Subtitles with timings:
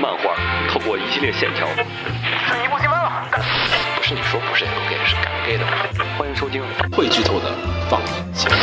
[0.00, 0.34] 漫画
[0.68, 3.26] 透过一系列线条，是一部新番了。
[3.96, 5.64] 不是你说不是 L gay 是敢 gay 的。
[6.18, 6.62] 欢迎收听
[6.92, 7.52] 会剧透的
[7.88, 8.56] 放映节目。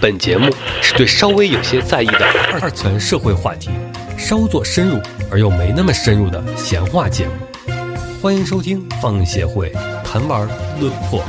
[0.00, 0.50] 本节目
[0.82, 2.26] 是对稍微有些在意的
[2.60, 3.70] 二次社会话题
[4.18, 7.32] 稍作深入而又没那么深入的闲话节目。
[8.22, 9.70] 欢迎收听放映协会
[10.04, 10.46] 谈玩
[10.80, 11.22] 论破。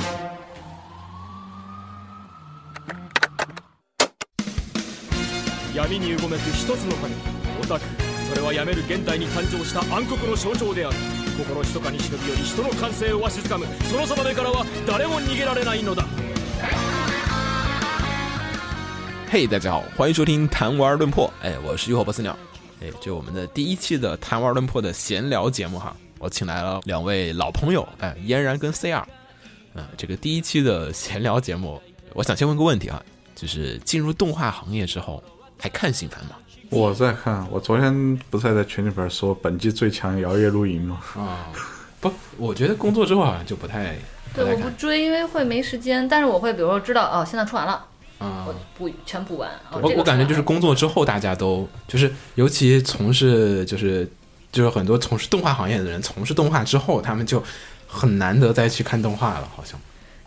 [5.74, 7.14] 闇にうごめく一つの影
[7.70, 7.86] オタク
[8.30, 10.96] それはやめる現代に誕生した暗黒の象徴である
[11.38, 16.06] 心密かに忍び寄り人の感性をわしづかむその定めからは誰も逃げられないのだ
[19.28, 21.30] 嘿大家好，欢迎收听谈玩论破。
[21.42, 22.38] 哎，我是浴火不死鸟。
[22.80, 29.04] 哎，这我们的第一期的谈玩论破的闲聊节目哈，我请来了两位老朋友，哎，嫣然跟 CR。
[29.74, 31.82] 嗯、这个第一期的闲聊节目，
[32.14, 33.04] 我想先问个问题啊，
[33.36, 35.22] 就是进入动画行业之后，
[35.60, 36.36] 还看新番吗？
[36.71, 41.01] 我在看，我昨天不是还在群里边说本季最强摇曳露营吗？
[41.17, 41.51] 啊，
[42.01, 43.97] 不，我觉得工作之后好像就不太
[44.33, 44.71] 对，我不。
[44.79, 46.09] 追，因为会没时间。
[46.09, 47.85] 但是我会，比如说知道哦，现在出完了，
[48.19, 49.51] 啊我补全补完。
[49.73, 54.09] 哦、我我感觉就是工作之后，大家都就是，尤其从事就是
[54.53, 57.43] 就是很多从事动画行业的人，从事动画之后，他们就
[57.89, 59.79] 很难得再去看动画了，好像。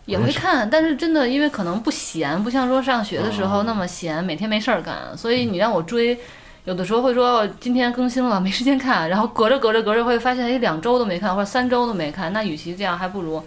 [0.06, 6.18] 也会看，但是真的因为可能不闲，不像说上学的时哦候那么闲，每天没事儿干，所以你让我追。
[6.64, 12.32] 有的时候会说哦今天更新了，没时间看，然后隔着隔着隔着会发现，哎，两周都没看，或者三周都没看。
[12.32, 13.42] 那与其这样，还不如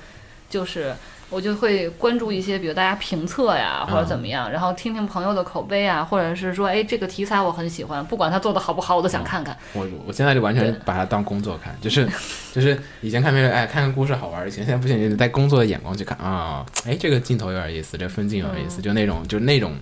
[0.49, 0.95] 就是
[1.29, 9.55] 我就会关注一些，比如大家评测呀，或者怎么样，然后听听朋友的口碑啊，或者是说，哎，这个题材我很喜欢，不管他做的好不好，我都想看看。
[9.73, 12.07] 我我现在就完全把它当工作看，就是
[12.53, 19.73] 就是以前看别人哎看看故事好玩就行现在不行，就得带工作的眼光去看啊，哎这个镜头有点意思，这分镜有点意思，就那种就那种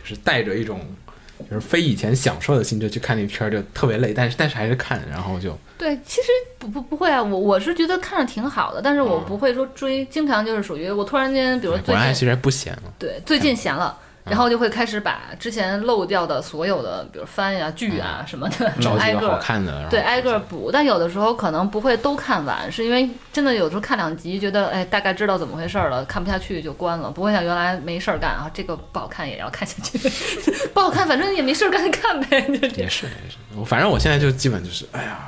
[0.00, 0.80] 就是带着一种
[1.50, 12.82] 就是非以前享受的心就去看那片儿，就特别累，但是但是还是看，然后就对，其实不不不会啊，我我是觉得看着挺好的，但是我嗯不会说追，经常就是属于我突然间，比如说最近果然还其实还不闲了。
[12.98, 13.96] 对最近闲了。
[14.28, 20.70] 然后就会开始把之前漏掉的所有的，比如番呀、剧啊什么的， 找挨个儿好看的，然后对挨个儿补。
[20.72, 29.98] 但有的时候可能不会都看完，是因为真的有时候看两集，觉得哎大概知道怎么回事儿了，看不下去就关了，不会像原来没事儿干啊，这个不好看也要看下去，
[30.74, 32.68] 不好看反正也没事儿干看呗，就这。
[32.82, 35.18] 也是也是，我反正我现在就基本就是，哎呀，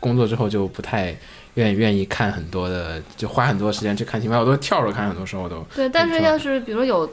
[0.00, 1.14] 工作之后就不太
[1.54, 5.64] 愿意愿意看很多的，就花很多时间去看新番，我都跳着看，很多时候都。
[5.74, 7.08] 对，但是要是比如有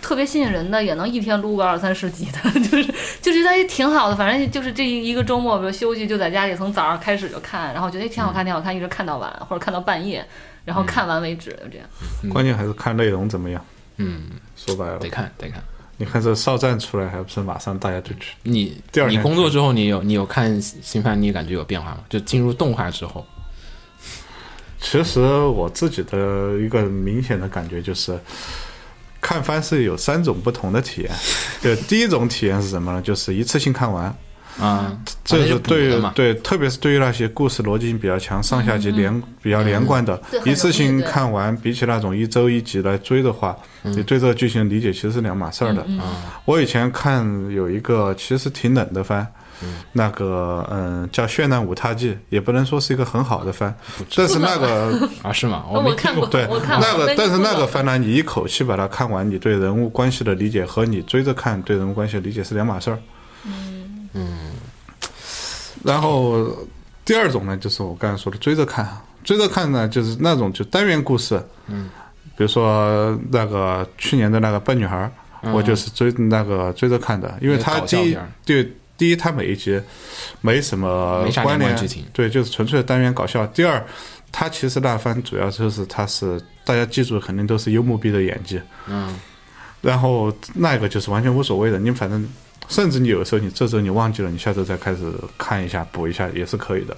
[0.00, 2.84] 特别吸引人的，也能一天撸个二三十集的， 就是
[3.20, 4.16] 就觉得哎挺好的。
[4.16, 10.24] 反正就是这一个周末，比如休息就在家里，从早上开始就看，然后觉得哎挺好看，挺好看，一直看到晚或者看到半夜，
[10.64, 11.86] 然后看完为止，就这样。
[12.30, 13.64] 关键还是看内容怎么样。
[13.96, 14.24] 嗯，
[14.56, 15.62] 说白了得，看得看。
[16.00, 18.34] 你看这少战出来，还不是马上大家就去？
[18.44, 21.98] 你第二天你工作之后，你有你有看新番，你感觉有变化吗？
[22.08, 23.26] 就进入动画之后，
[24.80, 28.16] 其实我自己的一个明显的感觉就是，
[29.20, 31.10] 看番是有三种不同的体验。
[31.62, 33.02] 对第一种体验是什么呢？
[33.02, 34.14] 就是一次性看完，
[34.60, 45.84] 啊，这是对于，对，特别是对于那些故事逻辑性比较强、上下集连比较连贯的一次性看完，比起那种一周一集来追的话，你对这个剧情的理解其实是两码事儿的。
[46.44, 49.26] 我以前看有一个其实挺冷的番。
[49.92, 53.74] 那个嗯，叫《绚烂舞踏记》，也不能说是一个很好的番，
[54.16, 55.64] 但是那个 啊是吗？
[55.70, 62.98] 我没看过，对，我看过那个，但是那个番番呢，你一口气把它看完，你对人物关系的理解和你追着看对人物关系的理解是两码事儿。
[64.14, 64.52] 嗯
[65.84, 66.48] 然后
[67.04, 68.88] 第二种呢，就是我刚才说的追着看，
[69.22, 71.40] 追着看呢，就是那种就单元故事。
[71.66, 71.88] 嗯，
[72.36, 75.10] 比如说那个去年的那个笨女孩，
[75.52, 78.72] 我就是追那个追着看的，因为它嗯那个搞笑第一对。
[78.98, 79.80] 第一，它每一集
[80.42, 81.74] 没什么关联
[82.12, 83.46] 对，就是纯粹的单元搞笑。
[83.46, 83.82] 第二，
[84.30, 89.18] 它其实那番主要就是它是大家记住的肯定都是幽默逼的演技，嗯，
[89.80, 92.28] 然后那个就是完全无所谓的，你反正
[92.68, 96.96] 甚至你有时候你这周你忘记了，你下周再开始看一下补一下也是可以的。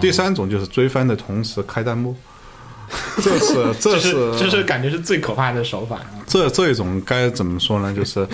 [0.00, 2.16] 第三种就是追番的同时开弹幕，
[3.22, 6.24] 这 是这这是是这是感觉是最可怕的手法啊。
[6.26, 7.94] 这这一种该怎么说呢？
[7.94, 8.26] 就是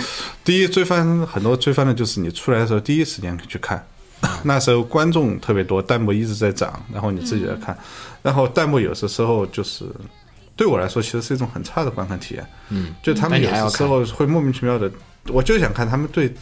[0.44, 3.86] 第一追番很多追番的，就是你出来的时候第一时间去看，
[4.42, 7.76] 那时候观众特别多，弹幕一直在涨，然后你自己在看，
[8.22, 9.84] 然后弹幕有的时候就是
[10.54, 12.46] 对我来说其实是一种很差的观看体验。
[12.70, 14.90] 嗯，就他们有的时候会莫名其妙的，
[15.28, 16.32] 我就想看他们对，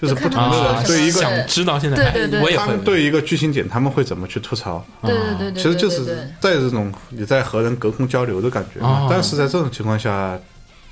[0.00, 4.84] 就是不同的啊人对一个想知道现在，对对对哎我也会他们对一个剧情点他们会怎么去吐槽。
[5.02, 8.80] 对对对对，其实就是对对对带着这种你在和人隔空交流的感觉。
[9.08, 10.38] 但是在这种情况下，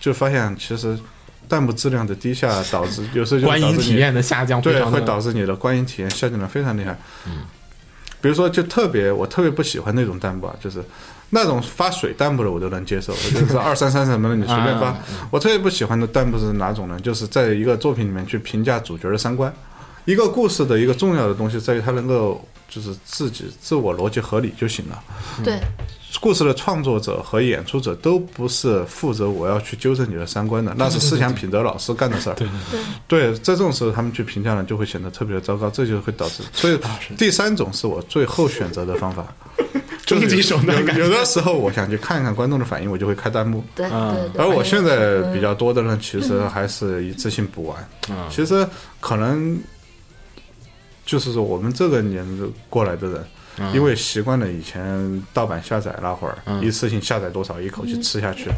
[0.01, 0.99] 就发现其实
[1.49, 6.99] 弹幕质量的低下，导致有时候就观影导致你体验的下降对，会导致你的观影体验下降的非常厉害。
[7.27, 7.43] 嗯，
[8.21, 10.83] 比如说，就特别我特别不喜欢那种弹幕啊，就是
[11.35, 14.89] 那种发水弹幕的我都能接受，就是 二三三什么的你随便发。
[14.89, 14.99] 啊
[15.31, 17.01] 我特别不喜欢的弹幕是哪种呢？
[17.01, 19.51] 就是在一个作品里面去评价主角的三观。
[20.05, 25.03] 一个故事的一个重要的东西在于它能够就是自己自我逻辑合理就行了。
[25.43, 25.59] 对，
[26.21, 32.35] 故事的创作者和演出者都不是负责我要去纠正你的三观的，那是思想品德老师干的事儿。
[32.35, 32.49] 对
[33.09, 36.43] 对，在这种时候他们去评价呢，就会显得特别的糟糕，这就会导致。
[36.53, 36.79] 所以
[37.17, 39.25] 第三种是我最后选择的方法，
[39.57, 43.65] 就是终极手段有有的时候我想去看一看观众的反应，我就会开弹幕。
[43.75, 44.43] 对嗯对对。
[44.43, 47.89] 而我现在比较多的呢，其实还是一次性补完。
[48.09, 48.67] 嗯其实
[49.01, 49.59] 可能
[51.05, 53.25] 就是说我们这个年纪过来的人，
[53.59, 53.73] 嗯。
[53.75, 58.51] 因为习惯了以前盗版下载那会儿，一次性下载多少一口气吃下去，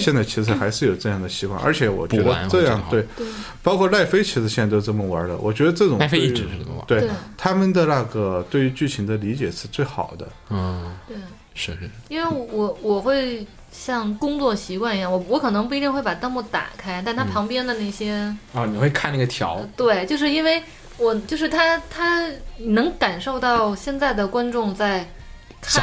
[0.00, 3.26] 现在其实还是有这样的习惯，而且我觉得这样会对，
[3.62, 5.36] 包括奈飞其实现在都这么玩的。
[5.38, 7.10] 我觉得这种奈飞一对于直是这么玩对对。
[7.36, 10.28] 他们的那个对于剧情的理解是最好的。
[10.50, 11.16] 嗯，对。
[11.58, 17.30] 是是，因为我我会像工作习惯一样，我我可能不一定会把弹幕打开，但它嗯。
[17.32, 18.12] 旁边的那些，
[18.52, 20.62] 啊，你会看那个条，对，就是因为
[20.98, 22.28] 我就是他他
[22.58, 25.06] 能感受到现在的观众在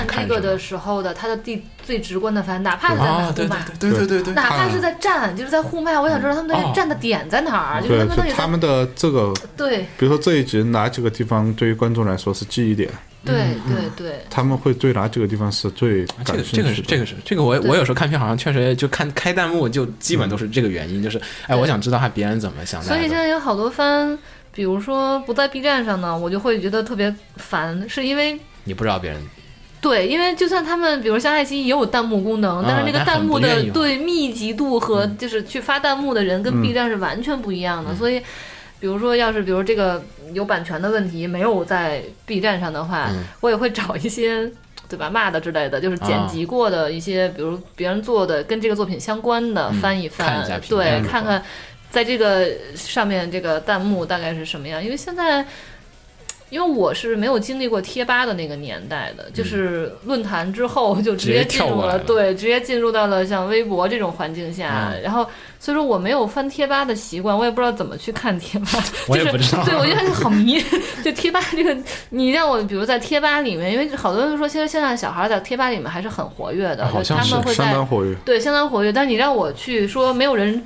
[0.07, 3.65] 看这个的时候的他的第最直观的反应，哪怕是在啊，对互骂。
[3.79, 12.89] 对对对对对，哪怕是在站，就是在互骂，我想知道他们哦的站的点在哪儿，就是，他们到底他们的这个，对比如说这一集哪几个地方对于观众来说是记忆点，
[13.25, 13.35] 对
[13.67, 16.63] 对对，他们会对哪几个地方是最啊这个感兴趣的。
[16.63, 23.09] 这个是这个是这个我我有时候看片好像确实就看开弹幕就基本都是这个原因，就是哎，我想知道他别人怎么想的所以现。
[23.09, 24.17] 在有好多番，
[24.53, 29.19] 比如说不在 B 站上呢，我就会觉得特别烦，是因为你不知道别人。
[29.81, 38.21] 对，因为就算他们，比如像爱奇艺也有弹幕功能，啊但是那个弹幕的对密集度和就是去发弹幕的人跟 B 站是完全不一样的，所以。
[38.79, 40.03] 比如说，要是比如这个
[40.33, 43.23] 有版权的问题没有在 B 站上的话，嗯。
[43.39, 44.51] 我也会找一些，
[44.89, 51.41] 对吧，骂的之类的，就是剪辑过的一些，比如别人做的跟这个作品相关的、翻一翻，对，看看
[51.93, 55.45] 在这个上面这个弹幕大概是什么样，因为现在。
[56.49, 65.27] 因为我是没有经历过贴吧的那个年代的，就是论坛之后就直接进入了，对，直接进入到了像微博这种环境下，嗯然后
[65.59, 68.67] 所以说我没有翻贴吧的习惯，我也不知道怎么去看贴吧，
[69.09, 70.63] 我也就是不知道对我觉得好迷，
[71.03, 71.75] 就贴吧这个，
[72.09, 78.15] 你让我比如在贴吧里面，因为好多人都说，其实现在小孩在贴吧里面还是很活跃的，就好像是他们会在相当活跃。
[78.23, 80.63] 对相当活跃，但你让我去说没有人。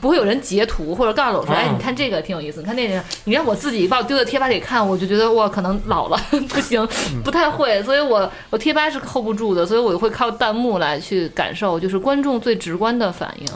[0.00, 6.16] 不会有人截图或者告诉我说，哎，啊你看这个挺有意思，你看那个，你让我自己把我丢到贴吧里看，我就觉得哇，可能老了
[6.48, 6.86] 不行，
[7.24, 13.46] 不太会，所以我我贴吧是 hold 不住的，所以我会靠弹幕来去感受，就是观众最直观的反应。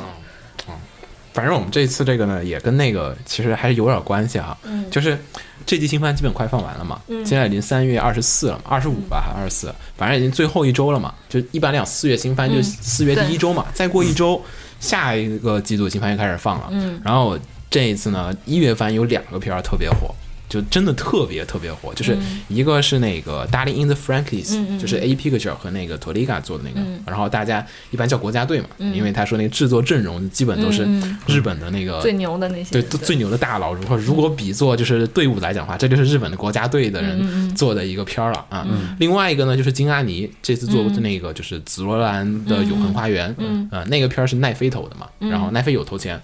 [1.33, 4.57] 反正我们这次这个呢，也跟那个其实还是有点关系啊。
[4.63, 4.89] 嗯。
[4.89, 5.19] 就是
[5.67, 7.27] 这季新番基本快放完了嘛，嗯。
[7.27, 11.13] 现在已经三月二十四了嘛，二十五吧，还二十四，反正已经最后一周了嘛。
[11.29, 12.63] 就一般来讲，四月新番就嗯。
[12.63, 14.41] 四月第一周嘛，再过一周，
[14.85, 16.69] 下一个季度新番又开始放了。
[16.71, 17.39] 嗯，然后
[17.71, 20.15] 这一次呢，一月份有两个片儿特别火。
[20.55, 22.17] 就真的特别特别火，就是
[22.47, 27.01] 一个是那个《Darling in the Frankies》，就是 A Picture 和那个 Toliga 做的那个，嗯。
[27.05, 30.87] 然后大家一般叫国家队嘛，因为他说那个制作阵容基本都是
[31.27, 33.75] 日本的那个最牛的那些，对，都最牛的大佬。
[33.75, 38.65] 如果如果比作就是队伍来讲的话，这就是日本的国家队的嗯人做的一个片儿了啊。
[39.01, 43.69] 另外一个呢，就是金阿尼这次做的那个就是紫罗兰的《永恒花园》，嗯。
[43.71, 46.21] 呃，那个片儿是奈飞投的嘛，然后奈飞有投钱。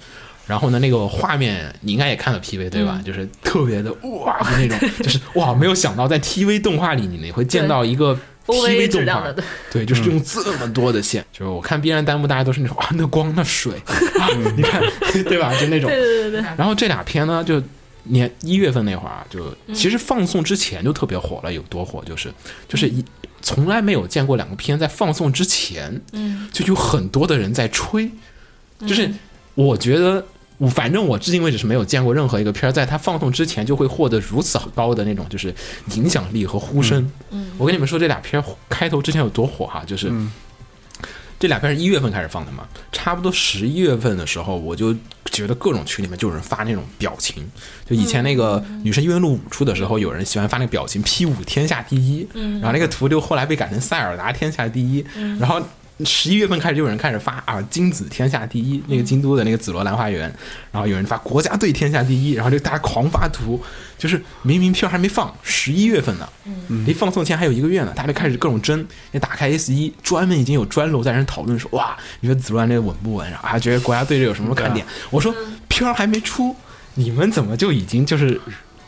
[0.50, 2.96] 然后呢，那个画面你应该也看了 PV 对吧？
[2.98, 8.12] 嗯就是特别的哇，就那种就是哇，没有想到在 TV 动画里你会见到一个
[8.46, 13.72] TV 动画质量的，对对，就是用这么多的线，就是我看 B 站弹幕，大家都是那种啊，那光那水，
[14.18, 14.26] 啊、
[14.56, 14.82] 你看
[15.24, 15.54] 对吧？
[15.60, 15.88] 就那种。
[15.88, 17.62] 对对对对，然后这俩片呢，就
[18.02, 22.02] 年一月份那会儿啊，就嗯其实放送之前就特别火了，有多火？
[22.04, 22.32] 就是
[22.68, 23.04] 就是一
[23.40, 28.10] 从来没有见过两个片在放送之前，嗯，就有很多的人在吹，
[28.80, 29.08] 就是
[29.54, 30.24] 我觉得。
[30.60, 35.54] 我反正我至今为止是没有见过任何一个片儿在它放送之前就会获得如此高的那种就是
[35.94, 37.10] 影响力和呼声。
[37.30, 40.30] 嗯我跟你们说这俩片儿开头之前有多火哈，就是、嗯
[41.38, 47.42] 这俩片是一月份开始放的嘛，差不多十一月份的时候，我就觉得各种群里面就有人发那种表情，
[47.88, 55.02] 就以前那个女神异闻录五出的时候，有人喜欢发那个表情 P 五天下第一，然后那个图就后来被改成塞尔达天下第一，
[55.38, 55.58] 然后
[56.04, 60.32] 十一月份开始就有人开始发啊，金子天下第一，那个京都的那个紫罗兰花园，
[60.72, 63.62] 然后有人发国家队天下第一，然后就大家狂发图，
[63.98, 66.28] 就是明明片儿还没放，十一月份呢，
[66.86, 73.30] 离放送前还有一个月呢，大家就开始各种争，你打开 S 一，专门已经有专楼在人讨论说，哇，你说紫罗兰这个稳不稳？
[73.30, 74.86] 然后还觉得国家队这有什么看点？
[75.10, 75.34] 我说
[75.68, 76.54] 片儿还没出，
[76.94, 78.40] 你们怎么就已经就是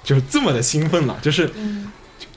[0.02, 1.18] 就是这么的兴奋了？
[1.20, 1.46] 就是。
[1.48, 1.52] 就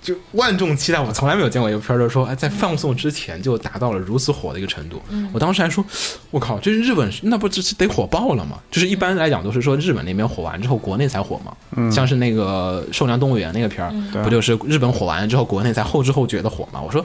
[0.05, 5.01] 就万众期待，我从来没有见过一个片儿，就是说，哎，在放送之前就达到了如此火的一个程度。
[5.33, 5.83] 我当时还说，
[6.29, 8.59] 我靠，这日本那不这是得火爆了吗？
[8.69, 11.91] 就是一般来讲都是说日本那边火完之后，国内才火嘛。
[11.91, 13.91] 像是那个《寿良动物园》那个片儿，
[14.23, 16.79] 不就是日本火完之后，国内才后知后觉的火嘛？
[16.79, 17.03] 我说，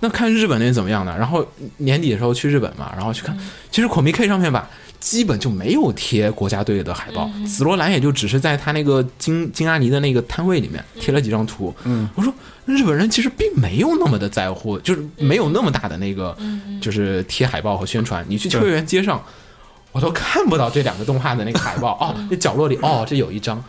[0.00, 1.16] 那看日本那怎么样呢？
[1.18, 1.42] 然后
[1.78, 3.34] 年底的时候去日本嘛，然后去看，
[3.70, 4.68] 其实 Comic 上面吧。
[5.02, 11.74] 基本就没有贴国家队的海报，紫罗兰也就只是在他那个金金阿尼的那个摊位里面贴了几张图。
[11.82, 12.32] 嗯，我说
[12.66, 16.36] 日本人其实并没有那么的在乎，就是没有那么大的那个，
[16.80, 18.24] 就是贴海报和宣传。
[18.28, 19.20] 你去秋叶原街上，
[19.90, 21.98] 我都看不到这两个动画的那个海报。
[21.98, 23.60] 哦，那角落里哦，这有一张，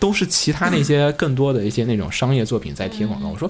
[0.00, 3.28] 都是其他那些更多的一些那种商业作品在贴广告。
[3.28, 3.48] 我说，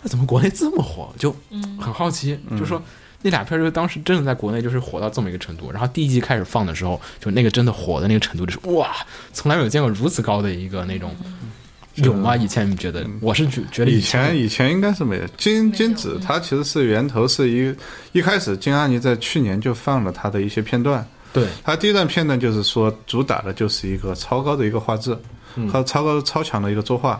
[0.00, 1.12] 那怎么国内这么火？
[1.18, 1.36] 就
[1.78, 2.82] 很好奇，就说。
[3.26, 8.94] 那俩片儿就当时真的在国内就是火到这么一个程度，然后第一季开始放的时候，就那个真的火的那个程度就是哇，
[9.32, 11.16] 从来没有见过如此高的一个那种，
[11.94, 12.36] 有吗？
[12.36, 13.02] 以前你觉得？
[13.22, 15.26] 我是觉觉得以前以前应该是没有。
[15.38, 17.74] 金金子它其实是源头是一
[18.12, 21.02] 一开始金阿尼在去年就放了他的一些片段，
[21.32, 25.16] 对，他第一段片段就是说主打的就是一个超高的一个画质
[25.72, 27.18] 和超高超强的一个作画，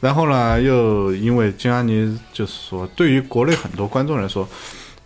[0.00, 4.48] 然后呢又因为金阿尼就是说对于国内很多观众来说。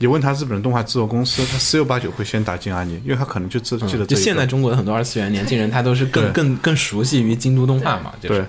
[0.02, 4.04] 你问他日本动画制作公司，他十有八九会先打进阿尼，因为他可能就只记得。
[4.04, 8.12] 就现在中国的很多二次元年轻人，他都是更更更熟悉于京都动画嘛。
[8.20, 8.44] 对，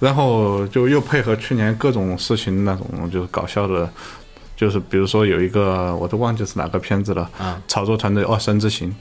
[0.00, 3.88] 然后就又配合去年各种事情那种就是搞笑的。
[4.56, 8.92] 就是比如说有一个我都忘记是哪个片子了，啊炒作团队哦，神之行，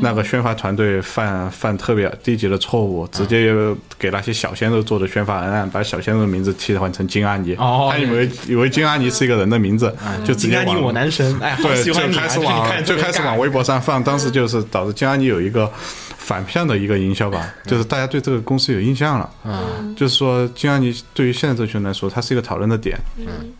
[0.00, 3.54] 那个宣发团队犯犯特别低级的错误，直接
[3.98, 9.94] 给那些小鲜肉做的宣发文案，把小鲜肉的名字替换成金阿尼，他以为以为金阿尼是一个人的名字，
[10.24, 15.70] 就直接往我男神，哎，对，就开始往就开始往微博上放，当时就是导致金阿尼有一个
[16.16, 19.30] 反向的一个营销吧，就是大家对这个公司有印象了，
[19.94, 23.52] 就是说金阿尼对于现在这群人来说，它是一个讨论的点，嗯。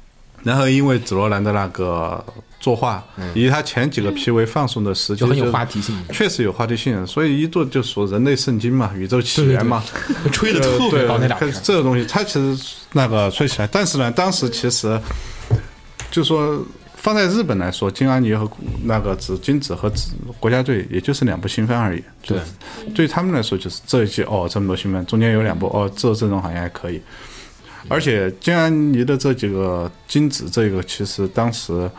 [0.45, 2.25] 然后因为紫罗兰的那个
[2.61, 3.03] 作画，
[3.35, 9.83] 以及他前几个 PV 放送的时间，很有话题性，确实有话题性，所以一度就说人类圣经嘛，宇宙起源嘛，
[10.31, 15.01] 吹的特别高那俩这个东西，它其实那个吹起来，但是呢，当时其实
[16.11, 16.65] 就说
[16.97, 18.51] 放在日本来说，金安尼和
[18.85, 22.03] 那个紫金子和紫国家队，也就是两部新番而已。
[22.23, 22.39] 对，
[22.95, 27.03] 对他们来说，就是这一季哦，这么多新番，中间有两部哦，这阵容好像还可以。
[27.89, 31.91] 而且金安妮的这几个金子，这个其实当时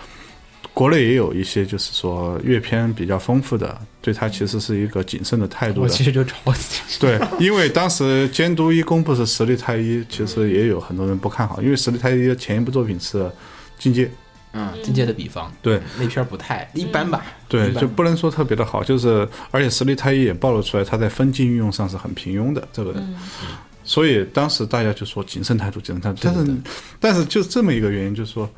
[0.74, 5.82] 国内也有一些，就是说阅片比较丰富的，对他其实是一个谨慎的态度。
[5.82, 6.36] 我其实就超
[7.00, 13.24] 对，因为当时监督一公布是实力太一，其实也有很多人不看好，因为实力太一的前一部作品是
[13.77, 14.06] 《境界》，
[14.51, 17.24] 嗯，《境界》的比方，对那片不太一般吧？
[17.48, 23.15] 对，就不能说特别的好，就是而且实力太一也暴露出来，他在分镜运用上是很平庸的，这个人。
[23.86, 26.20] 所以当时大家就说谨慎态度，谨慎态度。
[26.22, 26.58] 但是，
[27.00, 28.50] 但是就这么一个原因，就是说，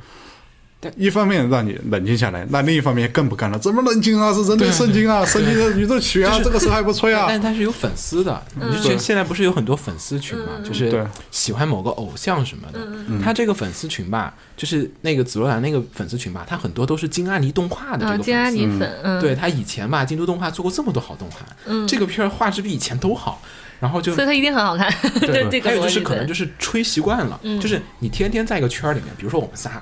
[0.95, 3.57] 一方面让你冷静下来，那另一方面更不干了。
[3.59, 4.31] 怎么冷静啊？
[4.33, 7.25] 是人类圣经啊，圣经的宇宙起源啊，这个时候还不吹啊？
[7.27, 10.53] 但是他是有粉丝的，你就觉得现在不是有很多粉丝群嘛？
[10.63, 12.79] 就是喜欢某个偶像什么的。
[13.21, 19.19] 他这个粉丝群吧，就是那个紫罗兰那个粉丝群吧，他很多都是金阿尼动画的这个金阿尼粉。
[19.19, 23.41] 对他以前吧，京都动画做过这么多好动画，这个片儿画质比以前都好。
[23.79, 24.91] 然后就，所以他一定很好看。
[25.19, 29.81] 对， 还有就是可能就是吹习惯了，就是你天天在一个圈里面，比如说我们仨，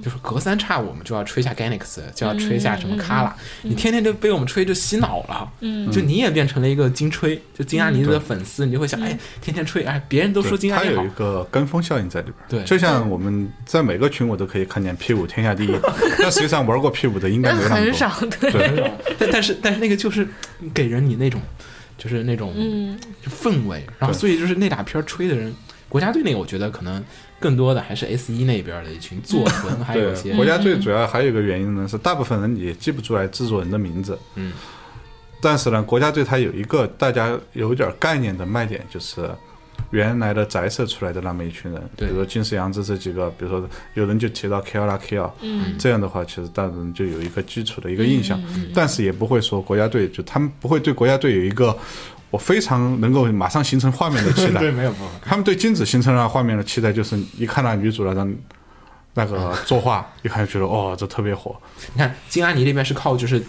[0.00, 5.50] 就是隔三差五我们就要吹一下 Ganex，就要吹一下什么卡拉，你天天就被我们吹就洗脑了，
[5.90, 12.36] 就你也变成了一个金吹，就金阿尼的粉丝，你就会想，哎，天天吹，哎，别人都说金阿尼好，有一个跟风效应在里边。
[12.48, 15.74] 对，就像我们在每个群我都可以看见 P 五天下第一，
[16.20, 17.82] 但实际上玩过 P 五的应该没那么多。
[17.84, 20.28] 很少，对，但但是但是那个就是
[20.72, 21.40] 给人你那种。
[22.02, 22.52] 就是那种
[23.26, 25.54] 氛围，然后所以就是那俩片吹的人，
[25.88, 27.04] 国家队那个我觉得可能
[27.38, 34.52] 更多的还是 S 一那边的一群作 文，还有一些国家队主要还有一个原因呢，是大部分人也记不出来制作人的名字，嗯，
[35.40, 39.30] 但是呢，国家队它有一个大家有点概念的卖点就是。
[39.90, 45.30] 原来的宅社出来的那么一群人，比如说金石阳子这几个，比如说有人就提到 K 二拉 K 二，
[45.78, 48.42] 这样的话，其实大人就有一个基础的一个印象，
[48.74, 51.76] 但是也不会说国家队，就他们不会对国家队有一个
[52.30, 54.60] 我非常能够马上形成画面的期待。
[54.64, 58.34] 对，没有，他们对金子形成了画面的期待，就是一看到女主那张
[59.12, 61.54] 那个作画，一看就觉得哦，这特别火。
[61.92, 63.42] 你看金阿尼那边是靠就是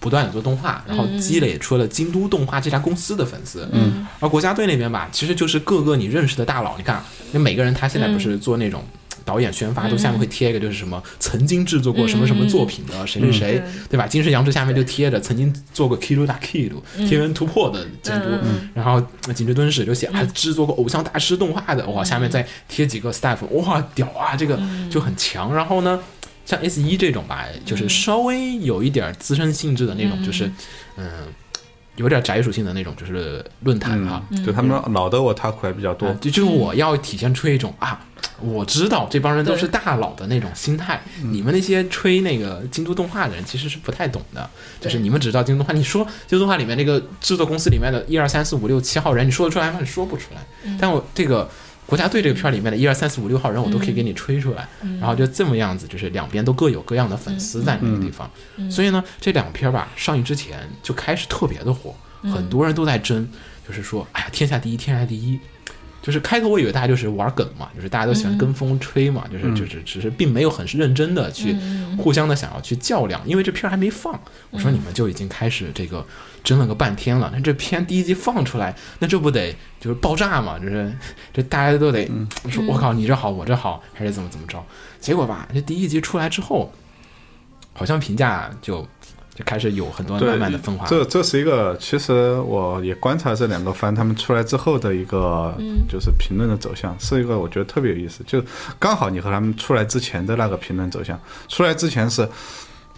[0.00, 3.68] 不断的做动画，然后积累出了京都动画这家公司的粉丝。
[3.72, 6.76] 嗯，而国家队那边吧，其实就是各个你认识的大佬。
[6.76, 7.02] 你看，
[7.32, 8.82] 那每个人他现在不是做那种。
[9.24, 14.06] 导演宣发都下面会贴一个，就是什么曾经制作过什么什么作品的谁谁谁，对吧？
[14.06, 18.28] 金石羊之下面就贴着曾经做过《Kilo 大 Kilo》天元突破的监督，
[18.72, 18.98] 然后
[19.34, 24.58] 井之敦史就写啊制作过偶像大师动画的，哇，下面再贴几个 staff，哇，屌啊，这个
[24.90, 25.54] 就很强。
[25.54, 26.00] 然后呢，
[26.48, 30.50] 像 S 一这种吧，就是稍微有一点资深性质的那种，就是
[30.96, 31.26] 嗯。
[31.96, 38.00] 有点宅属性的那种，就是论坛啊，就他们老的我他还比较多，就就是我要体现出一种啊，
[38.40, 41.02] 我知道这帮人都是大佬的那种心态。
[41.22, 44.48] 你们那些吹那个京都动画的人其实是不太懂的，
[44.80, 49.78] 就是你们只知道京都动画，你说京都动画里面那个制作公司里面的一二三四五六七号人，你说得出来吗？
[49.80, 50.74] 你说不出来。
[50.80, 51.50] 但我这个。
[51.88, 54.68] 国家队这个片儿里面的一二三四五六号人，我都可以给你吹出来，
[55.00, 58.30] 然后就这么样子，就是两边都各有各样的粉丝在那个地方，
[58.70, 63.26] 所以呢，这两片儿吧上映之前就开始特别的火，很多人都在争，
[63.66, 65.40] 就是说，哎呀，天下第一，天下第一。
[66.08, 71.54] 就是开头我以为大家就是玩梗嘛，就是大家都喜欢跟风吹嘛，就是就是只是并没有很认真的去
[71.98, 74.18] 互相的想要去较量，因为这片还没放。
[74.48, 76.02] 我说你们就已经开始这个
[76.42, 80.58] 争了个半天了，那这片第一集放出来，那这不得就是爆炸嘛？
[80.58, 80.90] 就是
[81.30, 82.10] 这大家都得
[82.48, 84.64] 说，我靠，你这好，我这好，还是怎么怎么着？
[84.98, 86.72] 结果吧，这第一集出来之后，
[87.74, 88.88] 好像评价就。
[89.38, 90.84] 就开始有很多慢慢的分化。
[90.88, 95.56] 这这是一个，其实我也观察这两个番他们出来之后的一个，
[95.88, 98.24] 就是评论的走向，是一个我觉得特别有意思。
[98.26, 98.42] 就
[98.80, 101.16] 刚好你和他们出来之前的那个评论走向，
[101.46, 102.28] 出来之前是，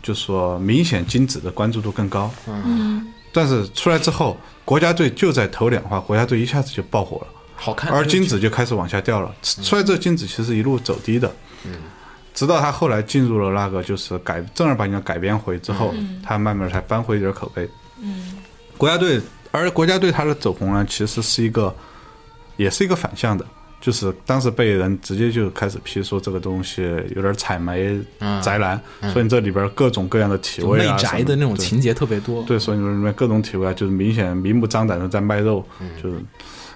[0.03, 2.33] 就说明显金子的关注度更高。
[2.47, 3.07] 嗯。
[3.35, 7.93] 但是出来之后，国家队就在头两话，国家队一下子就爆火了，好看。
[7.93, 9.31] 而金子就开始往下掉了。
[9.43, 11.31] 出来这金子其实一路走低的。
[11.67, 11.73] 嗯。
[12.33, 17.69] 直到他后来进入了那个就是改正儿八经的改编回之后，他慢慢才扳回一点口碑。
[18.01, 18.39] 嗯，
[18.79, 19.21] 国家队，
[19.51, 21.75] 而国家队他的走红呢，其实是一个，
[22.57, 23.45] 也是一个反向的，
[23.81, 26.83] 就是当时被人直接就开始批说这个东西
[27.15, 28.01] 有点采煤
[28.41, 28.81] 宅男，
[29.13, 32.43] 所以这里边各种各样的体位啊，宅的那种情节特别多。
[32.45, 35.65] 对，所以里面各种体位啊，就是明显明目张胆的在卖肉，
[36.03, 36.17] 就是。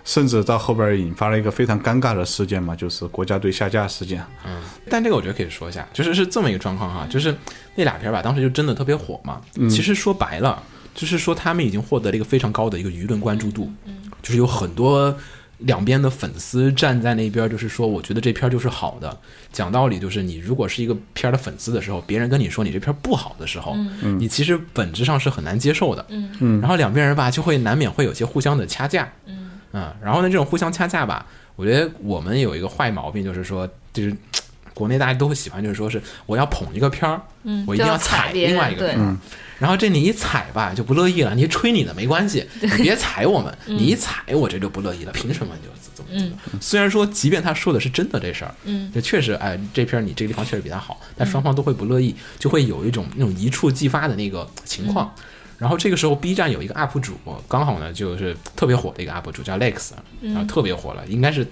[0.04, 4.22] 甚至到后边引发了一个非常尴尬的事件嘛，就是国家队下架事件。
[4.46, 7.34] 嗯，但这个我觉得可以说一下，就是是这么一个状况哈，就是
[7.74, 9.40] 那俩片吧，当时就真的特别火嘛。
[9.56, 10.62] 嗯其实说白了，
[10.94, 13.72] 就是说他们已经获得了一个非常高的一个舆论关注度。
[13.86, 15.16] 嗯，就是有很多
[15.58, 19.16] 两边的粉丝站在那边，就是说，我觉得这片儿就是好的。
[19.52, 26.04] 讲道理，就是你如果是一个片儿的粉丝的时候，别人跟你说你这片儿不好的时候，嗯你其实本质上是很难接受的。
[26.10, 29.10] 嗯嗯，然后两边人吧，就会难免会有些互相的掐架。
[29.24, 29.43] 嗯。
[29.74, 34.16] 嗯，然后呢，这种互相掐架吧，我觉得我们有一个坏毛病，就是说，就是
[34.72, 39.16] 国内大家都会喜欢，就是说是我要捧一个片儿，嗯，我一定要踩另外一个片儿，
[39.58, 46.60] 然后这你一踩吧就不乐意了，你吹你的没关系，你别踩我们， 你一踩我这就不乐意了，凭什么你就怎么怎么？
[46.60, 55.14] 虽然说，即便他说的是真的这事儿，嗯，这确实，哎，这片儿你这个地方确实比他好，但双方都会不乐意，就会有一种那种一触即发的那个情况。
[55.56, 57.14] 然后这个时候，B 站有一个 UP 主，
[57.48, 61.46] 刚好呢就是特别火的一个 UP 主叫 Lex，然后特别火了，应该是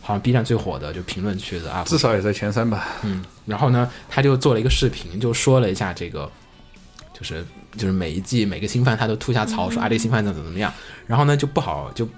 [0.00, 2.88] 好像 B 站最火的就评论区的 UP，至少也在前三吧。
[3.02, 6.30] 嗯，然后呢，他就做了一个视频，就说了一下这个，
[7.12, 7.44] 就是
[7.76, 10.72] 就是每一季每个新番他都吐下槽，说啊这个新番怎么怎么怎么样，
[11.06, 12.08] 然后呢就不好就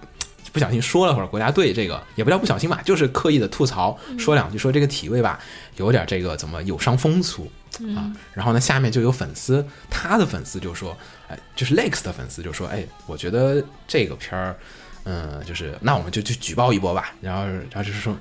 [0.52, 5.40] 不小心说了会儿国家队这个，也不叫不小心吧，就是刻意的吐槽说两句，说这个体位吧
[5.76, 7.50] 有点这个怎么有伤风俗。
[7.96, 10.96] 啊，然后呢，下面就有粉丝，他的粉丝就说，
[11.28, 14.56] 哎，就是 Lex 的粉丝就说，哎，我觉得这个片儿，
[15.04, 17.12] 嗯，就是那我们就去举报一波吧。
[17.20, 18.16] 然后，然后就是说，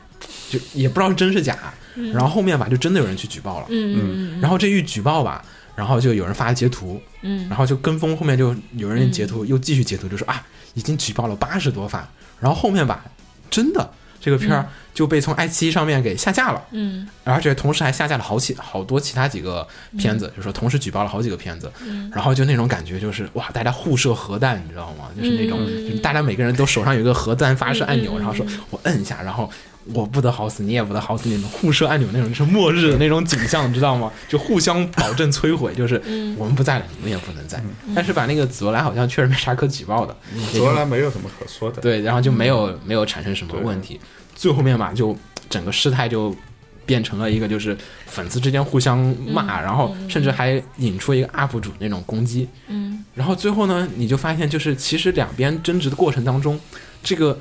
[0.49, 1.73] 就也不知道是真是假。
[2.13, 3.67] 然后后面吧，就真的有人去举报了。
[3.69, 4.41] 嗯嗯。
[4.41, 5.43] 然后这一举报吧，
[5.75, 7.01] 然后就有人发截图。
[7.21, 7.47] 嗯。
[7.49, 12.07] 然后就跟风，后面就有人截图，又继续截图，就说啊，已经举报了八十多发。
[12.39, 13.03] 然后后面吧，
[13.49, 13.89] 真的。
[14.21, 19.65] 这个片儿就被从爱奇艺上面给下架了，嗯，而且同时还下架了好几好多其他几个
[19.97, 25.09] 片子，就说同时举报了好几个片子，嗯，然后就那种感觉就是哇，大家互射核弹，你知道吗？
[25.17, 25.59] 就是那种
[26.01, 29.49] 大家每个人都手上有一个核弹发射按钮，然后说我摁一下，然后
[29.93, 34.11] 我不得好死，你也不得好死，那种互射按钮那种是末日的那种景象，你知道吗？
[34.27, 35.95] 就互相保证摧毁，就是
[36.37, 37.61] 我们不在了，你们也不能在。
[37.95, 40.15] 但是把那个紫罗兰好像确实没啥可举报的，
[40.51, 43.99] 紫罗兰没有什么可说的，对，然后就没有没有产生什么问题。
[44.39, 45.13] 最后面吧，就
[45.49, 46.33] 整个事态就
[46.85, 48.97] 变成了一个，就是粉丝之间互相
[49.27, 52.47] 骂，然后甚至还引出一个 UP 主那种攻击。
[52.67, 56.57] 嗯，然后最后呢，你就发现，就是其实两边争执的过程当中，
[57.03, 57.37] 这个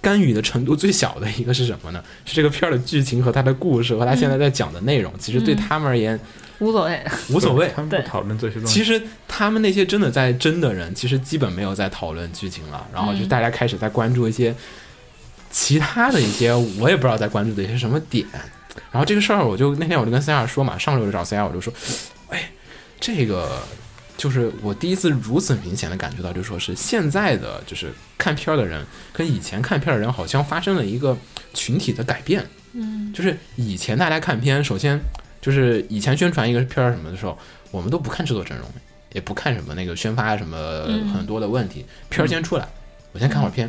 [0.00, 2.02] 干预的程度最小的一个是什么呢？
[2.26, 6.18] 是这个片儿的剧情和他的故事和他现在在讲的内容，其实对他们而言
[6.58, 7.00] 无所谓。
[7.28, 7.70] 无所谓。
[7.76, 8.74] 他们不讨论这些东西。
[8.74, 14.52] 其实他们那些真的在争的人，其实基本没有在讨论剧情了，然后就大家开始在关注一些
[15.50, 18.26] 其他的一些我也不知道在关注的一些什么点。
[18.90, 21.72] 然后这个事儿，我就那天我就跟 C R 说嘛，上周就找 C R，我就说，
[22.28, 22.50] 哎，
[23.00, 23.62] 这个
[24.16, 31.16] 就是我第一次如此明显的感觉到，就说是现在的就是看片儿的人跟以前看片儿的人好像发生了一个
[31.52, 32.46] 群体的改变。
[32.72, 34.98] 嗯，就是以前大家看片，首先
[35.40, 37.36] 就是以前宣传一个片儿什么的时候，
[37.72, 38.66] 我们都不看制作阵容，
[39.12, 42.68] 也不看什么那个宣发什么很多的问题，片儿先出来，
[43.12, 43.68] 我先看会儿片，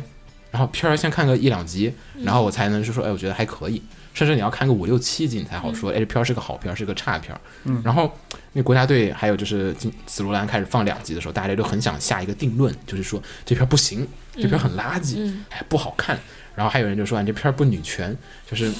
[0.52, 3.82] 然后片儿先看个一两集，然后我才能是说，哎，我觉得还可以。
[4.14, 7.40] 甚至你要看个五六七集，你才好说，哎，这片儿是个好片儿，是个差片儿。
[7.64, 8.14] 嗯，然后
[8.52, 16.20] 那国家队还有就是金紫罗兰开始放两集的时候，大家都很想下一个定论，就是说这片儿不行，这片儿很垃圾，哎，不好看。
[16.54, 18.14] 然后还有人就说，你这片儿不女权，
[18.46, 18.70] 就是，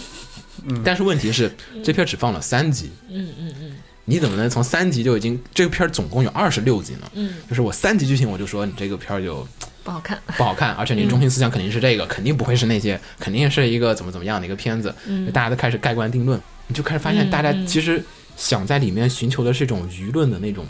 [0.85, 1.51] 但是问题是，
[1.83, 7.11] 这片儿只放了三集，嗯嗯嗯你怎么能从三集就已经这个片儿总共有二十六集呢？
[7.15, 9.47] 嗯，就是我三集剧情我就说你这个片儿就
[9.83, 10.19] 不好看。
[10.37, 15.31] 不好看，而且你中心思想肯定是这个，肯定不会是那些，肯定是一个怎么怎么样的一个片子，嗯。
[15.33, 18.03] 大家都开始盖棺定论，你就开始发现大家其实
[18.37, 20.65] 想在里面寻求的是一种舆论的那种，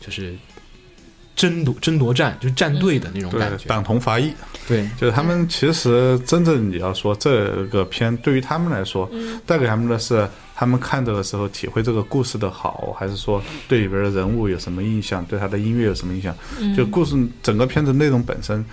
[0.00, 0.34] 就是
[1.34, 4.32] 争夺争夺战，就是站队的那种感觉，党同伐异，
[4.68, 9.10] 对，就是他们其实真正你要说这个片对于他们来说，
[9.46, 10.28] 带给他们的是
[10.62, 16.32] 他们看这个时候体会这个故事的好，还是说对里边的人物有什么印象，对他的音乐有什么印象？
[16.76, 18.64] 就故事整个片子内容本身，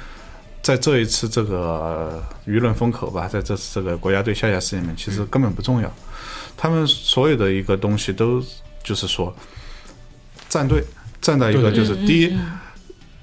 [0.62, 5.92] 在这一次这个舆论风口吧，在这次这个国家队下架事件里面，其实根本不重要。
[6.56, 8.40] 他们所有的一个东西都
[8.84, 9.36] 就是说
[10.48, 10.84] 站队，
[11.20, 12.38] 站在一个就是第一。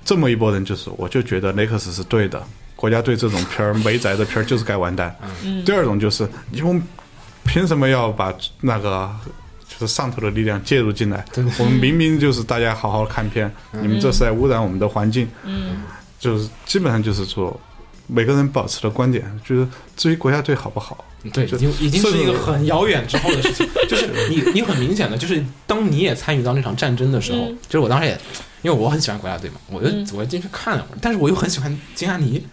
[0.04, 5.16] 这么一拨人，就是我就觉得雷克斯是对的，国家队这种片儿没宅的片儿就是该完蛋。
[5.64, 6.82] 第二种就是你们
[7.46, 9.10] 凭什么要把那个
[9.68, 11.24] 就是上头的力量介入进来？
[11.58, 15.28] 我们明明就是大家好好看片，你们这是在污染我们的环境。
[15.44, 15.82] 嗯，
[16.18, 17.58] 就是基本上就是说。
[18.08, 23.68] 每个人保持的观点，就是至于国家队好不好，对，已经已经是一个很遥远之后的事情。
[23.90, 28.16] 就是你你很明显的，就是当你也参与到那场战争的时候，就是我当时也，
[28.62, 32.46] 因为我很喜欢国家队嘛，我就我就进去看了，但是我又很喜欢金阿尼，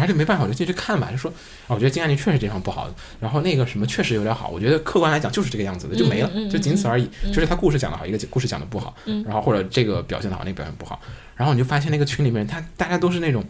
[0.00, 1.30] 然后就没办法，我就进去看吧，就说
[1.66, 2.88] 啊，我觉得金安妮确实这方不好，
[3.20, 7.06] 然后那个什么确实有点好，我觉得客观来讲就是这个样子的，就没了，就仅此而已。
[7.28, 8.94] 就是他故事讲的好，一个故事讲的不好，
[9.26, 10.98] 然后或者这个表现的好，那个表现不好，
[11.36, 13.44] 然后你就发现那个群里面，他大家都是那种，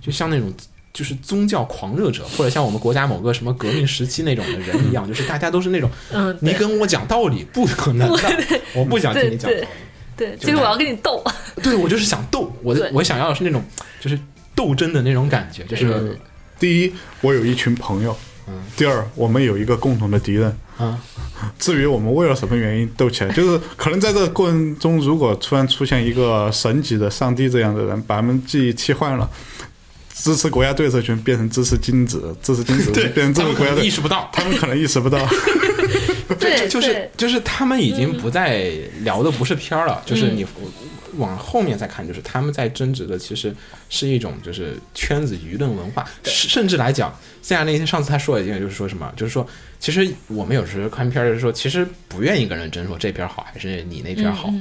[0.00, 0.52] 就像那种。
[0.94, 9.66] 就是宗教狂热者，或者像我们国家某个什么革命时期那种的人一样，就是大家都是那种，嗯，你跟我讲道理不可能的， 我不想听你讲道理。
[10.14, 11.24] 对，就是我要跟你斗。
[11.62, 13.64] 对，我就是想斗，我我想要的是那种
[14.02, 14.18] 就是
[14.54, 16.18] 斗争的那种感觉，就是
[16.58, 20.98] 第一，我有一群朋友，嗯，第二，我们有一个共同的敌人，啊。
[21.58, 29.28] 至于我们为了什么原因斗起来， 就是可能在这个过程中，如果突然出现一个神级的上帝这样的人，把他们记忆替换了。
[30.14, 35.18] 支持国家队这群变成支持金子，支持金子 变成这个国家队，意识不到，他们可能意识不到。
[36.38, 40.44] 对，就是就是他们已经不再聊的不是片儿了，就是你
[41.18, 43.54] 往后面再看，就是他们在争执的其实
[43.88, 49.46] 是一种就是圈子舆论文化，甚至来讲，像那天上次他说了一件，就是说什么，就是说
[49.78, 54.52] 其实我们有时候看片儿就是说，其实不愿意跟人争说这片好还是你那片好。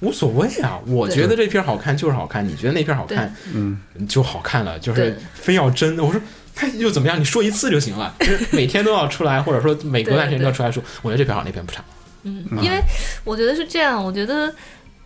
[0.00, 5.96] 无所谓啊，我觉得这片好看就是好看，你觉得那片好看，嗯，就好看了，就是非要争。
[5.96, 6.20] 我说
[6.54, 7.18] 他又怎么样？
[7.18, 11.82] 你说一次就行了， 就是每天都要出来，或者说每隔段时间都要出来说，我觉得这片好，那片不差。
[12.24, 12.78] 嗯，因为
[13.24, 14.54] 我觉得是这样，我觉得，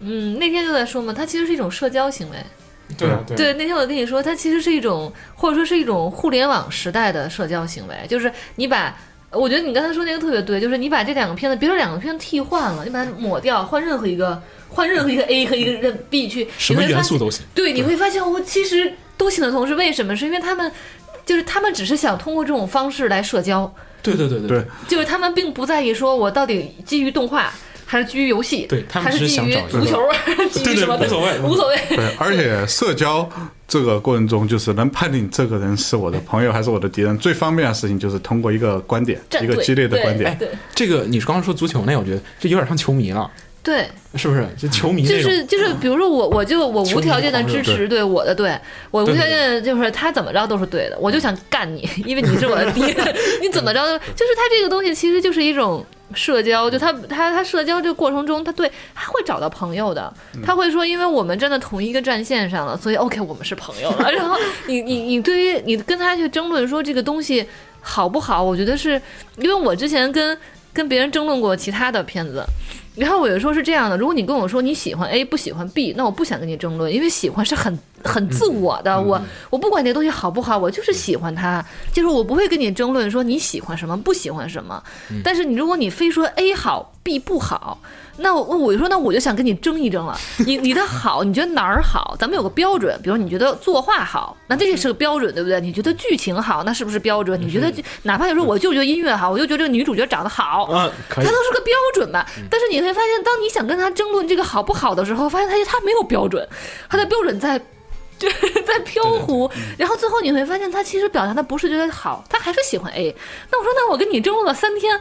[0.00, 2.36] 嗯，那天就在说嘛，它其实是一种社交行为。
[2.98, 8.96] 对对对，那天我跟你说，它其实是一种，或者说是一种互联网时代的社交行为，就是你把。
[9.32, 17.44] 我觉得你刚才说那个特别对，就是你把这两个片子，别说两个片子替换了，你把它抹掉，换任何一个， 换任何一个 A 和一个 B 去，什么元素都行。
[17.54, 20.16] 对，你会发现我其实都行的同时，为什么？
[20.16, 20.72] 是因为他们
[21.24, 23.72] 就是他们只是想通过这种方式来社交。
[24.02, 27.52] 对对对对，就是他们并不在意说我到底基于动画
[27.90, 30.00] 还是基于游戏，对，他还是基于足球，
[30.52, 31.76] 基于什么无所谓，无所谓。
[31.88, 33.28] 对，而且社交。
[33.66, 40.36] 这个过程中，就是能判定这个人是我的朋友还是我的敌人，最方便的事情就是通过一个观点，一个激烈的观点。
[40.36, 43.30] 对，这个你刚刚说足球那，我觉得这有点像球迷了。
[43.62, 44.44] 对，是不是？
[44.58, 48.58] 就球迷就是就是，比如说我我就我无条件的支持对我的队，
[48.90, 53.80] 我无条件就是他怎么着都是对的，我就想干你，因为你是我的敌人， 你怎么着
[54.16, 64.10] 就是他这个东西其实就是一种社交，就他他他社交这个过程中，他对他会找到朋友的，嗯他会说，因为我们站在同一个战线上了，所以 OK，我们是朋友了。
[64.12, 67.46] 然后你你你对于你跟他去争论说这个东西
[67.80, 69.00] 好不好，我觉得是
[69.36, 70.36] 因为我之前跟
[70.72, 72.44] 跟别人争论过其他的片子。
[72.96, 79.00] 然后我有时候是这样的，如果你跟我说你喜欢 A 不喜欢 B，那我不想跟你争论，因为喜欢是很很自我的。
[79.00, 84.82] 我我不管那东西好不好，我就是喜欢它，就是我不会跟你争论说你喜欢什么不喜欢什么。
[85.22, 87.80] 但是你如果你非说 A 好 B 不好，
[88.20, 90.16] 那我我就说那我就想跟你争一争了。
[90.46, 92.16] 你你的好，你觉得哪儿好？
[92.18, 95.60] 咱们有个标准，比如你觉得作画好，那这也是个标准，对不对？
[95.60, 97.40] 你觉得剧情好，那是不是标准？
[97.40, 102.26] 你觉得哪怕有时候我就觉得音乐好，我就觉得这个女主角长得好，嗯，它都是个标准吧。
[102.50, 106.46] 但是你会发现，当你想跟他争论这个好不好的时候，发现他他没有标准，
[106.88, 107.60] 他的标准在。
[108.20, 113.16] 就是 在飘忽，然后最后你会发现，他其实表达的不是觉得好，他还是喜欢 A。
[113.50, 115.00] 那我说，那我跟你争论了三天，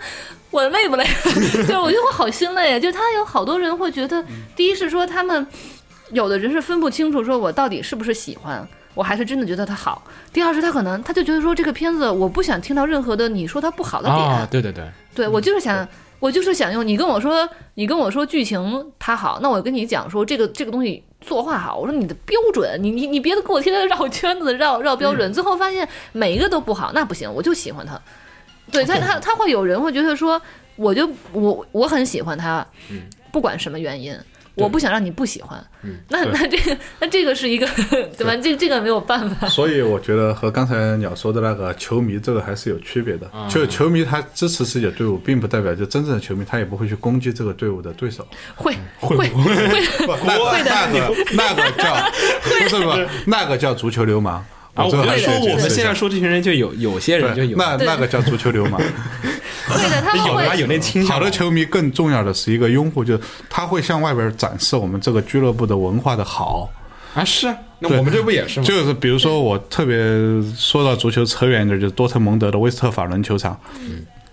[0.50, 1.04] 我累不累？
[1.28, 2.80] 就是我觉得我好心累啊。
[2.80, 4.24] 就他有好多人会觉得，
[4.56, 5.46] 第一是说他们
[6.12, 10.02] 有的人是分不清楚，说我到底是不是喜欢，我还是真的觉得他好。
[10.32, 15.86] 第二是他可能他就觉得说这个片子我不想听到任何的你说他不好的点，啊，对对对，对我就是想，
[16.20, 28.00] 我就是想用你跟我说，你跟我说剧情它好，那我跟你讲说这个这个东西作画好，我说你的标准，你你你别给我天天绕圈子绕绕标准，最后发现每一个都不好，那不行，我就喜欢他。
[28.72, 30.42] 对他他他会有人会觉得说，
[30.76, 32.66] 我就我我很喜欢他，
[33.32, 34.16] 不管什么原因。
[34.60, 35.64] 我不想让你不喜欢，
[36.08, 37.68] 那那这个那这个是一个
[38.18, 38.36] 对吧？
[38.38, 39.48] 这这个没有办法。
[39.48, 43.30] 所以我觉得和刚才鸟说的那个球迷这个还是有区别的。
[43.50, 48.28] 就球迷他支持自己的队伍，并不代表就真正的球迷他也不会去攻击这个队伍的对手。
[48.56, 49.40] 会会会不，
[50.26, 51.96] 那个那个那个叫
[52.44, 54.46] 不是不是那个叫足球流氓。
[54.76, 58.80] 啊，我最后还说我们现在说这群人就有有些人就有，那那个叫足球流氓。
[59.70, 66.70] 会的， 他们会有他有那倾向，好的球迷更重要的是一个拥护，就是他会向外边展示我们这个俱乐部的文化的好。
[67.14, 68.66] 啊是啊，那我们这不也是吗？
[68.66, 69.98] 就是比如说，我特别
[70.56, 73.60] 说到足球扯远一点，就是多特蒙德的威斯特法伦球场，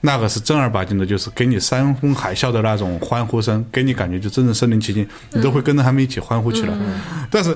[0.07, 6.73] 那个是正儿八经的，就是给你山呼海啸的那种欢呼声，给你感觉就真正身临其境，你都会跟着他们一起欢呼起来。
[7.29, 7.55] 但是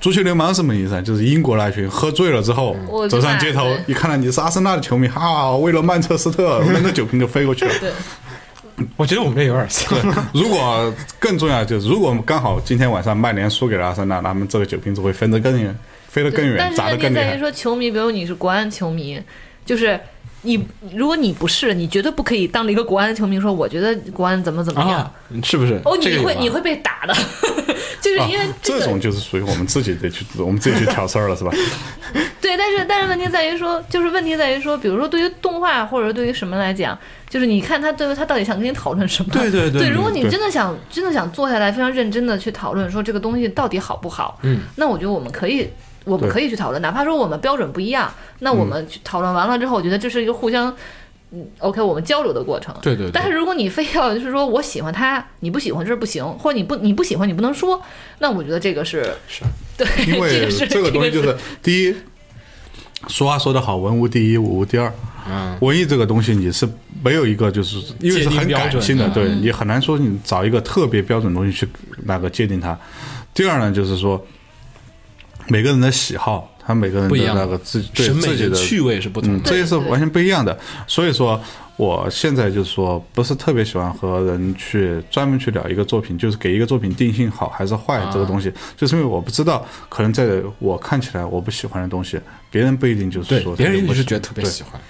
[0.00, 1.00] 足球流氓什么意思啊？
[1.00, 2.76] 就是英国那群喝醉了之后
[3.08, 7.72] 走上街头，一看到你是阿森纳的球迷，哈，为了曼彻斯特，扔个酒瓶就飞过去了。
[7.80, 7.90] 对
[8.96, 9.96] 我觉得我们这有点像，
[10.34, 15.76] 如果更重要就是，如果刚好今天晚上曼联输给了阿森纳，他们这个酒瓶子会飞得更远，
[16.08, 17.38] 飞得更远，砸得更厉害问题在于。
[17.38, 19.20] 说，球迷，比如你是国安球迷，
[19.64, 19.98] 就是
[20.42, 25.00] 你，如果你不是，你绝对不可以当着一个国安的球迷说，我觉得国安怎么怎么样。
[25.00, 25.80] 啊，是不是？
[25.84, 27.14] 哦，你会你会被打的，
[28.00, 31.50] 就是因为啊，这个、这种就是属于我们自己得去，我们自己去挑事儿了，是吧？
[32.40, 36.96] 对，但是但是问题在于说，就是问题在于说，比如说对于动画或者对于什么来讲，
[37.28, 39.30] 就是你看他对他到底想跟你讨论什么？
[39.32, 45.68] 对对对对，如果你真的想真的想坐下来非常认真的去讨论说这个东西到底好不好，嗯，那我觉得我们可以。
[46.08, 50.74] 我们可以去讨论，哪怕说我们标准不一样，那我们去讨论完了之后，我觉得这是一个互相，
[51.30, 52.74] 嗯，OK，我们交流的过程。
[52.80, 57.80] 对对对但是如果你非要就是说我喜欢他，你不喜欢这是不行，或者你不你不喜欢你不能说，
[58.18, 59.44] 那我觉得这个是是
[59.76, 61.94] 对，因这为个是这个东西就是第一，
[63.08, 64.92] 俗话说得好，文无第一，武无第二。
[65.30, 66.66] 嗯，文艺这个东西你是
[67.04, 71.68] 没有一个，就是因为是很感性的，对你很难说你找一个特别标准的东西去
[72.04, 72.78] 那个界定它。
[73.34, 74.26] 第二呢，就是说
[75.48, 79.50] 每个人的喜好，他每个人的那个自对审美自己的的趣味是不同嗯，的。
[79.50, 80.58] 这些是完全不一样的。
[80.86, 81.40] 所以说，
[81.76, 94.80] 我现在就是说，不是特别喜欢和人去专门去聊一个作品，就是给一个作品定性好还是坏这个东西，就是因为我不知道，可能在我看起来我不喜欢的东西，别人不一定就是说，别人就不是觉得特别对喜欢，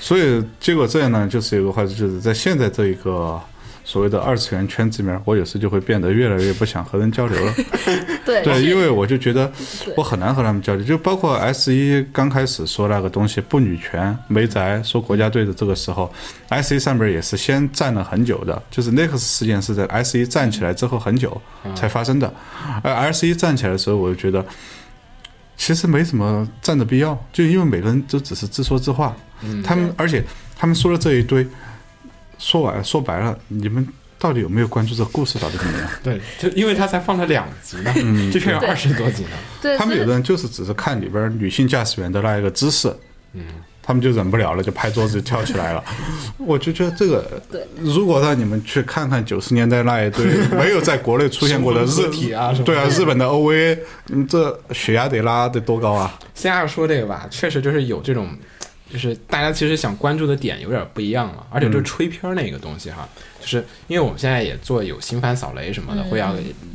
[0.00, 3.40] 所以结果这样呢，就是有个话，就是在现在这一个。
[3.84, 7.54] 所谓的二次元圈子里面，我有时就会变得越来越不想和人交流了。
[8.24, 9.50] 对对，因为我就觉得
[9.96, 16.12] 我很难和他们交流，就包括 S 一刚开始说那个东西不女权、没宅，说国家队的这个时候
[16.48, 21.40] ，S 一上面也是先站了很久的，就是 Next 事件是在 S 一站起来之后很久
[21.74, 22.32] 才发生的，
[22.82, 24.44] 而 S 一站起来的时候，我就觉得
[25.56, 29.14] 其实没什么站的必要，就因为每个人都只是自说自话，
[29.64, 30.22] 他们而且
[30.56, 31.46] 他们说了这一堆，
[32.42, 33.86] 说完说白了，你们。
[34.18, 35.90] 到底有没有关注这个故事到底怎么样？
[36.00, 37.92] 对，就因为他才放了两集呢，
[38.32, 39.30] 这片有二十多集呢。
[39.60, 42.88] 对，他们有的人就是只是看里边女性驾驶员的那一个姿势，
[43.32, 43.42] 嗯，
[43.82, 45.82] 他们就忍不了了，就拍桌子就跳起来了。
[46.38, 50.24] 我就觉得这个，对，如果让你们去看看九十年代那一堆
[50.56, 53.76] 没有在国内出现过的日体啊什么对啊，日本的 OVA，
[54.10, 56.16] 嗯，这血压得拉得多高啊？
[56.32, 58.28] 现在说这个吧，确实就是有这种
[58.92, 63.08] 就是大家其实想关注的点有点不一样了，而且就是吹片儿那个东西哈，
[63.40, 66.34] 就是因为我们现在也做有新番扫雷什么的，会要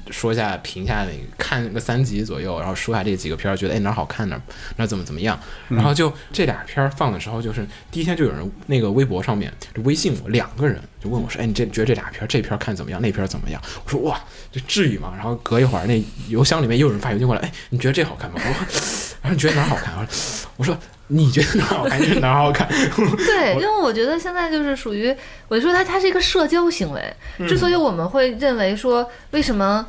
[0.09, 4.41] 说一下评一下那个看个三集左右，然后说下这几个片儿，觉得哎哪儿好看哪儿
[4.77, 13.61] 哪儿怎么怎么样，然后就这俩片儿放的时候，就是第一天就有人那个微博上面就微信我两个人就问我说，哎你这觉得这俩片儿这片儿看怎么样，那片儿怎么样？
[13.85, 14.19] 我说哇
[14.51, 15.13] 这至于吗？
[15.15, 18.41] 然后隔一会儿那邮箱里面又有人发邮件过来，哎你觉得这好看吗？
[18.43, 18.65] 我说
[19.21, 19.95] 然后你觉得哪儿好看？
[19.97, 20.09] 我说
[20.57, 20.77] 我说
[21.07, 22.67] 你觉得哪好看就是 哪好看。
[22.67, 25.15] 对，因为我觉得现在就是属于，
[25.47, 27.01] 我就说它它是一个社交行为。
[27.47, 29.85] 之所以我们会认为说，为什么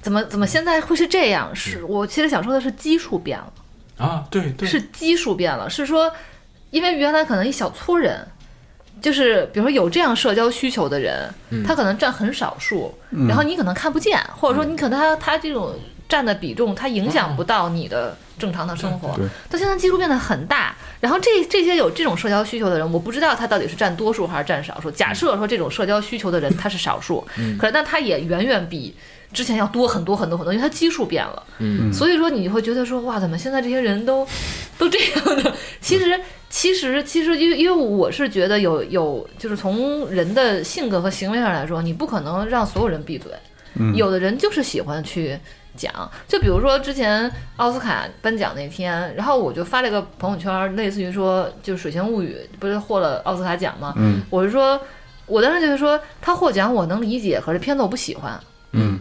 [0.00, 3.52] 怎么怎么现在会是这样，是我其实想说的是基数变了，
[3.98, 6.10] 啊，对对，是基数变了，是说，
[6.70, 8.26] 因为原来可能一小撮人。
[9.02, 11.28] 就是比如说有这样社交需求的人，
[11.66, 12.94] 他可能占很少数，
[13.28, 15.74] 然后你可能看不见，或者说你可能他他这种
[16.08, 19.16] 占的比重，它影响不到你的正常的生活。
[19.16, 24.90] 对但现在基数变得很大，然后这这些有这种社交需求的人，我不知道他到底是占多数还是占少数。
[24.90, 27.26] 假设说这种社交需求的人他是少数，
[27.58, 28.94] 可是但他也远远比
[29.32, 31.42] 之前要多很多很多很多，因为他基数变了。
[31.58, 34.26] 嗯所以说你会觉得说哇，怎么现在这些人都
[34.78, 35.52] 都这样的？
[35.80, 43.32] 其实其实其实，因为因为我是觉得有有，就是从人的性格和行为上来说，你不可能让所有人闭嘴。
[43.96, 45.36] 有的人就是喜欢去
[45.76, 45.92] 讲，
[46.28, 53.92] 就比如说之前奥斯卡颁奖那天，然后我就发了个朋友圈，类似于说，就《水形物语》不是获了奥斯卡奖吗？
[53.96, 54.80] 嗯，我是说，
[55.26, 58.38] 我当时就是说他获奖我能理解，可是片子我不喜欢。
[58.72, 58.98] 嗯，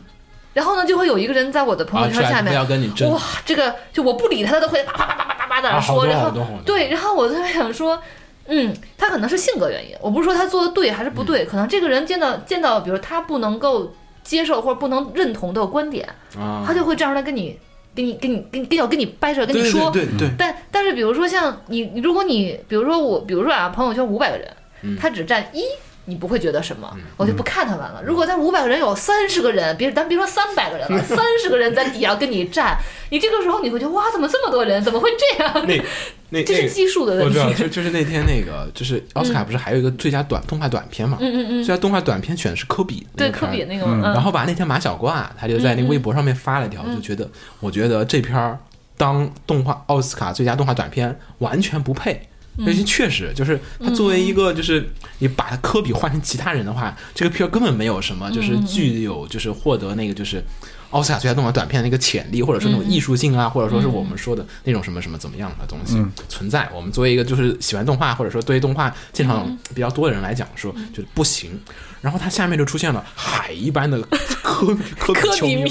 [0.54, 6.32] 然后呢，就会有一个人在我的朋友圈下面，啊要跟你哇，这个就我不理他，他都会叭叭叭叭叭叭在那说，啊然后
[6.66, 8.00] 对，然后我特别想说，
[8.48, 16.08] 嗯，他可能是性格原因，我不是说他做的对还是不嗯对，可能这个人见到见到，比如他不能够接受或者不能认同的观点，
[16.38, 17.60] 啊，他就会站出来跟你。
[17.96, 24.98] 跟你跟你跟跟要跟你掰扯跟你说，对对对，但但是比如说像你，你如果你比如说我，比如说啊，朋友圈五百个人，嗯。
[25.00, 25.62] 他只占一，
[26.06, 28.04] 你不会觉得什么，我就不看他们了。
[28.06, 32.78] 如果在五百个人有三十个人，别咱别说三百个人了， 三十个人在底下跟你站，
[33.10, 34.84] 你这个时候你会觉得哇，怎么这么多人？
[34.84, 35.54] 怎么会这样？
[35.66, 35.84] 那那
[36.30, 37.40] 那个这是基数的问题。
[37.40, 41.18] 我知道，就就是那天那个，就是奥斯卡不是还有一个最佳短动画短片嘛？
[41.22, 48.60] 嗯嗯嗯，最佳动画短片选的是科比，对科比那个，嗯嗯然后吧，那天马小挂他就在那个微博上面发了一条，就觉得我觉得这片儿
[48.98, 52.28] 当动画奥斯卡最佳动画短片完全不配。
[52.58, 54.88] 因为确实就是他作为一个就是
[55.20, 60.44] 你把他科比换成其他人的话，这个片儿根本没有什么就是具有就是获得那个就是
[60.92, 65.98] 奥斯卡最佳动画短片的那个潜力，或者说那种艺术性啊，或者说是我们说的那种什么什么怎么样的东西
[66.30, 66.70] 存在。
[66.74, 71.60] 我们作为一个就是喜欢动画或者说对动画鉴赏比较多的人来讲，说就是不行。
[72.04, 73.98] 然后他下面就出现了海一般的
[74.42, 75.70] 科 比科比球迷？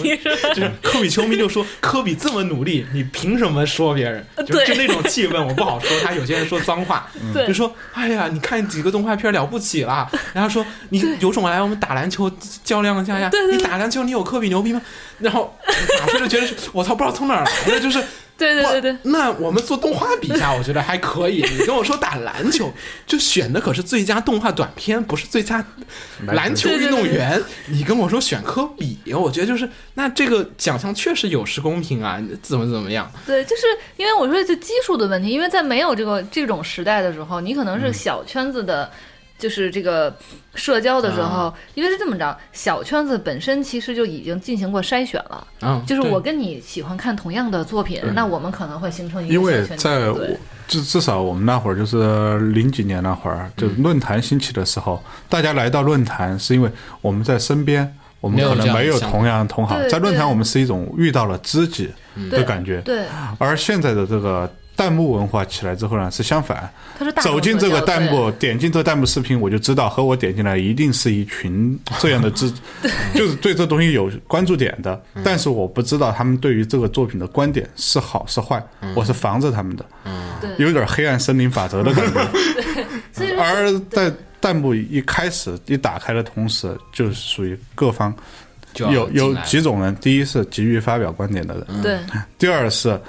[0.54, 4.26] 就是 科比球迷就说科比这么努力，你凭什么说别人？
[4.38, 5.90] 就对就那种气氛，我不好说。
[6.00, 7.06] 他有些人说脏话，
[7.46, 10.10] 就说哎呀，你看几个动画片了不起啦。
[10.32, 12.32] 然后说你有种来我们打篮球
[12.64, 13.30] 较量一下呀。
[13.50, 14.80] 你打篮球你有科比牛逼吗？
[15.18, 15.54] 然后
[16.00, 18.02] 马上就觉得是我操，不知道从哪儿来的，就是。
[18.38, 21.42] 对对对对那我们做动画比一下，我觉得还可以。
[21.58, 22.72] 你跟我说打篮球，
[23.06, 25.64] 就选的可是最佳动画短片，不是最佳
[26.26, 27.40] 篮球运动员。
[27.68, 33.10] 你跟我说选科比，我觉得就是那这个奖项确实有失公平啊，怎么怎么样？
[33.26, 33.62] 对，就是
[33.96, 38.90] 因为我说这基数的问题，因为在没有这个这种时代的时候，你可能是小圈子的。
[39.42, 40.16] 就是这个
[40.54, 45.44] 社交的时候，啊因为是这么着，小圈子本身其实就已经进行过筛选了。
[45.58, 49.66] 啊，就是我跟你喜欢看同样的作品，那我们可能会形成一个因为。
[49.76, 50.20] 在我
[50.68, 61.90] 至至少我们那会儿就是零几年那会儿，就嗯论坛兴起的时候，大家来到论坛是因为我们在身边，我们可能没有同样的同行，在论坛我们是一种遇到了知己
[62.30, 63.04] 的感觉，对，
[63.38, 64.50] 而现在的这个
[64.82, 66.68] 弹幕文化起来之后呢，是相反，
[67.22, 72.52] 走进这个弹幕，点进这个弹幕视频，我就知道和我点进来一定是一群这样的知，
[73.14, 75.22] 就是对这东西有关注点的，嗯。
[75.24, 78.92] 但是我不知道他们对于这个作品的观点是好是坏，嗯。
[78.96, 79.84] 我是防着他们的，
[80.40, 80.50] 对。
[80.58, 82.20] 有点黑暗森林法则的感觉。
[83.38, 88.12] 而在弹幕一开始一打开的同时，就是属于各方
[88.74, 91.98] 有有几种人，第一是急于发表观点的人，对。
[92.36, 93.00] 第二是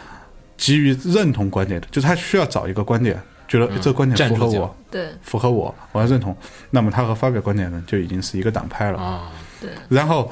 [0.63, 6.33] 急于认同观点的，就是他需要找一个观点，觉得诶这个观点符合我，对符合我，我要认同，
[6.69, 8.97] 那么他和发表观点的人就已经是一个党派了。
[8.97, 10.31] 啊，对然后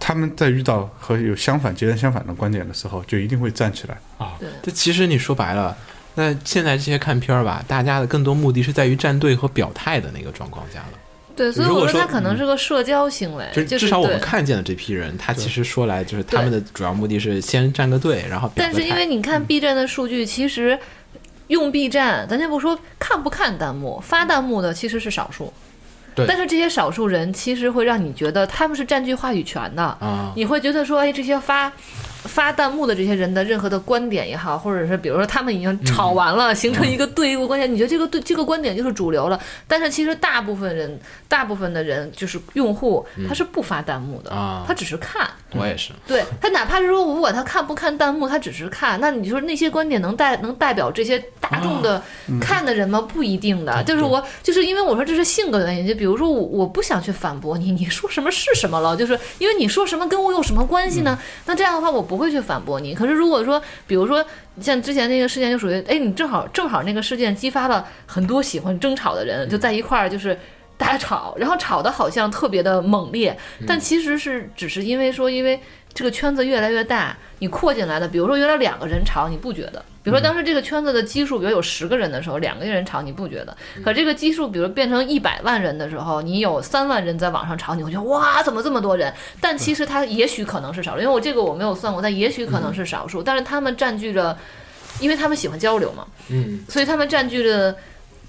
[0.00, 4.36] 他们在遇到和有相反、截然相反的观点的时候，就一定会站起来啊。
[4.40, 5.76] 对这其实你说白了。
[6.14, 10.98] 那现在这些看片儿吧，大家的更多目的是在于站队和表态的那个状况下了。
[11.36, 18.50] 对，所以我说他可能是个社交行为，就就是至少我们看见的这批人，他其实说来就是他们的主要目的是先站个队，然后。
[18.56, 20.78] 但是因为你看 B 站的数据，其实
[21.48, 25.52] 用 B 站，咱先不说看不看弹幕，发弹幕的其实是少数。
[26.14, 31.70] 对但是这些少数人其实会让你觉得他们是占据话语权的，啊你会觉得说，哎，这些发
[32.26, 40.98] 发弹幕的这些人的任何的观点也好，或者是比如说他们已经吵完了，形成一个对立观点，你觉得这个对这个观点就是主流了，但是其实大部分人，
[41.28, 45.28] 大部分的人就是用户，他是不发弹幕的，啊他只是看。
[45.52, 52.02] 我也是，对他，哪怕是说我不管他看不看弹幕，他只是看，那你说那些观点能代能代表这些大众的
[52.38, 53.00] 看的人吗？
[53.00, 53.82] 不一定的。
[53.84, 61.18] 就是我就是因为我说这是性格原因，就比如说我我不想去反驳你， 你说什么是什么了，就是因为你说什么跟我有什么关系呢？
[61.46, 62.94] 那这样的话我不会去反驳你。
[62.94, 64.24] 可是如果说，比如说
[64.60, 70.38] 像之前那个事件就属于，哎，你正好正好那个事件激发了很多喜欢争吵的人，就在一块儿就是。
[70.78, 73.34] 大家吵，然后吵得好像特别的猛烈，
[73.66, 75.58] 但其实是只是因为说，因为
[75.94, 79.82] 这个圈子越来越大，你扩进来的，比如说原来两个人吵，你不觉得？
[80.06, 83.56] 比如说当时这个圈子的基数，比如有十个人的时候，两个人吵你不觉得？
[83.84, 89.12] 可这个基数，比如变成一百万人的时候，你有三万人在网上吵，你会觉得哇，怎么这么多人？
[89.40, 94.38] 但其实他也许可能是少数，因为我这个我没有算过，但也许可能是少数，但是他们占据着，
[95.00, 97.74] 因为他们喜欢交流嘛，嗯，所以他们占据着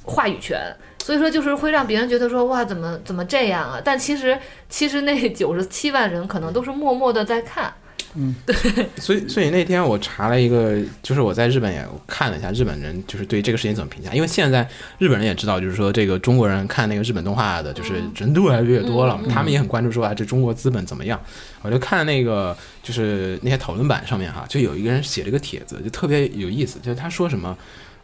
[0.03, 0.59] 话语权，
[1.03, 3.79] 所以说就是会让别人觉得说哇，怎么怎么这样啊？
[3.85, 4.35] 但其实
[4.67, 7.71] 其实那九十七万人可能都是默默的在看，
[8.97, 21.19] 所以，所以那天我查了一个，就是我在日本也看了一下日本人就是对这个事情怎么评价，因为现在日本人也知道，就是说这个中国人看那个日本动画的，就是人都越来越多了，他们也很关注说啊，这中国资本怎么样？
[21.61, 27.57] 我就看那个就是那些讨论板上面哈，就有一个人写了个帖子，就特别有意思，就是他说什么。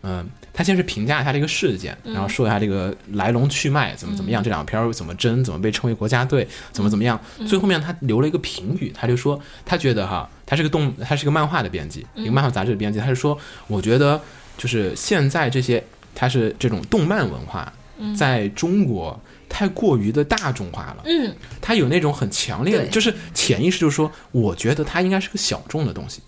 [0.05, 7.19] 嗯，他先是评价一下这个事件，然后说一下这个来龙去脉，怎么怎么样，这两个片儿怎么争，怎么被称为国家队，怎么怎么样。
[7.47, 13.35] 最后面他留了一个评语，他就说他觉得哈，他是个动，他是个漫画的编辑，一个漫画杂志的编辑，他就说，
[13.67, 14.21] 我觉得
[14.55, 15.83] 就是现在这些，
[16.13, 17.73] 他是这种动漫文化
[18.15, 21.03] 在中国太过于的大众化了。
[21.05, 26.21] 嗯，他有那种很强烈的，就是潜意识，就是说，我觉得它应该是个小众的东西，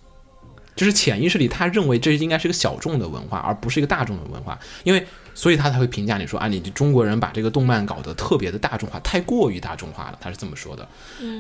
[0.76, 10.88] 就是潜意识里他认为这应该是个小众的文化，而不是一个大众的文化，因为所以他才会评价你说啊，你中国人把这个动漫搞得特别的大众化，太过于大众化了，他是这么说的。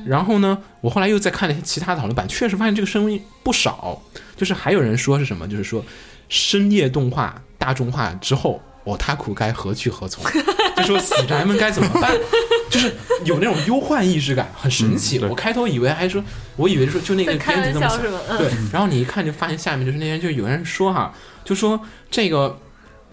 [0.05, 4.01] 然后呢，我后来又再看了一些其他讨论版，确实发现这个声音不少，
[4.35, 5.83] 就是还有人说是什么，就是说
[6.29, 8.61] 深夜动画大众化之后。
[8.85, 10.23] 我他苦该何去何从？
[10.77, 12.11] 就说死宅们该怎么办？
[12.69, 15.17] 就是有那种忧患意识感，很神奇。
[15.19, 16.23] 嗯我开头以为还说，
[16.55, 17.87] 我以为说就那个编辑这么
[18.37, 21.13] 对，然后你一看就发现下面就是那些，就有人说哈，
[21.43, 21.79] 就说
[22.11, 22.59] 这个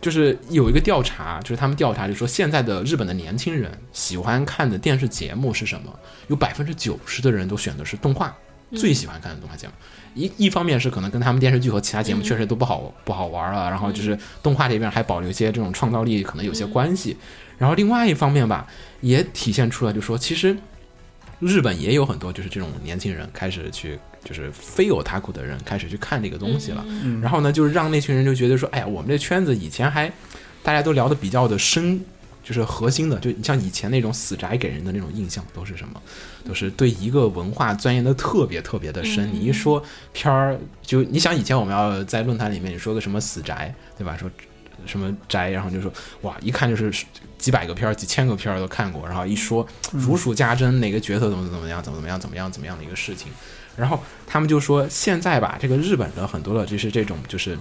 [0.00, 5.92] 就是有一个调查，就是他们调查就说现在的日本的年轻人喜欢看的电视节目是什么？
[6.28, 8.34] 有百分之九十的人都选的是动画，
[8.74, 9.72] 最喜欢看的动画节目。
[10.14, 17.16] 一一方面是可能跟他们电视剧和其他节目确实都不好、不好玩了，然后就是动画这边还保留一些这种创造力，可能有些关系。
[17.62, 18.66] 然后另外一方面吧，
[19.02, 20.56] 也体现出来，就说其实
[21.38, 26.84] 日本也有很多就是这种年轻人开始去，就是非有塔库的人开始去看这个东西了。
[27.22, 30.12] 然后呢，就是让那群人就觉得说，哎呀，我们这圈子以前还
[30.64, 32.00] 大家都聊的比较的深，
[32.42, 36.02] 就是核心的，就像以前那种死宅给人的那种印象都是什么？
[36.44, 39.32] 都是对一个文化钻研的特别特别的深。
[39.32, 39.80] 你一说
[40.12, 44.16] 片儿，就你想以前我们要在论坛里面你说个什么死宅，对吧？
[44.16, 44.28] 说
[44.84, 45.92] 什么宅，然后就说
[46.22, 47.06] 哇，一看就是
[47.42, 53.32] 几百个片儿、几千个片儿都看过，然后一说如数家珍，哪个角色怎么怎么样，怎么怎么样，怎么样怎么样的一个事情。
[53.76, 57.58] 然后他们就说，现在吧，这个日本的很多的就是这种就是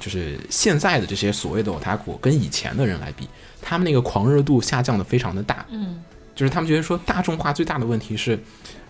[0.00, 3.28] 就是现在的这些所谓的 otaku 跟以前的人来比，
[3.62, 5.64] 他们那个狂热度下降的非常的大。
[5.70, 6.02] 嗯，
[6.34, 8.36] 就是他们觉得说大众化最大的问题是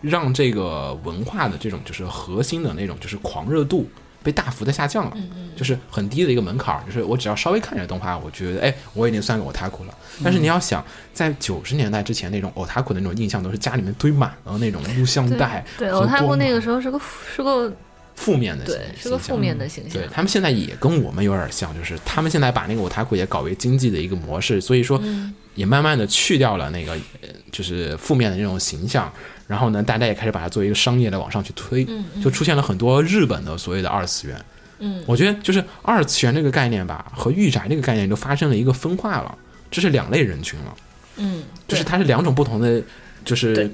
[0.01, 3.87] 让这个文化的这种就是核心的那种就是狂热度
[4.23, 5.17] 被大幅的下降了，
[5.57, 9.95] 就是很低的一个门槛儿，就是我只要稍微看点动画，我觉得哎，我已经算个 otaku 了。
[10.23, 17.01] 但是你要想，在九十年代之前那种 otaku 的那种印象，都是家里面堆满了那种录像带对，和我他过光芒那个时候是个
[17.35, 17.73] 是个
[18.15, 18.67] 负面的
[18.97, 19.95] 是个负面的形象。
[19.95, 25.35] 对，他们现在也跟我们有点像，就是他们现在把那个 otaku 也搞为经济的一个模式，所以说嗯。
[25.57, 29.13] 也慢慢的去掉了那个呃就是负面的那种形象，
[29.51, 31.85] 然后呢，大家也开始把它作为一个商业的往上去推，
[32.23, 34.41] 就出现了很多日本的所谓的二次元。
[34.79, 39.37] 嗯，我觉得就是二次元这个概念吧，和御宅这个概念都发生了一个分化了，
[39.69, 40.77] 这是两类人群了。
[41.17, 42.81] 嗯，就是它是两种不同的，
[43.25, 43.69] 就是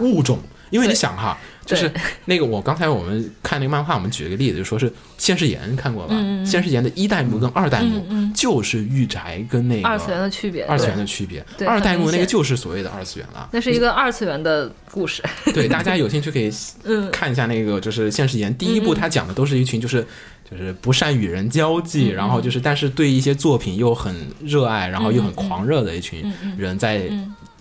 [0.00, 0.38] 物种。
[0.70, 1.90] 因为你想哈，就是
[2.26, 6.14] 那个我刚才我们看那个漫画，我们举了个例子，就说是现世言看过吧？
[6.44, 8.04] 现世言的一代目跟二代目
[8.34, 11.44] 就是御宅跟那个二次元的区别，二次元的区别。
[11.66, 13.48] 二代目那个就是所谓的二次元了。
[13.52, 15.22] 那是一个二次元的故事。
[15.54, 16.50] 对，大家有兴趣可以
[16.84, 20.04] 嗯看一下那个，就是《现世言》第一部，他讲的都是一群就是
[20.50, 27.02] 就是不善与人交际，嗯然后就是但是对一些作品又很热爱，然后又很狂热的一群嗯人在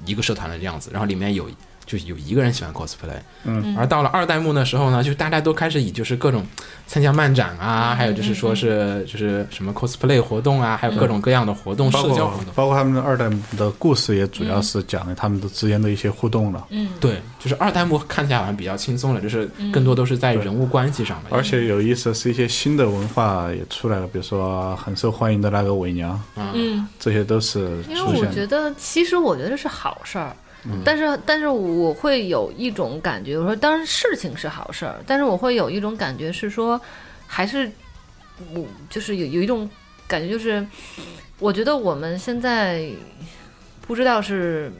[0.06, 1.48] 一个社团的这样子，然后里面有。
[1.92, 6.46] 就是有一个人喜欢 cosplay，嗯，而到了二代目的时候呢，就大家都开始以就是各种
[6.88, 28.22] 参加漫展嗯啊，还有就是说是就是什么 cosplay 活动啊，还有各种各样的活动、社交活动，包括他们的二代目的故事也主要是讲了他们的之间的一些互动了，嗯，对，就是二代目看起来好像比较轻松了，就是更多都是在人物关系上面，而且有意思的是一些新的文化也出来了，比如说很受欢迎的那个伪娘，嗯，这些都是因为我。
[28.32, 30.34] 觉得，其实我觉得这是好事儿。
[30.86, 36.80] 但是，但是我会有一种感觉，我说，当然事情是好事儿，但是我会有一种感觉是说，
[37.26, 37.72] 还是
[38.54, 39.70] 我就是有有一种
[40.08, 40.66] 感觉，就是
[41.40, 42.88] 我觉得我们现在
[43.82, 44.72] 不知道是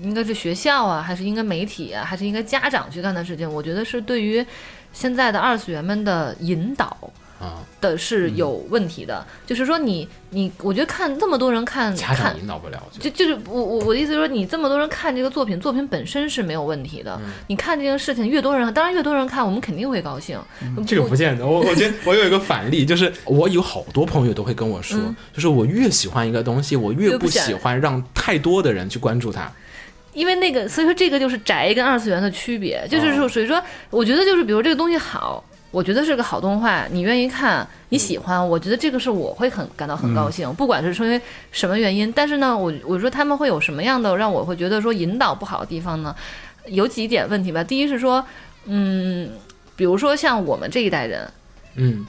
[0.00, 4.44] 应该是学校啊，还是应该媒体啊，还是应该家长去干的事情，我觉得是对于
[4.92, 6.96] 现在的二次元们的引导。
[7.42, 17.20] 啊，的是有问题的，就是说你你，我觉得看这么多人看家看长引导不了，就就是我我我的意思是说，你这么多人看这个作品，作品本身是没有问题的。
[17.24, 20.38] 嗯你看这件事情，越多人，当然越多人看，我们肯定会高兴。
[20.86, 21.44] 这个不见得。
[21.44, 24.96] 我我觉得我有一个反例，就是我有好多朋友都会跟我说，
[25.34, 29.50] 就是我越喜欢一个东西，我越不喜欢让太多的人去关注它。
[30.14, 35.42] 因为那个，所以说这个就是宅跟二次元的区别，就是哦说，所以说，我觉得就是，比如这个东西好，
[35.72, 41.20] 我觉得是个好动画，你愿意看，你喜欢，我觉得这个是我会很感到很高兴，不管是说因为
[41.50, 42.12] 什么原因。
[42.12, 46.14] 但是呢，我我说他们会有什么样的让我会觉得说引导不好的地方呢？
[46.66, 47.64] 有几点问题吧。
[47.64, 48.22] 第一是说，
[48.66, 49.30] 嗯，
[49.74, 51.26] 比如说像我们这一代人，
[51.76, 52.06] 嗯，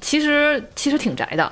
[0.00, 1.50] 其实其实挺宅的，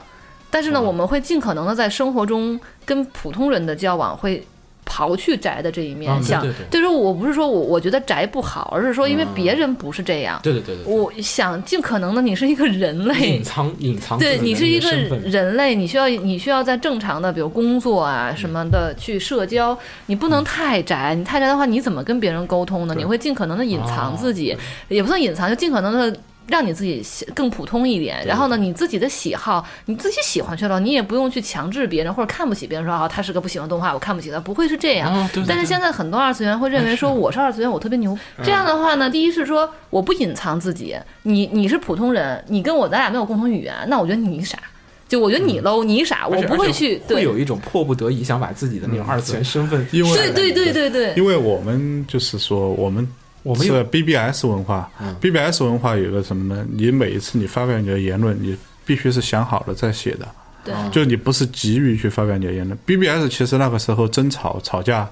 [0.51, 4.47] 但是呢，嗯我们会尽可能的在生活中跟普通人的交往会。
[4.87, 6.67] 刨去宅的这一面，啊对想对对。
[6.71, 14.91] 就是说我不是说我我觉得宅不好，而是说因为别人不是这样，对对对对对，我想尽可能的你是一个人类隐，藏隐藏对你是一个
[15.29, 19.77] 人类，你需要你需要在正常的比如工作啊什么的去社交，
[20.07, 22.95] 你不能太宅，你太宅的话你怎么跟别人沟通呢？
[22.97, 24.57] 你会尽可能的隐藏自己，
[24.89, 26.17] 也不算隐藏，就尽可能的。
[26.47, 27.03] 让你自己
[27.35, 35.13] 更普通一点，然后呢，你自己的喜好，你自己喜欢去了，你也不用去强制别人或者看不起别人，说啊，他是个不喜欢动画，我看不起他，不会是这样。
[35.13, 38.17] 哦对对对但是现在很多二次元会认为说 我是二次元，我特别牛。
[38.43, 44.59] 这样的话呢，第一是说我不隐藏自己，你你是普通人，你跟我咱俩没有共同语言，那我觉得你傻。
[45.07, 47.19] 就我觉得你 low，你傻，我不会去对。
[47.19, 53.07] 会有一种迫不得已想把自己的那种二次元身份因为对对对对对， 因为我们就是说，我们
[53.45, 54.91] 我们是 BBS 文化、
[55.21, 56.67] b b s 文化有个什么呢？
[56.73, 60.27] 你每一次你发表你的言论，你必须是想好了再写的，
[60.65, 60.75] 对。
[60.91, 62.77] 就你不是急于去发表你的言论。
[62.87, 65.07] BBS 其实那个时候争吵、吵架、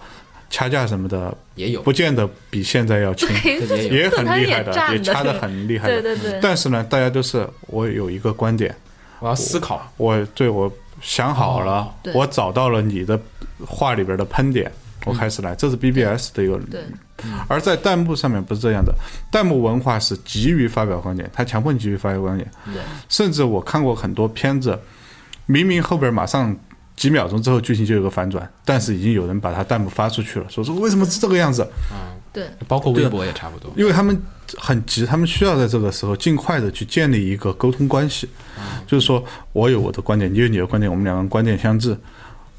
[0.49, 1.83] 掐架什么的，也有。
[1.83, 6.01] 不见得比现在要轻， 也也很厉害的，也站的也掐得很厉害的。
[6.01, 6.41] 对对对。
[6.43, 8.75] 但是呢，大家都是我有一个观点，
[9.21, 10.73] 我要思考，我对我
[11.03, 13.21] 想好了，哦我找到了你的
[13.67, 14.73] 话里边的喷点，
[15.05, 16.59] 我开始来，这是 BBS 的一个。
[17.23, 18.95] 对而在弹幕上面不是这样的，
[19.31, 22.51] 弹幕文化是急于发表观点，他强迫你急于发表观点。
[23.09, 24.79] 甚至我看过很多片子，
[25.47, 26.57] 明明后边马上
[26.97, 31.63] 几秒钟之后剧情就有个反转，但是已经有人把他弹幕发出去了，说说为什么是这个样子？
[31.91, 33.71] 嗯对包括微博也差不多。
[33.77, 34.19] 因为他们
[34.57, 38.27] 很急，他们需要在这个时候尽快的去建立一个沟通关系，
[38.87, 41.95] 就是说我有我的观点，你有你的观点，我们两个人观点相致，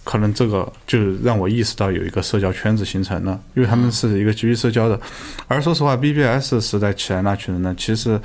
[0.04, 4.99] 可能这个就让我意识到有一个社交圈子形成了，因为他们是一个急于社交的。
[5.47, 8.20] 而说实话，BBS 时代起来那群人呢，其实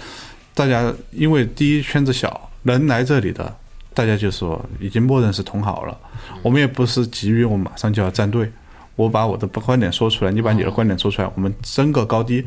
[0.55, 3.57] 大家因为第一圈子小，能来这里的，
[3.95, 5.97] 大家就说已经默认是同好了，
[6.43, 8.51] 我们也不是急于我马上就要站队。
[8.97, 12.45] 我把我的观点说出来，你把你的观点说出来，我们争个高低。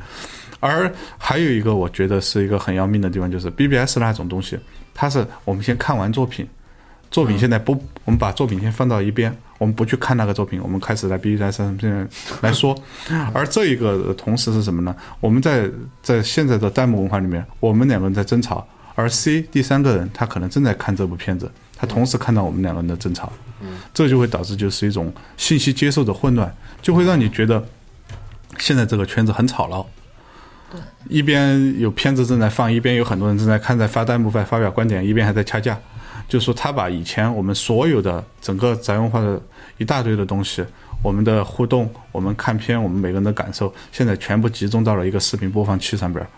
[0.60, 4.60] 而还有一个我觉得是一个很要命的地方，就是 BBS 那种东西，
[4.94, 6.46] 它是我们先看完作品，
[7.12, 7.74] 作品现在不，
[8.06, 12.10] 我们把作品先放到一边，我们不去看那个作品，我们开始在 BBS 上面
[12.40, 12.74] 来说。
[13.34, 14.96] 而这一个同时是什么呢？
[15.20, 15.70] 我们在
[16.02, 23.32] 在现在的弹幕文化里面，我们两个人在争吵，而 C 第三个人他可能正在看这部片子，他同时看到我们两个人的争吵，
[23.94, 27.62] 这就会导致就是一种信息接受的混乱，就会让你觉得
[28.58, 29.86] 现在这个圈子很吵闹。
[31.10, 35.78] 一边有片子正在放，一边有很多人正在看，在发弹幕、在发表观点，一边还在掐架。
[36.32, 39.38] 就是说，他把以前我们所有的整个宅文化的
[39.78, 40.64] 一大堆的东西，
[41.04, 46.30] 我们的互动，我们看片，我们每个人的感受，现在全部集中到了一个视频播放器上边儿，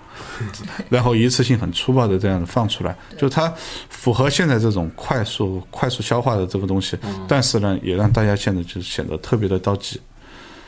[0.89, 3.53] 然后一次性很粗暴的这样放出来，就 它
[3.87, 10.01] 符合现在这种快速快速消化的这个东西，但是呢，也让大家现在就显得特别的着急。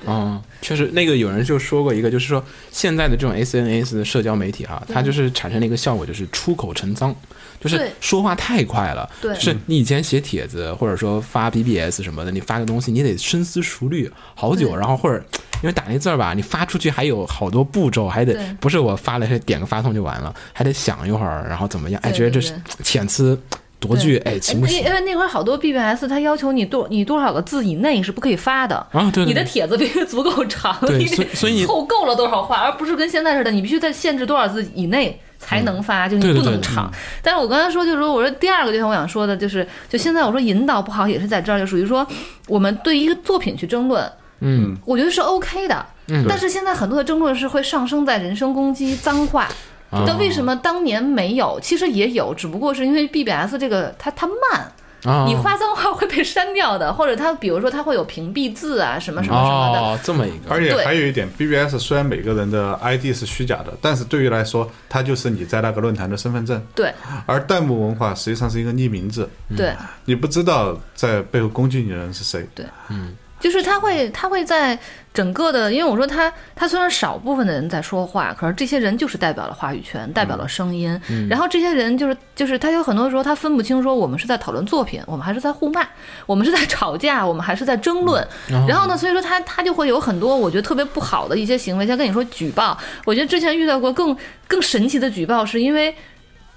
[0.08, 7.16] 嗯，确实，那个有人就说过一个，就是说现在的这种 SNS 的社交媒体哈、它就是产生了一个效果，就是出口成脏，
[7.60, 9.10] 就是说话太快了。
[9.22, 15.24] 对就是你以前写帖子或者说发 BBS 什么的，你发个东西你得深思熟虑好久，然后或者
[15.62, 22.00] 因为打那字儿吧，你发出去还有好多步骤，还得不是我发了点个发送就完了，还得想一会儿，然后怎么样？
[22.04, 23.40] 哎，觉得这是对遣词
[23.80, 24.86] 夺句，哎，行不行因？
[24.86, 28.76] 为那会儿好多 BBS，它要求你多你多少个字以内是不可以发的。
[28.92, 36.92] 啊，对对你的帖子必须足够长，对所以你得凑够了多少话，而不是跟现在似的，你必须在限制多少字以内才能发，就你对对对不能唱。
[37.22, 42.06] 但是我刚才说，就是说，我说第二个就像我想说的就是，就现在我说引导不好也是在这儿，就属于说
[42.48, 45.86] 我们对一个作品去争论，嗯，我觉得是 OK 的。
[46.08, 49.50] 嗯但是现在很多的争论是会上升在人身攻击、脏话。
[49.92, 51.60] 啊但为什么当年没有？
[51.62, 54.72] 其实也有，只不过是因为 BBS 这个它它慢，
[55.06, 59.80] 啊，你发脏话会被删掉的， 或者它比如说它会有屏蔽字啊什么什么什么的。
[59.80, 66.62] 哦，这么一个，而且还有一点，BBS 虽然每个人的 ID 是虚假的，但是对于来说，它就是你在那个论坛的身份证。
[66.74, 66.94] 对
[67.26, 69.74] 而弹幕文化实际上是一个匿名字，对，
[70.06, 72.48] 你不知道在背后攻击你的人是谁。
[72.56, 72.66] 对。
[72.90, 74.80] 嗯就是他会他会在
[75.16, 81.00] 整个的，因为我说他，他虽然少部分的人在说话，可是这些人就是代表了话语权，代表了声音。
[81.30, 85.82] 然后这些人就是就是他有很多时候他分不清说我们是在讨论作品，我们还是在互骂，
[86.26, 88.28] 我们是在吵架，我们还是在争论。
[88.68, 94.16] 然后呢，所以说他他就会有很多我觉得特别不好的一些行为，像跟你说举报，我觉得之前遇到过更
[94.50, 95.96] 更神奇的举报，是因为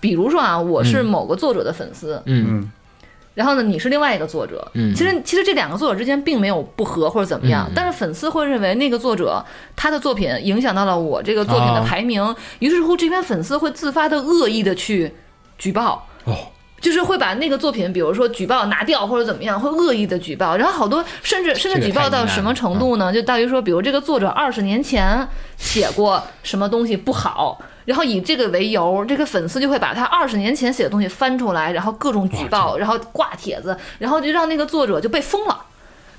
[0.00, 2.70] 比如说啊，我是某个作者的粉丝，嗯
[3.38, 4.92] 然后呢，你是另外一个作者，嗯。
[4.92, 9.40] 其实其实这两个作者之间并没有不和或者怎么样，但是粉丝会认为那个作者
[9.76, 11.84] 他的作品影响到了我这个作品的哦。
[11.86, 15.14] 排名，于是乎这边粉丝会自发的恶意的去
[15.56, 16.08] 举报。
[16.24, 16.34] 哦，
[16.80, 23.12] 就是会把那个作品，比如说举报拿掉或者怎么样，会恶意的举报，然后好多甚至甚至举报到什么程度呢？
[23.12, 25.26] 就大于说，比如这个作者二十年前
[25.56, 35.64] 写过什么东西不好，然后以这个为由，这个粉丝就会把他二十年前写的东西翻出来，然后各种举报，然后挂帖子，然后就让那个作者就被封了。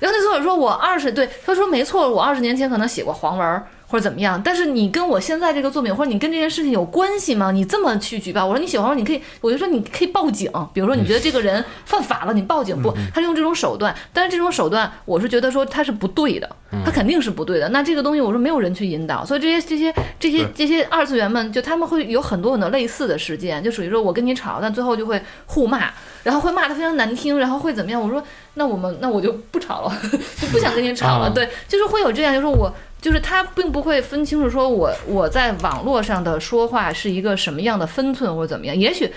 [0.00, 7.50] 然后那作者说：“我二十对，他说没错，我二十年前可能写过黄文儿或者怎么样，但是你跟我现在这个作品或者你跟这件事情有关系吗？
[7.50, 12.94] 你这么去举报，我说你写黄文儿，你可以，我就说你可以报警，比如说你觉得这个人犯法了，你报警不？
[13.12, 16.48] 他是用这种手段，但是这种手段我是觉得说他是不对的，
[16.84, 17.68] 他肯定是不对的。
[17.70, 25.90] 那这个东西我说没有人去引导，所以这些这些这些这些二次元们，就他们会有很多很多类似的事件，就属于说我跟你吵，但最后就会互骂，
[26.22, 28.00] 然后会骂得非常难听，然后会怎么样？
[28.00, 28.22] 我说
[28.54, 29.92] 那我们那我就不吵了，
[30.40, 31.26] 就不想跟你吵了。
[31.26, 39.12] 啊对，就是会有这样，就是我就是他并不会分清楚说我我在网络上的说话是一个什么样的分寸或者怎么样，也许。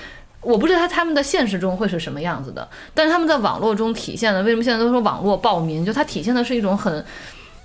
[0.45, 5.85] 我不知道他他们的现实中会是什么样子的，但是他们在网络中体现的，为什么现在都说网络暴民？
[5.85, 7.01] 就它体现的是一种很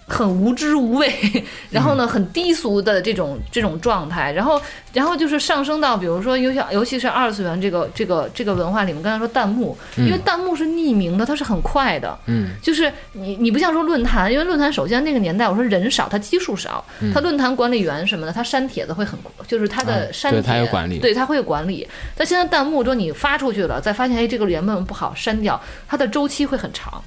[0.09, 1.15] 很无知无畏，
[1.71, 4.61] 然后呢很低俗的这种这种状态，然后
[4.93, 16.83] 然后就是上升到比如说尤其尤其是二次元这个这个这个文化里面，刚才说弹幕，因为弹幕是匿名的，它是很快的，嗯，就是你你不像说论坛，因为论坛首先那个年代我说人少，它基数少，
[17.13, 20.99] 它论坛管理员什么的，它删帖子会很，就是它的啊删帖，对它有管理。
[20.99, 21.87] 对，他会有管理。
[22.17, 27.03] 但现在弹幕说你发出去了，再发现哎这个言论不好删掉，它的周期会很长。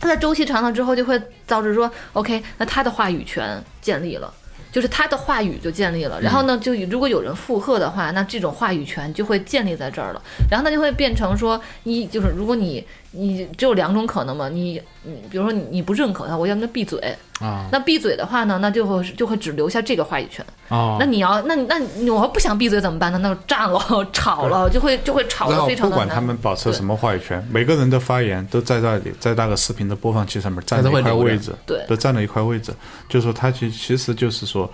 [0.00, 4.32] 它的周期长了之后，就会导致说，OK，那他的话语权建立了，
[4.70, 6.20] 就是他的话语就建立了。
[6.20, 10.22] 然后呢，就如果有人附和的话，那这种话语权就会建立在这儿了。
[10.50, 16.98] 然后它就会变成说，一就是如果你你只有两种可能嘛，你你比如说你你不认可他，我要他闭嘴。
[17.40, 20.44] 啊那闭嘴的话呢，那就会就会只留下这个话语权。
[20.68, 23.18] 啊那你要那那你我要不想闭嘴怎么办呢？
[23.22, 23.80] 那就战了，
[24.12, 26.04] 吵了，就会就会吵得非常的难。
[26.04, 32.74] 不管他们保持什么话语权，每个人的发言都在那里，在那个视频的播放器上面占了一块位置，对都占了一块位置。
[33.08, 34.68] 就是说，他其其实就是说，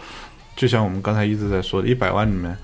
[0.57, 2.57] 就像我们刚才一直在说的，一百万里面，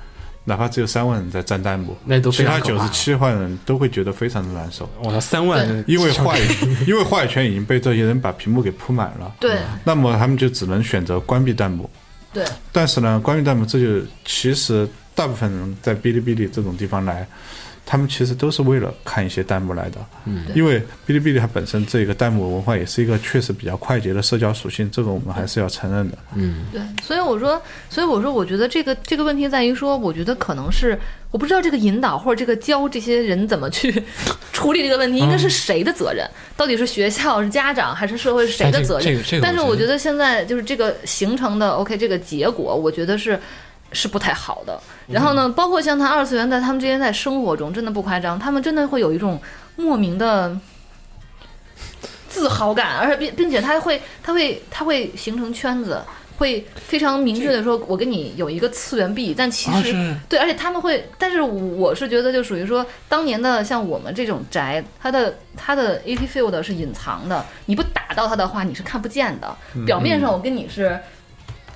[0.44, 6.42] 哪怕只有三万人在占弹幕，那都其他九十七万人都会觉得非常的难受，我操，三万人，因为话语，
[6.86, 9.34] 因为话语权已经被这些人把屏幕给铺满了。
[9.38, 9.58] 对。
[9.84, 11.88] 那么他们就只能选择关闭弹幕。
[12.32, 12.44] 对。
[12.72, 17.26] 但是呢，关闭弹幕，这就其实大部分人在哔哩哔哩这种地方来，
[17.90, 19.98] 他们其实都是为了看一些弹幕来的。
[20.24, 20.78] 嗯，因为
[21.08, 26.16] 哔哩哔哩它本身这个弹幕文化也是一个确实比较快捷的社交属性，这个我们还是要承认的。
[26.36, 30.96] 嗯对，所以我说，所以我说，我觉得这个这个问题在于说，我觉得可能是
[31.32, 33.90] 我不知道这个引导或者这个教这些人怎么去
[34.54, 36.24] 处理这个问题，应该是谁的责任？
[36.56, 39.08] 到底是学校、是家长还是社会是谁的责任？
[39.08, 43.36] 哎这个这个但是我觉得现在就是这个形成的 OK 这个结果，我觉得是。
[43.92, 44.80] 是不太好的。
[45.08, 49.40] 然后呢，包括像他二次元在他们之间在生活中，真的不夸张，他们真的会有一种
[49.76, 50.56] 莫名的
[52.28, 56.00] 自豪感，而且并并且他会他会他会形成圈子，
[56.38, 69.56] 会非常明确的说，我跟你有一个次元壁，但其实、啊对，而且他们会，但是我是觉得就属于说，当年的像我们这种宅，它的它的 AT field 是隐藏的，你不打到它的话，你是看不见的。
[69.84, 70.98] 表面上我跟你是，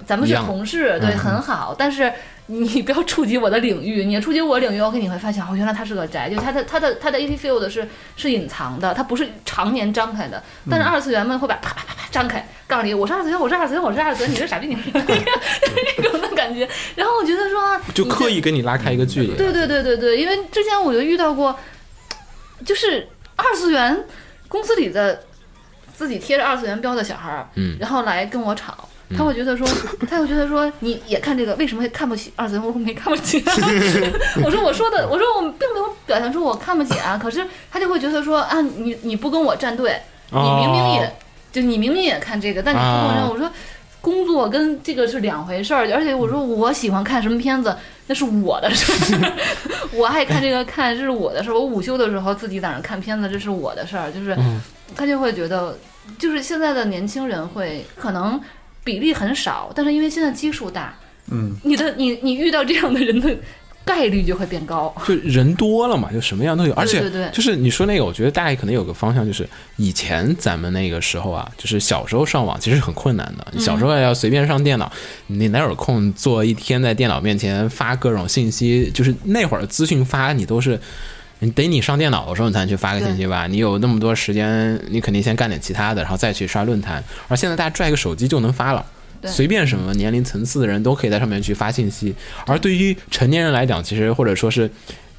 [0.06, 2.12] 咱们是同事，对，很好，但是。
[2.46, 10.42] 你不要触及我的领域，你触及我领域，OK，你会发现哦，原来他是个宅，就他的他的他的 AT field 是是隐藏的，他不是常年张开的。
[10.70, 16.68] 但是二次元们会把啪啪啪啪张开，告诉你我是二次元，我是二次元，我是二次元，你是傻逼，你是 这种的感觉。
[16.96, 19.34] 然后我觉得说，就刻意跟你拉开一个距离。
[19.36, 21.58] 对对对对对，因为之前我就遇到过，
[22.62, 24.04] 就是二次元
[24.48, 25.18] 公司里的
[25.94, 28.86] 自己贴着二次元标的小孩儿，嗯然后来跟我吵。
[29.16, 29.66] 他会觉得说，
[30.08, 32.62] 他会觉得说，你也看这个，为什么会看不起二次元？
[32.64, 33.52] 我说没看不起、啊，
[34.44, 40.00] 我说我说的，我说我并没有表现出我看不起啊，可是他就会觉得说啊，你你不跟我站队，
[40.30, 41.12] 你明明也、哦。
[41.52, 43.28] 就你明明也看这个，但你不跟我站，啊。
[43.30, 43.50] 我说
[44.00, 47.76] 工作跟这个是两回事儿，而且我说我喜欢看什么片子，
[48.08, 49.32] 那是我的事儿，
[49.94, 54.60] 我爱看这个看这是我的事儿，我午休的时候自己在那看片子，这是我的事儿，就是嗯。
[54.96, 55.76] 他就会觉得，
[56.18, 58.40] 就是现在的年轻人会可能
[58.84, 60.94] 比例很少，但是因为现在基数大，
[61.30, 63.34] 嗯，你的你你遇到这样的人的
[63.84, 74.92] 概率就会变高，就人多了嘛，就什么样都有，而且就是你说那个，我觉得大家可能有个方向，就是以前咱们那个时候啊，就是小时候上网其实很困难的，你小时候要随便上电脑，
[75.28, 78.90] 你哪有空坐一天在电脑面前发各种信息？
[78.92, 80.78] 就是那会儿资讯发你都是。
[81.40, 83.46] 你得你上电脑的时候，你才能去发个信息吧。
[83.46, 87.02] 你有那么多时间，你肯定先干点其他的，然后再去刷论坛。
[87.28, 88.84] 而现在大家拽个手机就能发了，
[89.26, 92.14] 随便什么年龄层次的人都可以在上面去发信息。
[92.46, 94.70] 而对于成年人来讲，其实或者说是，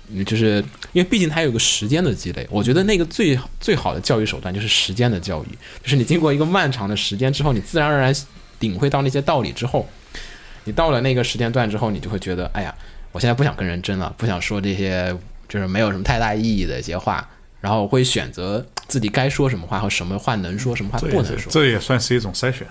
[0.10, 0.64] 嗯，就是
[0.94, 5.48] 因为毕竟它有个时间的积累，我觉得那个最最好的教育手段就是时间的教育，
[5.84, 8.16] 就是你经过一个漫长的时间之后，你自然而然
[8.60, 9.88] 领会到那些道理之后，
[10.64, 12.74] 你到了那个时间段之后，你就会觉得，哎呀，
[13.12, 15.16] 我现在不想跟人争了，不想说这些
[15.56, 17.26] 就是没有什么太大意义的一些话，
[17.62, 21.50] 然后我会选择自己该说什么话和什么话能说，什么话不能说。
[21.50, 22.68] 这也算是一种筛选。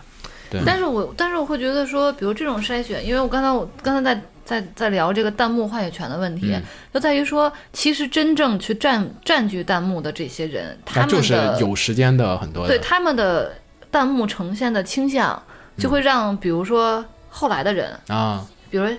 [0.51, 6.63] 对，但是我但是我会觉得说，比如这种筛选，因为我刚才我刚才在在在聊这个弹幕话语权的问题，嗯
[6.93, 13.55] 就在于说，其实真正去占占据弹幕的这些人，他们就是的有时间的很多的，对他们的
[13.91, 15.43] 弹幕呈现的倾向，
[15.79, 18.95] 就会让比如说后来的人，啊，比如说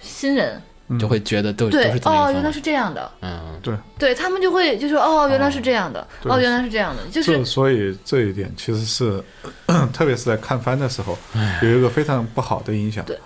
[0.00, 0.60] 新人，
[0.98, 3.74] 就会觉得对是这么一个哦，原来是这样的，嗯，对。
[3.98, 6.32] 对他们就会就说哦，原来是这样的，对。
[6.32, 9.22] 哦，原来是这样的，就是所以这一点其实是，
[9.92, 11.18] 特别是在看番的时候，
[11.62, 13.04] 有一个非常不好的影响。
[13.04, 13.18] 对。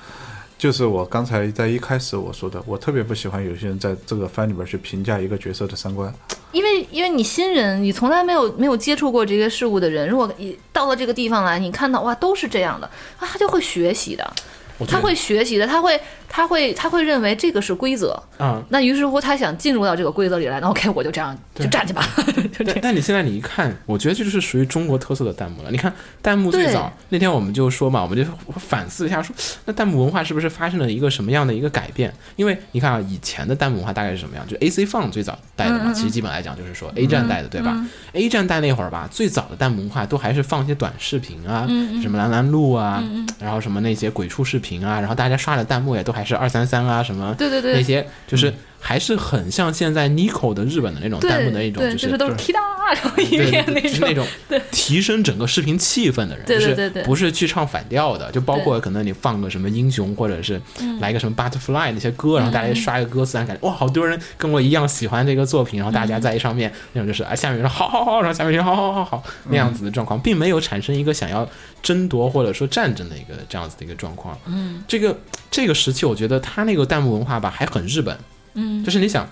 [0.58, 6.12] 就是我刚才在一开始我说的，我特别不喜欢有些人在这个番里边去评价一个角色的三观。
[6.52, 12.86] 因为因为你新人，你从来没有没有接触过这些事物的人，如果你到了这个地方来，你看到哇都是这样的，
[13.18, 14.32] 啊，他就会学习的，
[14.86, 15.98] 他会学习的，他会
[16.32, 22.06] 他会他会认为这个是规则，啊，那于是乎他想进入到这个规则里来，那 OK 我就这样就站去吧，
[22.56, 22.72] 就这样。
[22.74, 25.70] 但但你现在你一看，我觉得这就是属于中国特色的弹幕了。
[25.72, 28.24] 你看弹幕最早那天我们就说嘛，我们就
[28.60, 32.14] 反思一下说，那弹幕文化是不是发生了一个什么样的一个改变？
[32.36, 34.46] 因为你看啊，以前的弹幕文化大概是什么样？
[34.46, 37.76] 就 AC 放最早带的嘛，其实基本来讲就是说 A 站带的，对吧、
[38.12, 41.66] a 站带那会儿吧，最早的弹幕文化都还是放一些短视频啊，
[42.00, 43.02] 什么蓝蓝路啊，
[43.40, 47.74] 然后什么那些鬼畜视频啊，然后大家刷的弹幕也都还是二三三啊什么，对对对。
[47.74, 52.60] 那些就是还是很像现在 Nico 的日本的那种弹幕的一种，就就是都是踢哒，
[52.94, 60.60] 然后一对片那就是那种，种提升整个视频气氛的人，就是不是去唱反调的，就包括可能你放个什么英雄，或者是
[61.00, 71.48] 来个什么 Butterfly 那些歌，然后大家刷一个歌词，然后感觉哇，好多人跟我一样喜欢这个作品，然后大家在上面那种就是啊，下面有人好好好，然后下面有人好好好好那样子的状况，并没有产生一个想要
[71.82, 74.36] 争夺或者说战争的一个这样子的一个状况。
[74.46, 75.16] 嗯，这个
[75.50, 78.16] 这个时期，我觉得他那个弹幕文化吧还很日本，
[78.60, 79.28] 嗯，就是你想。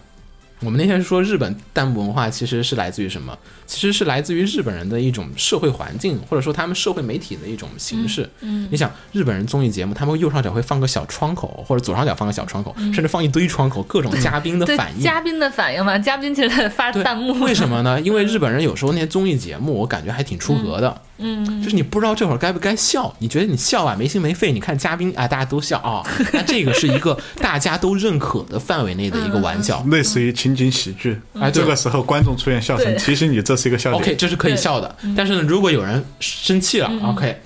[0.60, 3.38] 我们那天说日本弹幕文化其实是来自于什么？
[3.64, 8.28] 其实是来自于日本人的一种社会环境，或者说他们社会媒体的一种形式。
[8.40, 15.00] 嗯，你想日本人综艺节目，他们右上角会放个小窗口，或者左上角放个小窗口，甚至放一堆窗口，各种嘉宾的反应。
[15.00, 18.00] 嘉宾的反应嘛，嘉宾其实在发弹幕，为什么呢？
[18.00, 21.00] 因为 日本人有时候那些综艺节目，我感觉还挺出格的。
[21.18, 26.02] 嗯，就是你不知道这会儿该不该笑，你觉得你笑啊没心没肺，你看嘉宾啊大家都笑啊、
[26.32, 29.84] 那这个是一个大家都认可的范围内的一个玩笑。
[29.90, 34.02] 类似于情景喜剧，哎对这个时候观众出现笑声，对提醒你这是一个笑点。
[34.02, 34.96] OK，这是可以笑的。
[35.16, 37.40] 但是呢，如果有人生气了、o k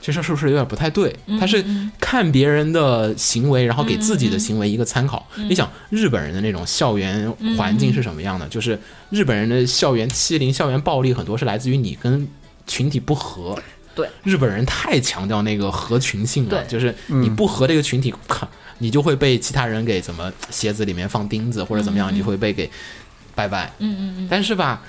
[0.00, 1.14] 这事儿是不是有点不太对？
[1.40, 1.64] 他是
[1.98, 5.26] 看别人的行为，然后给自己的行为一个参考。
[5.48, 8.46] 你想，日本人的那种校园环境是什么样的？
[8.48, 8.78] 就是
[9.08, 12.28] 日本人的校园欺凌、校园暴力很多是来自于你跟
[12.66, 13.58] 群体不合。
[13.94, 18.48] 对，日本人太强调那个合群性了，就是你不合这个群体，靠
[18.78, 22.68] 你就会被其他人给怎么鞋子里面放钉子或者怎么样，你就会被给
[23.36, 23.72] 拜拜。
[23.78, 24.82] 嗯嗯嗯，但是吧，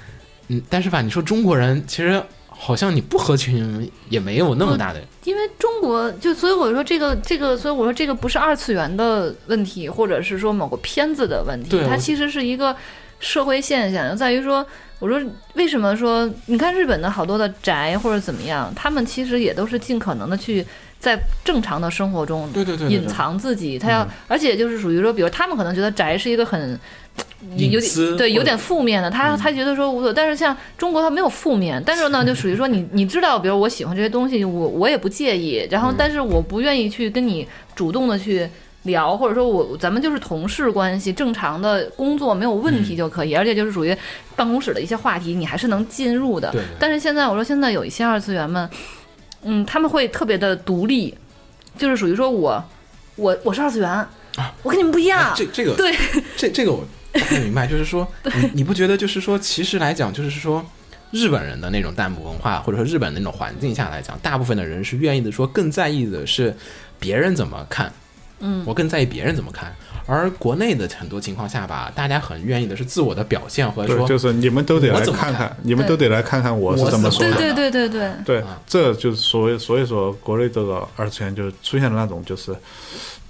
[0.47, 12.75] 嗯，但是吧，你说中国人其实好像你不合群也没有那么大的，因为中国就所以我说这个这个，所以我说这个不是二次元的问题，或者是说某个片子的问题它其实是一个
[13.19, 14.65] 社会现象，就在于说，
[14.99, 15.21] 我说
[15.53, 20.65] 为什么说你看日本的好多的宅或者怎么样，他们其实也都是尽可能的去。
[20.97, 22.97] 在正常的生活中，对对对对对。
[22.97, 24.09] 隐藏自己，他要，嗯。
[24.27, 26.79] 而且就是属于说，比如他们可能觉得宅是一个很
[27.57, 38.49] 有点对有点负面的，他他觉得说无所谓，但是像中国他没有负面，但是呢， 就属于说你你知道，比如我喜欢这些东西，我我也不介意，然后但是我不愿意去跟你主动的去
[38.85, 43.95] 聊，或者说我咱们就是同事关系，正常的工作没有问题就可以，而且就是属于
[44.35, 46.51] 办公室的一些话题，你还是能进入的。
[46.79, 48.69] 但是现在我说现在有一些二次元们，
[49.43, 51.13] 嗯，他们会特别的独立，
[51.77, 52.63] 就是属于说我
[53.15, 54.07] 我我是二次元，
[54.63, 55.93] 我跟你们不一样，哎这这个对
[56.35, 56.83] 这这个我
[57.13, 60.65] 不明白，就是说 你你不觉得就是说，其实来讲就是说。
[61.11, 66.53] 日本人的那种弹幕文化，或者说日本的那种环境下来讲，大部分的人是愿意的说更在意的是
[66.99, 67.89] 别人怎么看，
[68.39, 69.73] 嗯，我更在意别人怎么看。
[70.07, 77.33] 而国内的很多情况下吧，大家很愿意的是自我的表现，或者，说就是你们都得来看看看，你们都得来看看我是怎么说的。
[77.33, 82.55] 对对对对对，对，这就是所谓，所以说国内这个二次元就出现了那种就是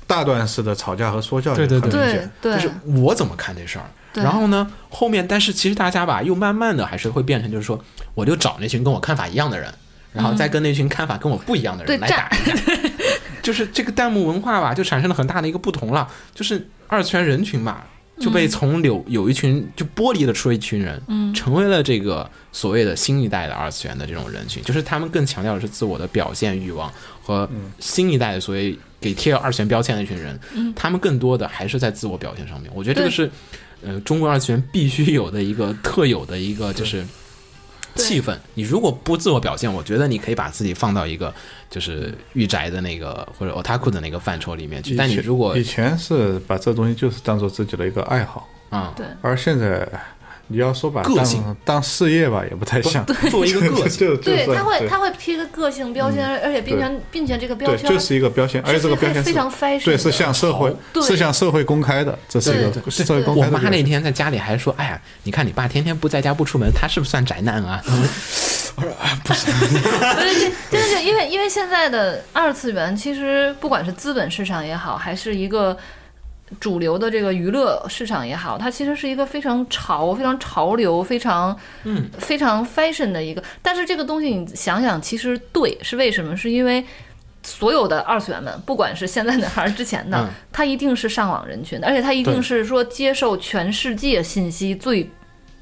[0.06, 3.86] 大段式的吵架和说教，对对对对就是我怎么看这事儿。
[4.14, 7.82] 然后呢，后面但是其实大家吧，又慢慢的还是会变成，就是说，
[8.14, 9.74] 我就找那群跟我看法一样的人，
[10.12, 12.56] 然后再跟那群看法跟我不一样的人来打一架。
[13.46, 16.10] 就是这个弹幕文化吧，就产生了很大的一个不同了。
[16.34, 17.86] 就是二次元人群吧，
[18.20, 26.92] 就被从有有一群就剥离了出一群人，嗯，成为了这个所谓的新一代的二次元的这种人群，就是他们更强调的是自我的表现欲望
[27.22, 27.48] 和
[27.80, 30.40] 新一代的所谓给贴二次元标签的一群人，
[30.76, 32.72] 他们更多的还是在自我表现上面。
[32.74, 33.30] 我觉得这个是，
[33.84, 37.06] 呃，中国二次元必须有的一个特有的一个就是。
[37.96, 41.34] 气氛，你如果不自我表现，我觉得你可以把自己放到一个
[41.70, 44.96] 就是御宅的那个或者 otaku 的那个范畴里面去。
[44.96, 49.88] 但你如果以前是把这东西就是当做自己的一个爱好，啊，对而现在
[50.48, 51.42] 你要说把个性。
[51.44, 53.06] 当当事业吧，也不太像。
[53.32, 62.92] 作为 一个个性， 就就是对，他会他会贴个个性标签，而且并且并且这个标对，签就是一个标签，而且这个标签非常 fashion，对，是向社会是向社会公开的，这是一个对。
[62.92, 63.86] 社会公开我妈那。
[63.86, 68.90] 天在家里还说：“哎呀，你看你爸天天不在家不出门，他是不是算宅男啊？”对，
[69.24, 75.78] 这真的是因为因为现在的二次元，其实不管是资本市场也好，还是一个
[76.60, 83.44] 主流的这个娱乐市场也好，它其实是一个非常潮、非常潮流、非常嗯非常 fashion 的一个。
[83.62, 86.36] 但是这个东西你想想，其实对是为什么？
[86.36, 86.84] 是因为。
[87.48, 95.08] 所有的二次元们，不管是现在的还是之前的，嗯他一定是上网人群的，而且他一定是说接受全世界信息最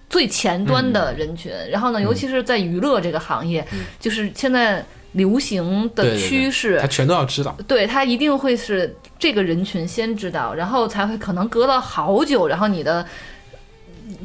[0.10, 1.52] 最前端的人群。
[1.70, 3.68] 然后呢，尤其是在娱乐这个行业，
[4.00, 4.82] 就是现在
[5.14, 7.56] 流行的对对对趋势，他全都要知道。
[7.68, 13.06] 对他一定会是这个人群先知道，然后才会可能隔了好久，然后你的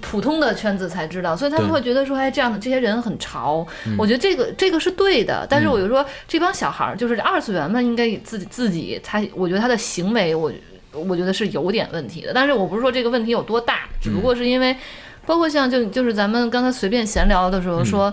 [0.01, 3.67] 普通的圈子才知道，所以他们会觉得说，哎，这样的这些人很潮。
[3.87, 10.51] 嗯我觉得这个这个是对的，但是我就说这帮小孩儿，就是二次元们，应该自己自己，他我觉得他的行为，我
[10.93, 12.33] 我觉得是有点问题的。
[12.35, 14.75] 但是我不是说这个问题有多大，只不过是因为，
[15.27, 18.13] 包括像就就是咱们刚才随便闲聊的时候说。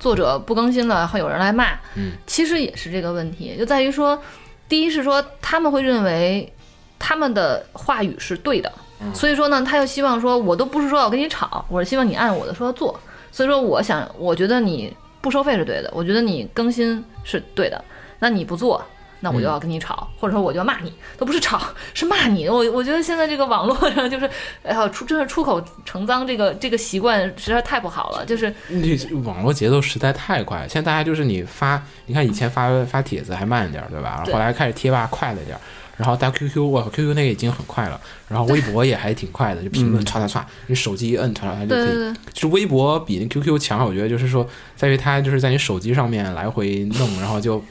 [0.00, 4.20] 作者不更新了，会有人来骂，嗯，其实也是这个问题，就在于说，
[4.68, 6.52] 第一是说他们会认为
[6.98, 8.72] 他们的话语是对的，
[9.14, 12.98] 所以说呢，他又希望说，我都不是说要跟你吵，我是希望你按我的说做。
[13.32, 17.84] 所以说，我想，我觉得你不收费是对的，我觉得你更新是对的，
[18.18, 18.84] 那你不做，
[19.20, 21.60] 那我就要跟你吵，或者说我就要骂你，都不是吵，
[21.94, 22.48] 是骂你。
[22.48, 24.28] 我我觉得现在这个网络上就是，
[24.62, 28.24] 哎呀，出真是出口成脏这个这个习惯实在太不好了。
[28.24, 34.16] 就是你网络节奏实在太快，现在大家就是你发，你看以前发发帖子还慢一点儿，对吧？
[34.16, 35.60] 然后后来开始贴吧快了点儿，
[35.96, 41.86] 然后到 QQ，哇，QQ 那个已经很快了，然后微博也还挺快的，就评论唰唰唰，你手机一摁唰唰唰就可以。
[41.86, 47.62] 对对对就是微博比那 QQ 强，我觉得就是说，在于它就是在你手机上面来回弄，然后就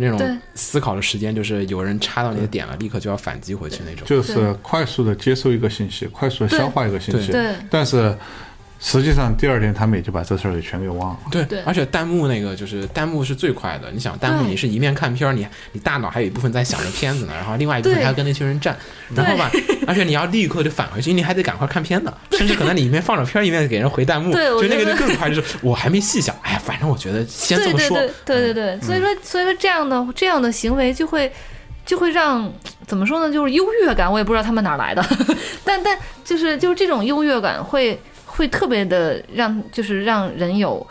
[0.00, 4.06] 就那种思考的时间，就是有人插到你的点了，立刻就要反击回去那种。
[4.06, 7.32] 就是快速的接受一个信息，快速的消化一个信息。
[7.32, 7.54] 对。
[7.70, 8.16] 但是
[8.80, 11.18] 实际上第二天他们也就把这事儿给全给忘了。
[11.30, 11.60] 对，对。
[11.62, 13.90] 而且弹幕那个就是弹幕是最快的。
[13.90, 18.76] 你想弹幕你是一面看片儿，你你大脑还有一部分在想着片子呢，然后另外一部分还要跟那群人战，
[19.14, 19.50] 然后吧，
[19.86, 31.32] 而且你要立刻就返回去，你还得赶快看片子，甚至可能你一面放着片儿一面给人回弹幕，对就那个就更快，就是我还没细想，哎呀，反正我觉得先这么说，对对对对对对，所以说所以说这样的这样的行为就会
[31.84, 32.52] 就会让
[32.86, 35.04] 怎么说呢，就是优越感，我也不知道他们哪儿来的，
[35.64, 37.98] 但但就是就是这种优越感会
[38.38, 40.86] 会特别的让就是让人有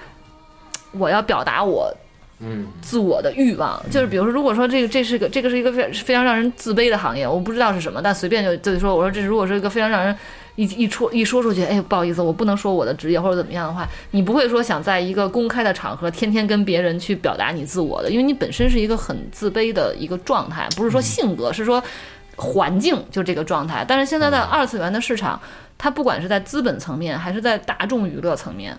[0.92, 1.92] 我要表达我
[2.40, 10.16] 嗯，自我的欲望，就是比如说，如果说这个这是个这个是一个非非常让人自卑的行业，我不知道是什么，但随便就就说，我说这如果是一个非常让人
[10.56, 21.84] 一一出一说出去，哎，不好意思，我不能说我的职业或者怎么样的话，你不会说想在一个公开的场合天天跟别人去表达你自我的，因为你本身是一个很自卑的一个状态，不是说性格，是说
[22.36, 23.84] 环境就这个状态。
[23.88, 25.42] 但是现在的二次元的市场，
[25.78, 28.78] 它不管是在资本层面还是在大众娱乐层面，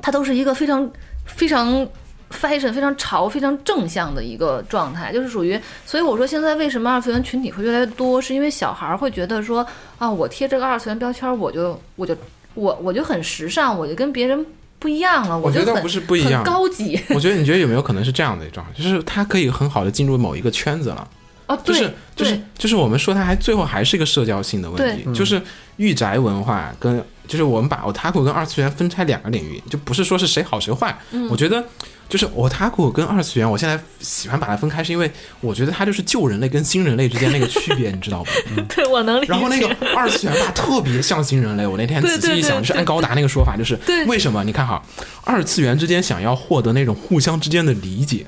[0.00, 0.90] 它都是一个非常
[1.26, 1.86] 非常
[2.30, 5.60] fashion 非常潮、非常正向的一个状态，就是属于。
[5.86, 9.64] 所以我说现在为什么二次元群体会越来越多，是因为小孩儿会觉得说
[9.98, 12.16] 啊，我贴这个二次元标签儿，我就我就
[12.54, 14.44] 我我就很时尚，我就跟别人
[14.78, 21.06] 不一样了，我觉得不是不一样很高级我觉得你觉得有没有可能是这样的一个状态，就是他可以很好的进入某一个圈子了。
[21.54, 25.40] 哦，就是就是就是我们说它还最后还是一个社交性的问题，就是
[25.76, 30.96] 御宅文化跟就是我们把 otaku 跟二次元分拆两个领域，就不是说是谁好谁坏。
[31.12, 31.64] 嗯我觉得
[32.08, 38.30] 就是 otaku 跟二次元，我现在喜欢把它分开，是因为我觉得它就是旧人类跟新人类之间那个区别，你知道吧？
[38.68, 39.32] 对，我能理解。
[39.32, 41.66] 然后那个二次元吧，特别像新人类。
[41.66, 44.44] 我那天仔细一想，就是按高达那个说法，就是为什么？
[44.44, 44.82] 你看哈，
[45.24, 48.26] 二次元之间想要获得那种互相之间的理解，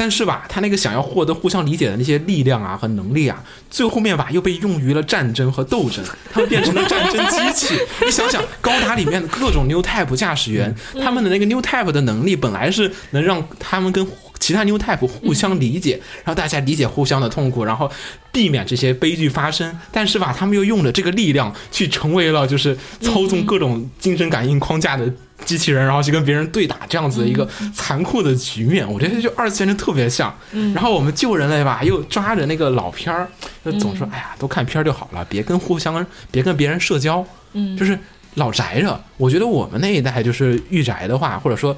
[0.00, 7.74] 但是吧，他那个想要获得互相理解的那些力量啊和能力啊，最后面吧又被用于了战争和斗争，他们变成了战争机器。
[8.06, 10.72] 你想想，高达里面的各种 New Type 驾驶员，
[11.02, 14.06] 他们的那个 New Type 的能力本来是能让他们跟
[14.38, 17.90] 其他 New Type 互相理解，然后大家理解互相的痛苦，然后
[18.30, 19.76] 避免这些悲剧发生。
[19.90, 25.12] 但是吧，他们又用了这个力量去成为了就是操纵各种精神感应框架的
[25.44, 28.90] 机器人，然后去跟别人对打这样子的一个残酷的局面。
[28.90, 30.34] 我觉得就二次元就特别像。
[30.74, 33.28] 然后我们旧人类吧，又抓着那个老片儿，
[33.64, 37.98] 就总说哎呀，都看片儿就好了，别跟互相别跟别人社交，嗯就是
[38.34, 39.00] 老宅着。
[39.16, 41.76] 我觉得我们那一代就是御宅的话，或者说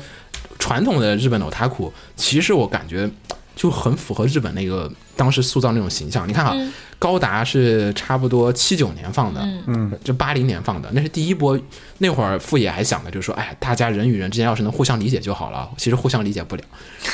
[0.59, 3.09] 传统的日本的 otaku，其实我感觉
[3.55, 4.91] 就很符合日本那个
[5.21, 6.27] 当时塑造那种形象。
[6.27, 6.57] 你看啊，
[6.99, 11.61] 高达是差不多七九年放的，嗯，就八零年放的，那是第一波。
[11.99, 15.69] 那会儿富野还想的就是说，哎，大家人与人之间要是能互相理解就好了。
[15.77, 16.63] 其实互相理解不了。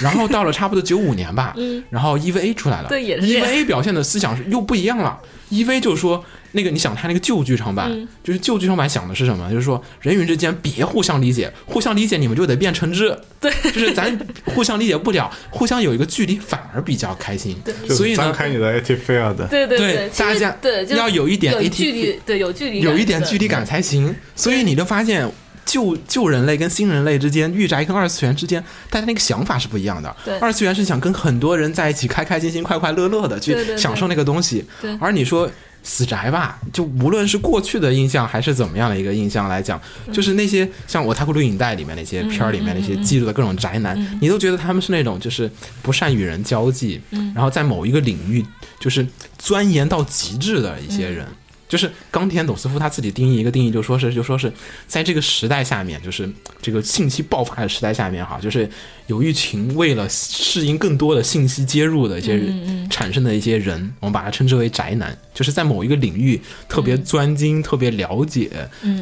[0.01, 1.53] 然后到了差不多九五年吧，
[1.91, 5.19] 然后 EVA 出来了，对也是 EVA 表现的思想是又不一样了。
[5.51, 9.49] EV 就是说，那个你想他那个旧剧场版，嗯就是旧剧场版想的是什么？
[9.51, 13.17] 就是说人与人之间别互相理解，互相理解你们就得变成质。
[13.41, 17.57] 对，就是咱互相理解不了，互相有一个距离反而比较开心。
[17.65, 24.15] 就是所以呢，张开你的 AT fair 的，对对对大家对要有一点有 AT 距离，对有距离，有一点距离感才行。
[24.35, 25.31] 所以你就发现。
[25.67, 30.17] 旧旧人类跟新人类之间，御宅跟二次元之间，大家那个想法是不一样的。
[30.25, 30.39] 对。
[30.39, 34.65] 二次元是想跟很多人在一起，开开心心、快快乐乐的去享受那个东西。
[34.81, 34.97] 对。
[35.01, 35.51] 而你说
[35.83, 40.15] 死宅吧，就无论是过去的印象还是怎么样的一个印象来讲，嗯。
[40.15, 45.51] 就是那些像我太古录影带里面那些片儿里面那些记录的各种宅男，嗯你都觉得他们是那种就是
[45.83, 47.33] 不善与人交际，嗯。
[47.35, 48.45] 然后在某一个领域
[48.79, 49.05] 就是
[49.37, 51.27] 钻研到极致的一些人。
[51.69, 54.53] 就是冈田斗司夫他自己定义一个定义，就说是就说是
[54.87, 56.29] 在这个时代下面，就是
[56.63, 58.69] 这个信息爆发的时代下面哈，就是
[59.07, 68.49] 有一群为了适应更多的信息接入的一些人产生的一些人，我们把它称之为宅男，就是在某一个领域特别专精、特别了解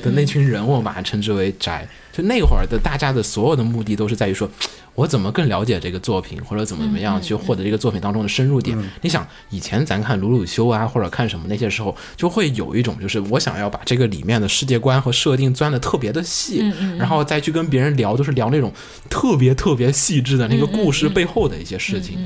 [0.02, 1.86] 的那群人，我们把它称之为宅。
[2.12, 4.48] 就那会儿的大家的所有的目的都是在于说，
[4.94, 8.78] 我怎么更了解这个作品，或者怎么怎么样去获得这个作品当中的深入点。
[9.02, 16.64] 你想，以前咱看鲁鲁修啊，或者看什么那些时候，就会有一种就是我想要把这个里面的世界观和设定钻的特别的细，
[16.96, 18.72] 然后再去跟别人聊，都是聊那种
[19.10, 22.18] 特别特别细致的那个故事背后的一些事情。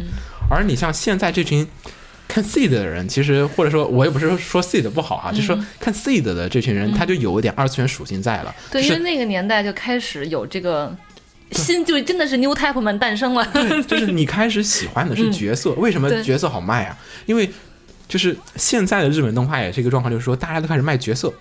[0.51, 1.67] 而你像现在这群
[2.27, 8.55] 看 seed 的人，其实或者说我也不是说 seed 不好啊，就是说看 seed 的这群人，他就有一点二次元属性在了。
[8.71, 10.95] 对，就是因为那个年代就开始有这个
[11.53, 13.45] 新，就真的是 new type 们诞生了。
[13.53, 16.97] 对，就是你开始喜欢的是角色，为什么角色好卖啊？
[17.27, 17.49] 因为
[18.07, 21.33] 就是现在的日本动画也是一个状况，就是说大家都开始卖角色。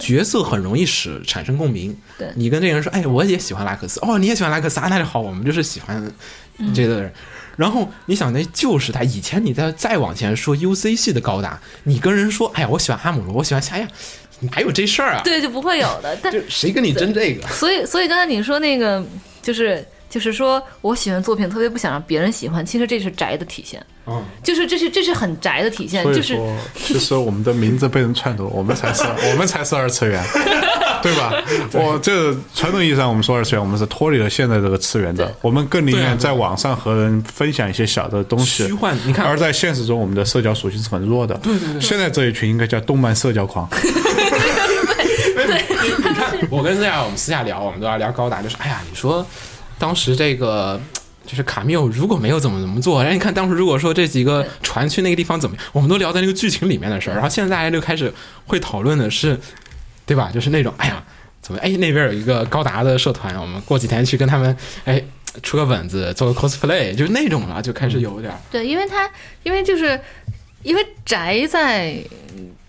[0.00, 1.94] 角色很容易使产生共鸣。
[2.16, 6.02] 对你跟这个人说，哎，我也喜欢拉克斯，哦，你也喜欢拉克斯啊，那就好，我们就是喜欢
[6.56, 7.12] 嗯这个人。
[7.56, 13.86] 然后你想，那旧时代以前，你再再往前说 UC 系的高达，你跟人说，哎呀，我喜欢阿姆罗，我喜欢夏亚，
[14.40, 15.20] 哪有这事儿啊？
[15.22, 16.16] 对，就不会有的。
[16.22, 17.46] 但就谁跟你争这个？
[17.48, 19.04] 所以，所以刚才你说那个，
[19.42, 23.84] 就是就是说我喜欢作品，特别不想让别人喜欢，其实这是宅的体现。
[24.06, 26.36] 嗯，就是这是这是很宅的体现，就是，
[26.74, 30.20] 其实我们的名字被人篡夺，我们才是我们才是二次元，
[31.02, 31.32] 对吧？
[31.72, 41.36] 我这传统意义上我们说二次元，我们是脱离了现在这个次元的，我们更宁愿在网上和人分享一些小的东西，虚幻你看而在现实中我们的社交属性是很弱的。
[41.36, 43.68] 对对对，现在这一群应该叫动漫社交狂。
[45.82, 49.26] 你看，我跟这样我们私下聊，我们都要聊高达，就是哎呀，你说
[49.78, 50.80] 当时这个。
[51.24, 58.12] 就是卡缪如果没有怎么怎么做，然后你看当时如果说这几个船去那个地方怎么，我们都聊在那个剧情里面的事儿，然后现在大家就开始
[58.44, 59.38] 会讨论的是，
[60.04, 60.32] 对吧？
[60.34, 61.00] 就是那种哎呀，
[61.40, 64.54] 怎么哎那边有一个高达的社团，我们过几天去跟他们
[64.84, 65.00] 哎
[65.44, 69.08] 出个本子，做个 cosplay，就是那种了，就开始有点对，因为他
[69.44, 69.98] 因为就是
[70.64, 71.96] 因为宅在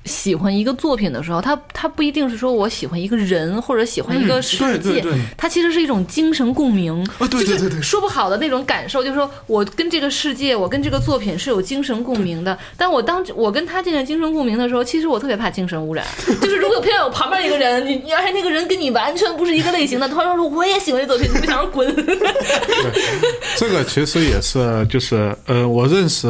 [0.06, 6.94] 喜欢一个作品的时候，他他不一定是说我喜欢一个人或者喜欢一个世界，嗯对对对它其实是一种精神共鸣。
[7.20, 12.58] 哦对对对对说不好的那种感受，就是说我跟这个世界，我跟这个作品是有精神共鸣的。
[12.78, 16.06] 但我当我跟他建立精神共鸣的时候，其实我特别怕精神污染。
[16.42, 21.88] 就是如果偏有旁边一个人，你你而且那个人跟你完全不是一个类型的，突然说我也喜欢这作品，你不想说滚？
[23.56, 26.28] 这个其实也是，就是呃，我认识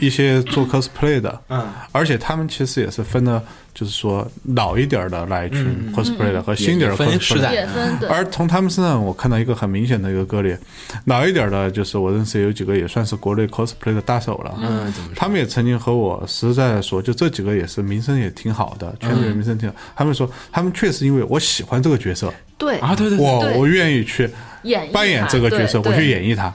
[0.00, 3.42] 一些做 cosplay 的，嗯，而且他们其实也是分的，
[3.74, 7.54] 就是说老一点儿的那一群 cosplay 的和新一点儿的 cosplay 的。
[7.54, 8.08] 也分对。
[8.08, 10.58] 而从他们身上，我看到一个很明显的一个割裂。
[11.04, 14.54] 老一点儿的，就是我认识有几个也算是国内 cosplay 的大手了。
[14.60, 14.92] 嗯？
[15.14, 19.74] 他们也曾经和我实在的说，就这几个也是名声也挺好的，圈子里名声挺好。
[19.94, 24.30] 他们说，他们确实因为我喜欢这个角色，对啊，对，对我我愿意去
[24.62, 26.52] 演扮演这个角色，我去演绎他。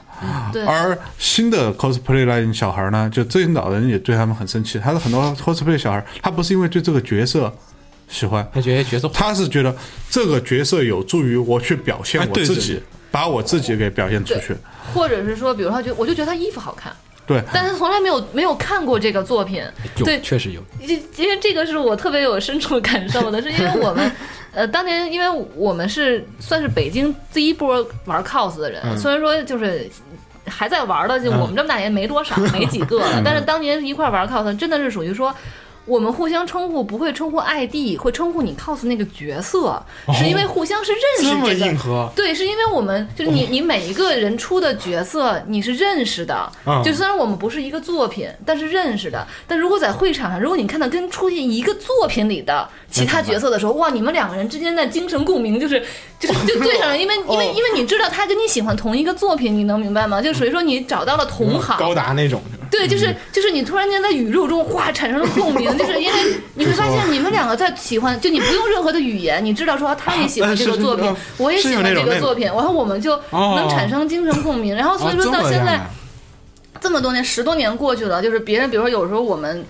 [0.52, 4.78] 对而新的 cosplay 那群小孩呢，就这些老人也对他们很生气。
[4.78, 7.52] 他的很多 cosplay 小孩，他不是因为对这个角色
[8.08, 9.74] 喜欢，他觉得角色他是觉得
[10.08, 12.80] 这个角色有助于我去表现哎我自己，
[13.10, 14.56] 把我自己给表现出去。
[14.94, 16.94] 或者是说，比如说他觉得我就觉得他衣服好看，
[17.26, 19.62] 对，但他从来没有没有看过这个作品。
[19.96, 24.10] 有对确实有，这因为这个是我特别有深处感受的，是因为我们，
[24.56, 29.88] 呃，当年因为我们是算是北京第一波玩 cos 的人，嗯虽然说就是。
[30.48, 33.20] 还在玩的，就我们这么大年没多少，没几个了。
[33.24, 35.34] 但是当年一块玩 cos，真的是属于说，
[35.86, 39.80] 我们互相称呼不会称呼 ID，会称呼你 cos 那个角色，
[40.12, 49.26] 是因为互相是认识这个这么硬核，对，是因为我们就是你，你每一个人出的角色你是认识的，嗯就虽然我们不是一个作品，但是认识的。
[49.46, 55.80] 但如果在会场上，如果你看到跟出现一个作品里的其他角色的时候，哇，你们两个人之间的精神共鸣就是
[56.18, 60.20] 就是就 对上了，因为因为因为你知道他跟你喜欢同一个作品，你能明白吗？
[60.20, 66.18] 就属于说你找到了同行，高达那种，对，就是就是你突然间在宇宙中哗产生了共鸣， 就是因为
[66.54, 75.80] 你会发现你们两个在喜欢，就你不用任何的语言，你知道说他也喜欢这个作品我也喜欢这个作品，然后我们就能产生精神共鸣，然后所以说哦到现在
[76.80, 79.64] 这么多年十多年过去了，就是别人比如说有时候我们。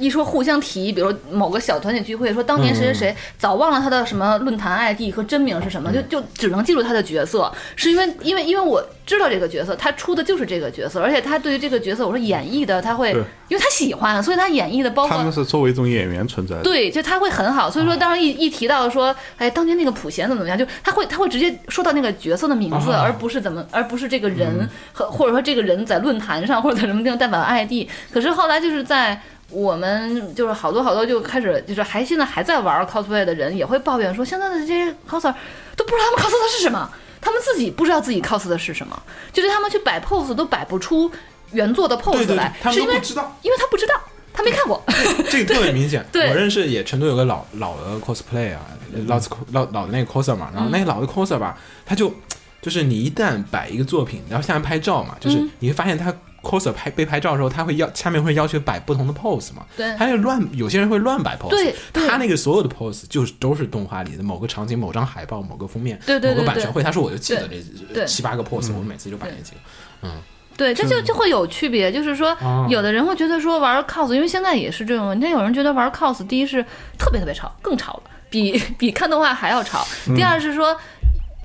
[0.00, 13.10] 一说互相提，比如某个小团体聚会，说当年谁谁谁早忘了他的什么论坛 ID 和真名是什么，就就只能记住他的角色，是因为因为因为我知道这个角色，他出的就是这个角色，而且他对于这个角色，我说演绎的他会，
[13.48, 16.62] 因为他喜欢，所以他演绎的包括他们是作为一种演员存在的。
[16.62, 27.88] 对，就他会很好，所以说当时一一提到说，哎，当年那个普贤怎么怎么样，就他会他会直接说到那个角色的名字，啊而不是怎么，而不是这个人和或者说这个人在论坛上或者在什么地方代表 ID。
[28.12, 29.20] 可是后来就是在。
[29.50, 35.34] 我们就是好多好多就开始就是还现在还在玩 cosplay 的人也会抱怨说，现在的这些 coser
[35.76, 36.90] 都不知道他们 cos 的是什么，
[37.20, 41.10] 他们自己不知道自己 cos 的是什么，就是他们去摆 pose 都摆不出
[41.52, 43.94] 原作的 pose 对对对是因为不知道，因为他不知道，
[44.32, 44.82] 他没看过。
[45.28, 46.04] 这个特别明显。
[46.12, 48.60] 对我认识也成都有个老老的 cosplay 啊，
[49.06, 52.14] 老子老老的那个 coser 嘛，然后那个老的 coser 吧，他就
[52.62, 61.74] 就是你一旦摆一个作品，然后下面拍照嘛，就是嗯你会发现他 coser 拍被拍照的时候，他会要下面会要求摆不同的 pose 嘛，对他会乱，有些人会乱摆 pose，对。
[61.92, 67.48] 对他那个所有的 pose 就是都是动画里的某个场景、某张海报、某个封面、对对对某个版权会，他说我就记得
[67.94, 70.08] 这七八个 pose，我每次就摆那几个，
[70.56, 76.62] 对，这就就会有区别，就是说，哦有的人会觉得说玩 cos，因为现在也是这种，那有人觉得玩 cos，第一是
[76.98, 79.86] 特别特别吵，更吵了，比比看动画还要吵。
[80.14, 80.76] 第二是说，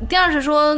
[0.10, 0.76] 第二是说，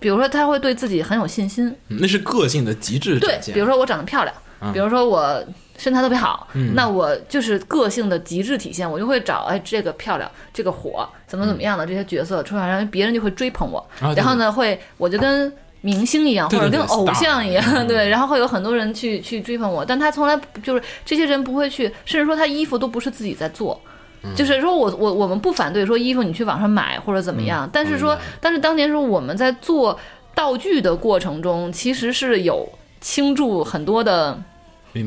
[0.00, 3.54] 比如说他会对自己很有信心，嗯那是个性的极致对展，现。
[3.54, 5.44] 比如说我长得漂亮，嗯比如说我
[5.76, 15.52] 身材特别好，那我就是个性的极致体现，我就会找哎这个漂亮，这个火，怎么怎么样的这些角色出来，然后别人就会追捧我，啊然后呢会我就跟。
[15.80, 17.86] 明星一样，对对对或者跟偶像一样，嗯。
[17.86, 23.87] 对，然后会有很多人去去追捧我，但他从来就是这些人不会去，甚至说他衣服都不是自己在做，嗯
[24.34, 29.98] 就是说我我我们不反对说衣服你去网上买或者怎么样，但是说但是当年说我们在做
[30.34, 32.68] 道具的过程中，其实是有
[33.00, 34.42] 倾注很多的？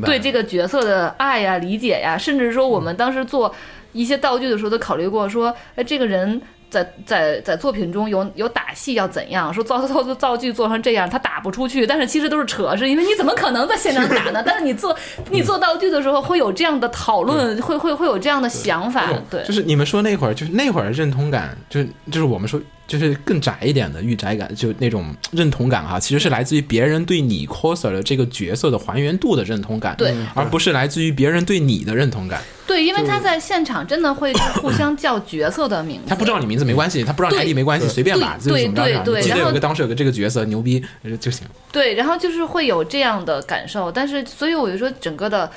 [0.05, 3.53] 对这个角色的爱呀、理解呀，甚至说我们当时做
[3.93, 6.41] 一些道具的时候都考虑过说，哎，这个人。
[6.71, 9.53] 在在在作品中有有打戏要怎样？
[9.53, 14.41] 说造造造造具做成这样，他打不出去，但是其实都是扯，是因为你怎么可能在现场打呢？
[14.43, 14.97] 但是你做
[15.29, 32.41] 你做道具的时候会有这样的讨论，会会会有这样的想法，对，就是你们说那会儿，就是那会儿认同感，就是就是我们说就是更窄一点的御宅感，就那种认同感哈，其实是来自于别人对你 coser 的这个角色的还原度的认同感，对而不是来自于别人对你的认同感。
[32.71, 34.31] 对，因为他在现场真的会
[34.61, 39.03] 互相叫角色的名字，他不知道你名字没关系，他不知道你对 ID 没关系，随便吧，就对是怎么着？
[39.03, 41.45] 对对你记得然后有个当时有个这个角色牛逼呃就行。
[41.71, 45.49] 对，然后就是会有这样的感受，但是所以我就说整个的，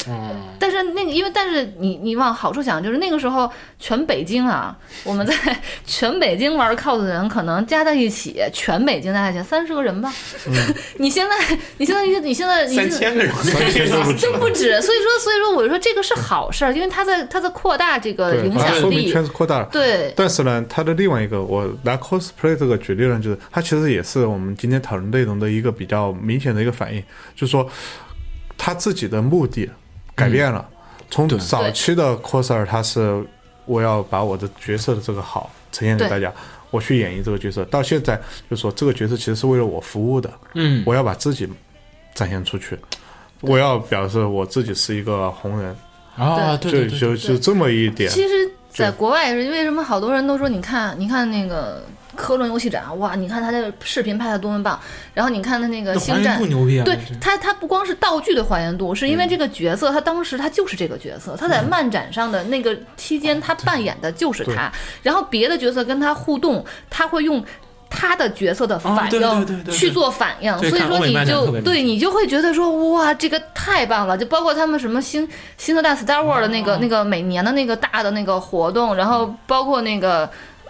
[0.58, 5.34] 但是那个因为但是你你往好处想，就是那个时候全北京啊，我们在
[5.86, 10.12] 全北京玩 cos 的人可能加在一起，全北京加在一起三十个人吧。
[10.98, 19.12] 你现在你现在你现在你三千个人， 三千不止就不止，所以说所以说我就说这个是好事儿，因为它在它在扩大这个，影响力。
[19.12, 19.68] 圈子扩大了。
[19.70, 27.02] 对但是呢，它的另外一个，我拿 cosplay 这个举例呢，就是它其实也是我们今天讨论内容的一个比较明显的一个反应，
[27.34, 27.68] 就是说
[28.56, 29.68] 他自己的目的
[30.14, 30.66] 改变了。
[31.10, 33.22] 从早期的 coser，他是
[33.66, 36.32] 我要把我的角色的这个好呈现给大家，
[36.70, 38.20] 我去演绎这个角色，到现在
[38.50, 41.48] 就说这个角色其实是为了我服务的，嗯，我要把自己
[42.14, 42.76] 展现出去，
[43.42, 45.76] 我要表示我自己是一个红人，
[46.16, 48.10] 啊，对就对对对，就就这么一点。
[48.10, 51.84] 其实，在国外是为什么好多人都说，你看，你看那个
[52.14, 54.78] 科伦游戏展，哇，你看他的视频拍的多么棒，
[55.12, 56.46] 然后你看他那个星战原度。
[56.46, 56.84] 牛逼啊！
[56.84, 64.70] 对他，他不光是道具的还原度，是因为这个角色，他当时他就是这个角色，他在漫展上的那个期间，他扮演的就是他。
[65.02, 67.44] 然后别的角色跟他互动，他会用
[67.94, 74.18] 他的角色的反应去做反应，所以说你就对你就会觉得说哇，这个太棒了！
[74.18, 75.26] 就包括他们什么星
[75.56, 80.28] 星球大 Star War 的那哦个那个每年的那个大的那个活动，然后包括那个。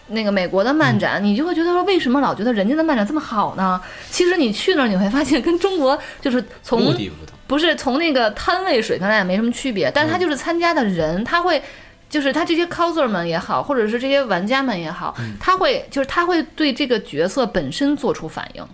[0.09, 3.81] 那个美国的漫展，嗯你就会觉得说，为什么老觉得人家的漫展这么好呢？
[4.11, 6.95] 其实你去那儿，你会发现跟中国就是从。
[7.47, 11.63] 不是从那个摊位水平来也没什么区别，但是他就是参加的人，他会。
[12.15, 18.65] 就是他这些 coser 们也好，或者是这些玩家们也好，他会就是他会对这个角色本身做出反应，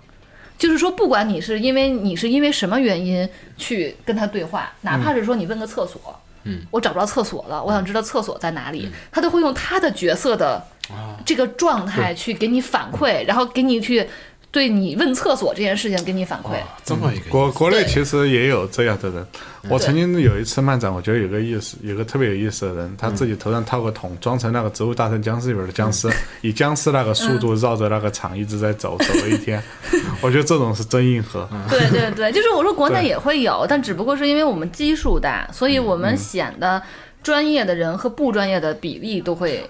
[0.58, 3.26] 就是说，不管你是因为你是因为什么原因
[3.56, 14.06] 去跟他对话，哪怕是说你问个厕所，嗯，我找不着厕所了，我想知道厕所在哪里，他都会用他的角色的啊这个状态去给你反馈，然后给你去
[14.52, 16.50] 对你问厕所这件事情给你反馈。
[16.52, 19.26] 哇，这么一个国国内其实也有这样的人。
[19.68, 26.10] 我曾经有一次漫展，我觉得有个意思，有个特别有意思的人，他自己头上套个桶，装成那个《植物大战僵尸》里边的僵尸，
[26.40, 29.62] 以僵尸那个速度绕着那个场一直在走，走了一天。
[30.22, 31.48] 我觉得这种是真硬核。
[31.68, 36.82] 对对对，就是我说国内也会有，但只不过是因为我们基数大，所以我们显得
[37.22, 39.62] 专业的人和不专业的比例都会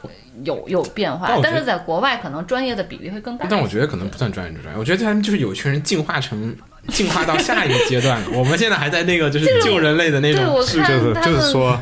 [0.44, 3.46] 有有变化但是在国外，可能专业的比例会更大。
[3.48, 6.54] 但我觉得可能不算专业之专业，我觉得他们就是有群人进化成
[6.88, 8.28] 进化到下一个阶段了。
[8.32, 10.44] 我们现在还在那个就是救人类的那种，
[10.76, 11.78] 看就是就是说，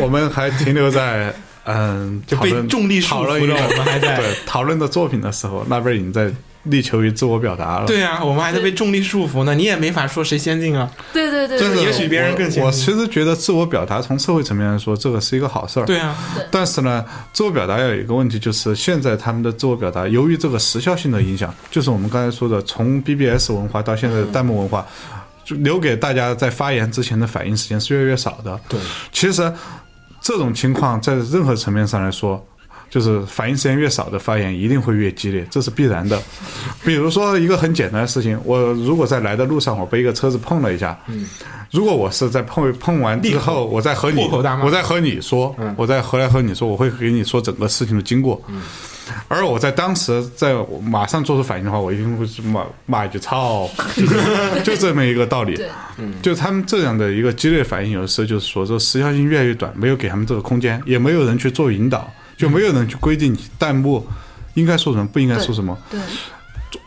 [0.00, 1.32] 我们还停留在
[1.64, 6.30] 嗯，就被讨论重力束缚着讨论我们还在讨论的作品的时候，那边已经在
[6.64, 7.86] 力求于自我表达了。
[7.86, 10.90] 对啊，我们还在被重力束缚呢，你也没法说谁先进啊。
[11.12, 12.68] 对对对也许别人更先进我。
[12.68, 15.86] 我其实觉得自我表达从社会层面来说，这个是一个好事儿。
[15.86, 16.16] 对啊，
[16.50, 24.86] 但是呢，自我表达要有一个问题，就是现在他们的自我表达，由于这个时效性的影响，就是我们刚才说的，从 BBS 文化到现在的弹幕文化，
[25.44, 28.58] 就留给大家在发言之前的反应时间是越来越少的。
[28.68, 28.80] 对，
[29.12, 29.52] 其实
[30.20, 32.44] 这种情况在任何层面上来说。
[32.94, 36.16] 就是反应时间越少的发言一定会越激烈，这是必然的。
[36.84, 41.26] 比如说一个很简单的事情，我如果在来的路上我被一个车子碰了一下，嗯，
[41.72, 48.40] 如果我是在碰碰完之后，我再和你我再和你说，我再回来和你说，我会给你说整个事情的经过。
[48.46, 48.62] 嗯。
[49.28, 54.14] 而我在当时在马上做出反应的话，我一定会骂骂一句“操”，就是
[54.64, 55.56] 就这么一个道理。
[55.56, 55.68] 对，
[56.22, 64.06] 就他们这样的一个激烈反应，有的时候就是说这时效性越来越短，没有给他们这个空间，也没有人去做引导，就没有人去规定你弹幕
[64.54, 65.76] 应该说什么，不应该说什么。
[65.90, 66.00] 对，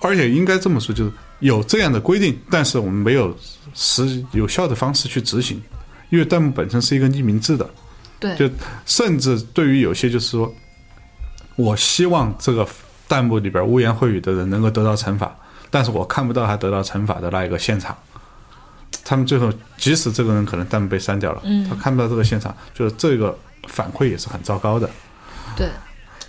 [0.02, 3.36] 而且应该这么说，就是有这样的规定，但是我们没有
[3.74, 5.61] 实有效的方式去执行，
[6.10, 7.69] 因为弹幕本身是一个匿名制的，
[8.19, 8.49] 对，就
[8.86, 10.53] 甚至对于有些就是说，
[11.56, 12.68] 我希望这个
[13.07, 15.36] 弹幕里边污言秽语的人能够得到惩罚，
[15.69, 17.95] 但是我看不到他得到惩罚的那一个现场。
[19.03, 23.38] 他们最后，即使这个人可能弹幕被删掉了，他看不到这个现场，就是这个
[23.68, 24.90] 反馈也是很糟糕的。
[25.57, 25.67] 对，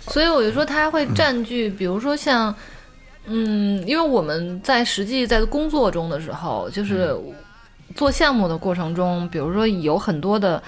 [0.07, 2.53] 所以我就说它会占据，比如说像，
[3.25, 7.15] 嗯，因为我们在实际在工作中的时候，就是
[7.95, 10.61] 做项目的过程中，比如说有很多的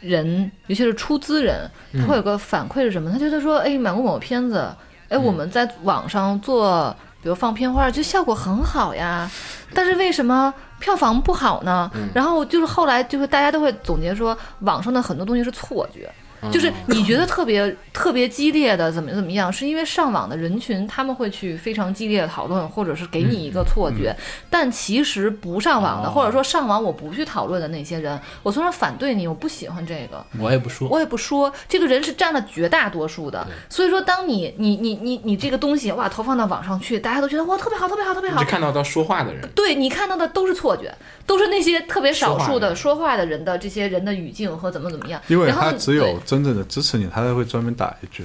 [0.00, 3.10] 人，尤其是出资人，他会有个反馈是什么？
[3.10, 4.68] 他觉得说，哎，买过某个片子，
[5.08, 9.30] 哎，我们在网上做，比如放片花，就效果很好呀，
[9.72, 10.52] 但是为什么？
[10.82, 16.10] 票房不好呢，然后就是后来就是大家都会总结说，网上的很多东西是错觉，
[16.50, 24.16] 就是你觉得特别特别激烈的怎么怎么样，是因为上网的人群他们会去非常激烈的讨论，或者是给你一个错觉，
[24.48, 40.92] 但其实不上网的，或者说上网我不去讨论的那些人，我虽然反对你，我不喜欢这个，我也不说，我也不说，这个人是占了绝大多数的，所以说当你你你你你这个东西哇投放到网上去，大家都觉得哇特别好特别好特别好就，看到到说话的人，对你看到的都是错觉，
[41.26, 43.42] 都是那些特别少数的说话的人。
[43.42, 48.24] 的这些人的语境和怎么怎么样，因为然后他只有对真正的支持你，他才会专门打一句。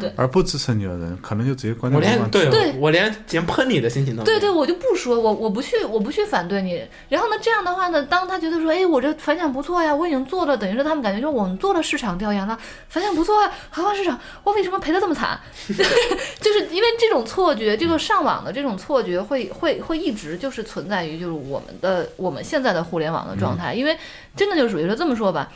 [0.00, 6.80] 对而不支持你的人，可能就直接关掉我连对对我连连喷你的心情都没有对对，我就不说，我我不去，我不去反对你。
[7.08, 12.56] 然后呢，这样的话呢，当他觉得说，哎，我这反响不错呀，我已经做了，等于说他们感觉说我们做了市场调研了，
[12.88, 15.36] 反响不错啊，豪华市场，我为什么赔的这么惨？
[15.66, 23.98] 就是因为这种错觉，这个上网的这种错觉会会会一直就是存在于就是我们的我们现在的互联网的状态，因为
[24.36, 25.50] 真的就属于说这么说吧，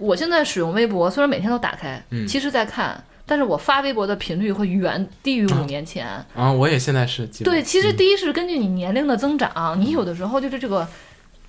[0.00, 3.00] 我现在使用微博，虽然每天都打开，其实在看。
[3.26, 6.04] 但是我发微博的频率会远低于五年前，
[6.34, 10.84] 啊，我也现在是对，其实第一是根据你年龄的增长，你有的时候就是这个，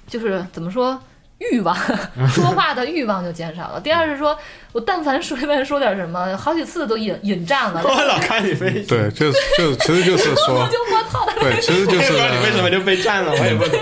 [0.08, 1.02] 就是怎么说
[1.40, 1.76] 欲望，
[2.30, 3.82] 说话的欲望就减少了。
[3.82, 4.38] 第二是说
[4.74, 13.80] 我但凡随便说点什么，好几次都引引战了， 我老看你飞机，对，就是就其实就是我说，就 我操对，其实就我也不是知道你为什么就被占了，我也不懂。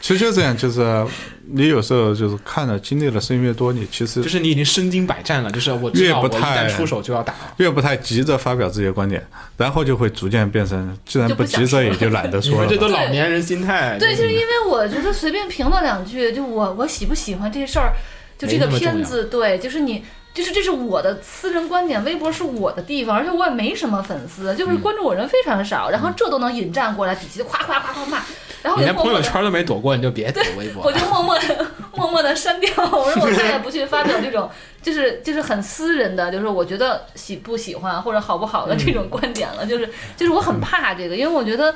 [0.00, 1.04] 其实就这样，就是
[1.50, 7.54] 你有时候就是看了经历的事情越多，你其实就是你已经身经百战了，就是我知道我一越不太旦出手就要打了。
[7.56, 9.26] 越不太急着发表自己的观点，
[9.56, 12.88] 然后就会逐渐变成，既然不急着，也就懒得 说了这都。
[12.88, 13.96] 老年人心态。
[13.98, 17.92] 对，就是因为我觉得随便评论两句，就我我喜不喜欢这事儿，
[18.38, 20.04] 就这个片子，对，就是你。
[20.34, 28.18] 就是这是我的私人观点，微博是我的地方，而且我也没什么粉丝，就是嗯关注我人非常少，然后这都能引战过来，底下就夸夸夸夸骂，
[28.62, 30.92] 然后我你连朋友圈都没躲过，你就别躲微博我。
[30.92, 34.50] 就默默的默默的删掉，我说我再也不去发表这种
[34.82, 41.74] 就是就是很私人的，就是我觉得喜不喜欢或者好不好的这种观点了，就是就是我很怕这个，因为我觉得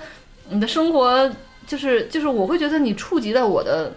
[0.48, 1.30] 你的生活
[1.66, 3.92] 就是就是我会觉得你触及到我的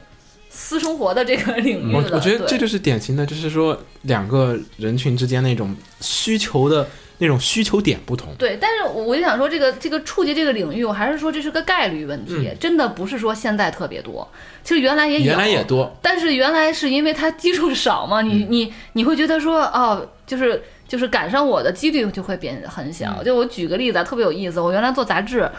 [0.49, 2.09] 私生活的这个领域了。
[2.11, 6.87] 我我觉得这就是典型的，就是说两个人群之间那种需求的
[7.17, 8.33] 那种需求点不同。
[8.37, 14.27] 对，但是我我就想说，这个这个触及这个领域，我还是说这是个概率问题，真的不是说现在特别多，
[14.63, 23.23] 其实原来也原来也多，但是原来是因为它基数少嘛，你你你会觉得说哦，就是就是赶上我的几率就会变很小。
[23.23, 25.49] 就我举个例子啊，特别有意思，我原来做杂志。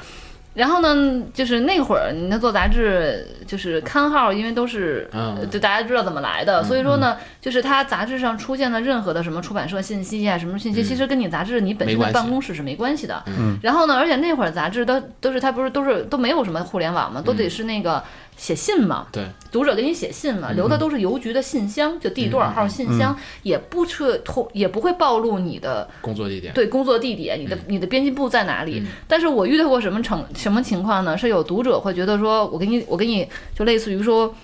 [0.57, 5.47] 然后呢，就是那会儿你那做杂志，就是刊号，因为都是，嗯。
[5.51, 13.23] 就大家知道怎么来的，所以说呢，就是它杂志上出现的任何的什么出版社信息啊，什么信息，其实跟你杂志你本身的办公室是没关系的。
[13.27, 13.59] 嗯。
[13.63, 18.03] 然后呢，而且那会儿杂志都都是它不是都是都没有什么互联网嘛，都得是那个
[18.37, 19.07] 写信嘛。
[19.11, 26.53] 对，读者给你写信嘛，留的都是邮局的信箱，就第多少号信箱，也不去通，也不会暴露你的工作地点。
[26.55, 28.83] 对工作地点，你的你的编辑部在哪里。
[29.09, 31.17] 但是我遇到过什么成什么情况呢？
[31.17, 34.35] 是有读者会觉得说，我给你我给你就类似于说，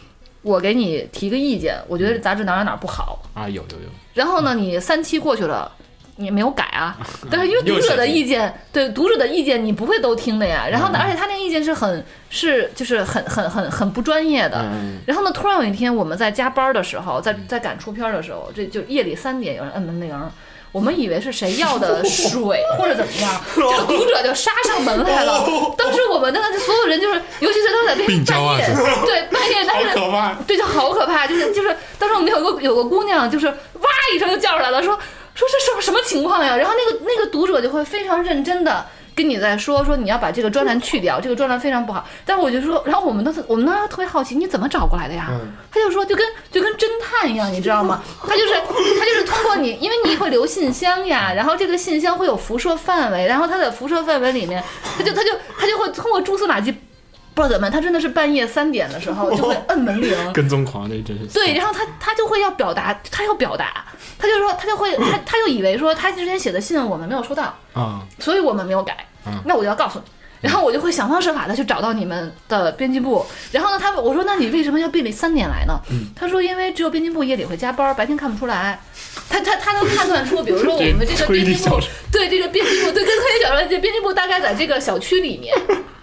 [0.41, 5.71] 我给你提个意见，我觉得这杂志哪哪哪不好，啊，有有有，然后呢，你三期过去了。
[6.23, 6.97] 你没有改啊，
[7.31, 10.67] 但是因为读者的意见，对读者的意见你不会都听的呀。
[10.71, 14.59] 然后呢，而且他那个意见是很是就是很很很很不专业的。
[14.73, 20.15] 嗯，然后呢，突然有一天我们在加班的时候，在在赶出片的时候，这就夜里三点有人摁门铃，
[20.71, 25.45] 我们以为是谁要的 水或者怎么样， 这个读者就杀上门来了。
[25.77, 28.67] 当时我们真的是所有人就是，尤其是当时在半夜，
[29.05, 29.89] 对半夜，但是。
[30.47, 34.99] 对，就好可怕，就是就是，当时我们有个有个姑娘，就是哇一声就叫出来了，说
[35.35, 36.57] 说这什么什么情况呀？
[36.57, 38.85] 然后那个那个读者就会非常认真的
[39.15, 42.07] 跟你在说说你要把这个专栏去掉，这个专栏非常不好。
[42.25, 45.31] 但是我就说，然后我们都我们当时特别好奇，你怎么找过来的呀？
[45.71, 48.03] 他就说就跟就跟侦探一样，你知道吗？
[48.27, 54.63] 他就是他就是通过你，因为你会留信箱呀，然后这个信箱会有辐射范围，然后它的辐射范围里面，
[54.97, 56.75] 他就他就他就会通过蛛丝马迹。
[57.35, 61.27] 不知道怎么办，他真的是半夜三点的时候就会摁门铃， 跟踪狂这真是。
[61.27, 63.85] 对，然后他他就会要表达，他要表达，
[64.19, 69.07] 他就说他就会 他他就以为说他之前写的信我们没有收到，啊，所以我们没有改，
[69.45, 70.05] 那我就要告诉你，
[70.43, 75.81] 然后我就会想方设法的去找到你们的编辑部，然后呢，他我说那你为什么要夜里三点来呢？
[76.15, 78.79] 他说因为只有编辑部夜里会加班，白天看不出来。
[79.29, 81.79] 他他他能判断出，比如说我们这个编辑部，
[82.11, 85.55] 对这个编辑部，对跟推理小说，这编辑部大概在这个小区里面。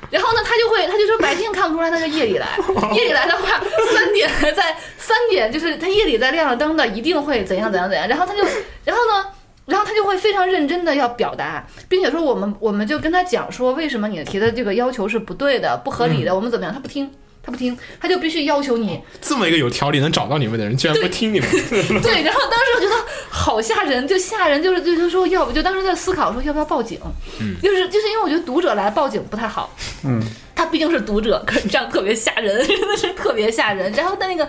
[0.10, 2.48] 然后呢，他就会，他就说白天看不出来，他就夜里来。
[2.94, 3.62] 夜里来的话，
[3.94, 8.08] 三点在三点，就是他夜里在亮着灯的，一定会怎样怎样怎样。
[8.08, 8.44] 然后他就，
[8.86, 9.26] 然后呢，
[9.66, 16.74] 然后他就会非常认真的要表达，并且说我们，我们就跟他讲说，为什么你提的这个要求是不对的、不合理的，我们怎么样？
[16.74, 19.00] 他不听，他不听，他就必须要求你。
[19.22, 21.50] 这么一个有条理能找到你们的人，居然不听你们。
[21.50, 22.96] 对， 然后当时我觉得
[23.30, 27.00] 好吓人，就吓人，就是就是说要不就当时在思考说要不要报警，
[27.40, 30.22] 嗯，就是就是因为我觉得读者来报警不太好，嗯。
[30.60, 33.90] 他毕竟是读者，可是这样特别吓人， 真的是特别吓人。
[33.94, 34.46] 然后他那个，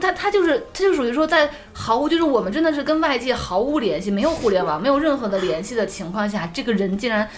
[0.00, 7.28] 他他就是他就属于说，在毫无就是我们真的是跟外界毫无联系，没有互联网，没有任何的联系的情况下，这个人竟然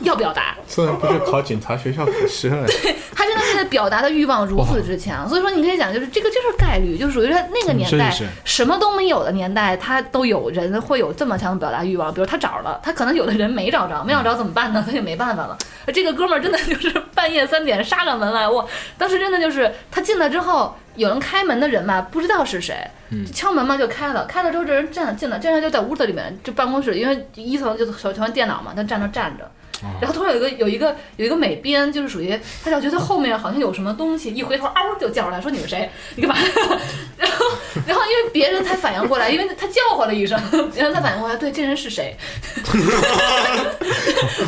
[0.00, 2.66] 要表达，虽然不是考警察学校可惜了。
[2.82, 8.12] 对他真的是表达的欲望如此之强，所以说你可以讲，就是这个就是概率，就属于说那个年代
[8.44, 12.12] 什么都没有的年代，他都有人会有这么强的表达欲望。
[12.12, 14.82] 比如他找了，他可能有的人没找着，没找着怎么办呢？
[14.84, 15.56] 他就没办法了。
[15.92, 17.58] 这个哥们儿真的就是半夜三。
[17.68, 18.66] 点杀上门来，我
[18.96, 22.74] 当时真的就是他进来之后，有人开门的人吧，不知道是谁，
[23.34, 29.50] 敲门嘛就开了，开了之后这人站进来，进来就在屋子里面，就办公室，因为一层就是小全电脑嘛，他站那站着。
[30.00, 35.88] 然后突然有一个有一个有一个美编，就是属于他就觉得后面好像有什么东西，一回头嗷就叫出来，说你是谁？
[36.16, 36.36] 你干嘛？
[37.16, 37.46] 然后
[37.86, 40.40] 然后因为别人才反应过来，因为他叫唤了一声，
[40.74, 42.16] 然后才反应过来，对，这人是谁？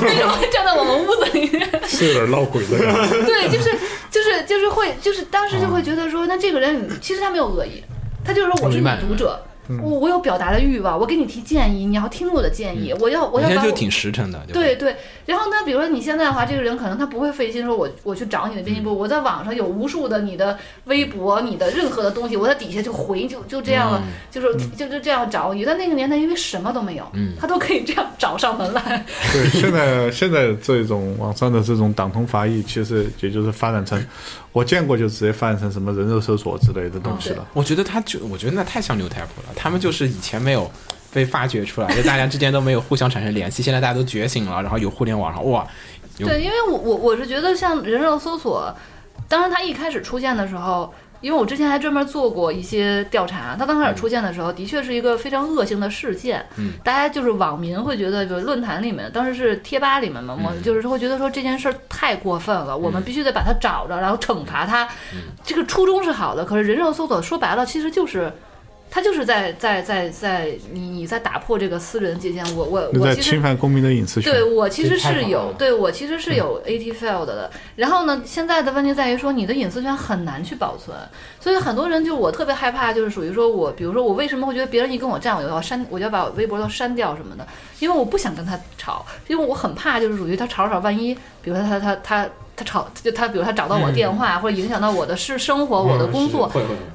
[0.02, 1.68] 为什么会站在我们屋子里面？
[1.86, 2.78] 是有点闹鬼的。
[3.24, 3.70] 对，就是
[4.10, 7.82] 就是就是会就是当时就会觉得说，那这个人其实他没有恶意，
[8.24, 9.46] 他就是说我是你读者。
[9.80, 12.92] 我我有表达的欲望，我给你提建议，你要听我的建议。
[12.98, 14.44] 我要我要把就挺实诚的。
[14.52, 14.96] 对对，
[15.30, 25.64] 然后呢，比如说你现在的话，这个人可能他不会费心说，我我去找你的编辑部，我在网上有无数的你的微博，你的任何的东西，我在底下就回，就就这样了，就是就就这样找你。
[25.64, 29.06] 在那个年代，因为什么都没有，嗯他都可以这样找上门来。
[29.32, 34.04] 对，现在现在这种网上的这种党同伐异，其实也就是发展成。
[34.50, 37.46] 我见过，就直接发展成什么人肉搜索之类的东西了。
[37.52, 39.48] 我觉得他就，我觉得那太像牛太普了。
[39.54, 40.68] 他们就是以前没有
[41.12, 43.62] 被发掘出来，就大家之间都没有互相产生联系。
[43.62, 45.66] 现在大家都觉醒了，然后有互联网上，哇！
[46.18, 48.74] 对，因为我我我是觉得像人肉搜索，
[49.28, 50.92] 当然它一开始出现的时候。
[51.22, 56.42] 因为我之前还专门做过一些调查，它刚开始出现的时候，的确是一个非常恶性的事件。
[56.56, 64.88] 嗯，大家就是网民会觉得，就论坛里面，当时是贴吧里面嘛，我就是会觉得说这件事儿太过分了，我们必须得把它找着，然后惩罚他。
[65.44, 68.32] 这个初衷是好的，可是人肉搜索说白了，其实就是。
[68.90, 74.32] 他就是在在在在你你在打破这个私人界限，我我我其实侵犯公民的隐私权。
[74.32, 77.50] 对我其实是有，对我其实是有 AT failed 的。
[77.76, 80.96] 然后呢，现在的问题在于说你的隐私权很难去保存，
[81.38, 87.46] 所以很多人就我特别害怕，就是属于说我，比如说我为什么会觉得别人一跟我站，我就要删，我就要把微博都删掉什么的，
[87.78, 92.24] 因为我不想跟他吵，因为我很怕就是属于他吵吵，万一比如说他他他。
[92.24, 92.30] 他
[92.64, 96.50] 吵，就他，比如他找到我电话，或者影响到我的是生活，我的工作，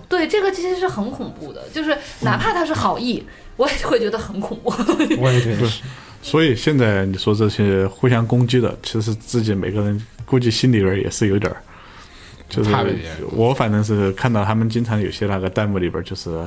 [0.08, 1.62] 对这个其实是很恐怖的。
[1.74, 3.24] 就是哪怕他是好意，
[3.56, 4.74] 我也会觉得很恐怖。
[5.20, 5.84] 我也觉得是。
[6.22, 11.62] 所以现在你说这些互相攻击的，其实自己每个人估计心里边也是有点儿，
[12.50, 12.72] 就是
[13.32, 16.46] 我反正是看到他们经常有些那个弹幕里边就是。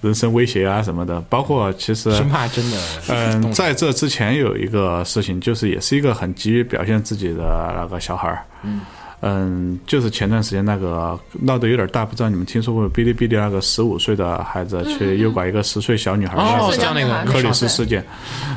[0.00, 2.78] 人身威胁啊什么的，包括其实生怕真的。
[3.08, 8.44] 嗯，在这之前有一个事情，就是也是一个很急于表现自己的那个小孩儿。
[8.62, 8.80] 嗯
[9.22, 18.02] 嗯，就是前段时间那个闹得有点大，不知道你们听说过哔哩哔哩那个十五岁的孩子去诱拐一个十岁小女孩哦，像那个克里斯事件，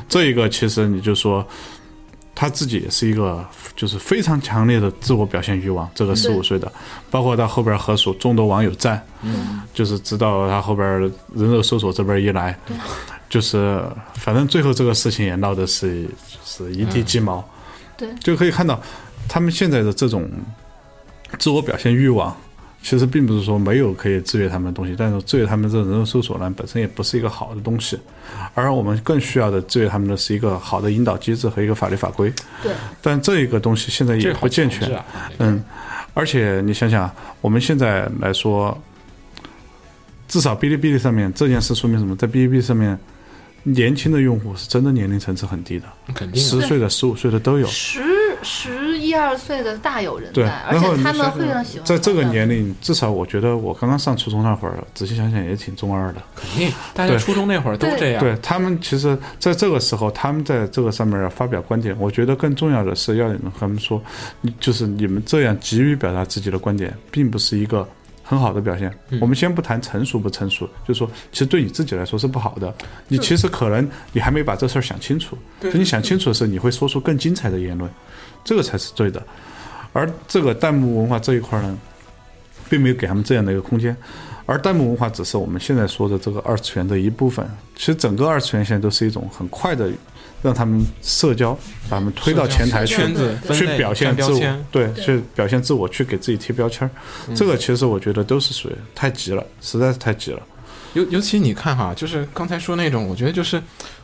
[0.07, 1.45] 这一个其实你就说。
[2.35, 3.45] 他自己也是一个，
[3.76, 5.89] 就是非常强烈的自我表现欲望。
[5.93, 6.72] 这个十五岁的，
[7.11, 12.57] 包括他后边和属众多网友赞，嗯，就是直到他后边人肉搜索这边一来，
[13.30, 13.81] 就是
[14.15, 16.07] 反正最后这个事情也闹的是
[16.43, 17.43] 是一地鸡毛，
[17.95, 18.81] 对，就可以看到
[19.27, 20.30] 他们现在的这种
[21.38, 22.35] 自我表现欲望，
[22.84, 27.97] 其实并不是说没有可以制约他们的东西，但是制约他们这种人肉搜索呢，本身也不是一个好的东西，
[28.53, 32.31] 而我们更需要的制约他们的是一个好的引导机制和一个法律法规。
[32.61, 34.93] 对，但这一个东西现在也不健全。
[34.93, 35.05] 啊
[35.39, 35.64] 嗯，
[36.14, 38.77] 而且你想想，我们现在来说，
[40.27, 42.14] 至少哔哩哔哩上面这件事说明什么？
[42.18, 42.99] 在哔哩哔哩上面，
[43.64, 47.65] 年轻的用户是真的年龄层次很低的，肯定十岁的、十五岁的都有。
[47.68, 48.01] 十
[48.43, 48.82] 十
[49.14, 56.22] 一二岁的大有人对，在，而然后你且他们会让喜欢在这个年龄，至少我觉得我刚刚上初中那会儿，仔细想想也挺中二的。
[56.35, 58.19] 肯定，大家初中那会儿都这样。
[58.19, 64.02] 对他们，其实在这个时候，他们在这个上面要发表观点，我觉得更重要的是要和他们说，
[64.41, 67.88] 你就是你们这样急于表达自己的观点，并不是一个
[68.23, 68.91] 很好的表现。
[69.22, 72.73] 我们先不谈成熟不成熟，就说其实对你自己来说是不好的。
[73.07, 77.90] 你其实可能你还没把这事儿想清楚，等你想清楚的时候，你会说出更精彩的言论，
[78.44, 79.22] 这个才是对的。
[79.91, 81.78] 而这个弹幕文化这一块呢，
[82.70, 83.95] 并没有给他们这样的一个空间。
[84.45, 87.45] 而弹幕文化只是我们现在说的这个二次元的一部分。
[87.76, 89.90] 其实整个二次元现在都是一种很快的，
[90.41, 91.53] 让他们社交，
[91.90, 96.91] 把他们推到前台去，圈子去表现自我对，去表现自我，去给自己贴标签儿。
[97.34, 100.41] 这个其实我觉得都是属于太急了，实在是太急了。
[100.94, 103.61] 尤尤其你看哈，就是刚才说那种，我觉得就是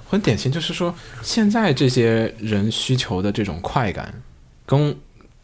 [0.08, 4.12] 很典型，就是说现在这些人需求的这种快感，
[4.70, 4.96] 跟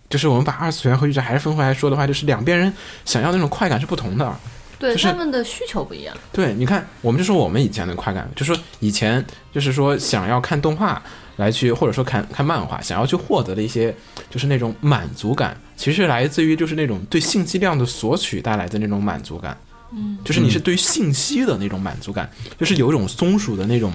[0.07, 2.71] 就是我们把二次元和御宅还是分回来说的话，就是两边人
[3.05, 4.39] 想要那种快感是不同的。
[4.77, 6.15] 对就是他们的需求不一样。
[6.31, 11.01] 对，你看，我们就说我们以前的快感，就说以前就是说想要看动画
[11.37, 13.95] 来去，或者说看看漫画，想要去获得的一些
[14.29, 19.57] 就是那种满足感，其实来自于就是那种对信息量的索取带来的那种满足感。
[19.91, 22.29] 嗯，就是你是对于信息的那种满足感，
[22.59, 23.91] 就是有一种松鼠的那种。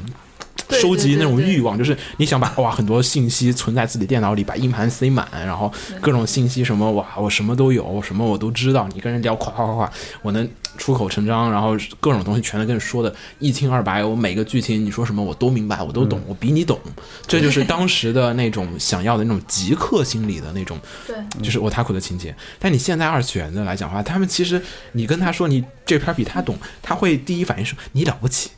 [0.71, 5.71] 对收集那种欲望，就是你想把哇很多信息存在自己电脑里，把硬盘塞满，然后
[6.01, 8.89] 各种信息什么哇我什么都有，什么我都知道。
[8.95, 9.93] 你跟人聊夸夸夸夸，
[10.23, 10.49] 我能
[10.81, 14.03] 出口成章，然后各种东西全都跟你说的一清二白。
[14.03, 16.81] 我每个剧情你说什么我都明白，我都懂，我比你懂。
[17.27, 22.35] 这就是当时的那种想要的那种极客心理的那种对，就是我塔苦的情节。
[22.59, 24.61] 但你现在二次元的来讲的话，他们其实
[24.93, 28.51] 你跟他说你这片比他懂，他会第一反应是你了不起，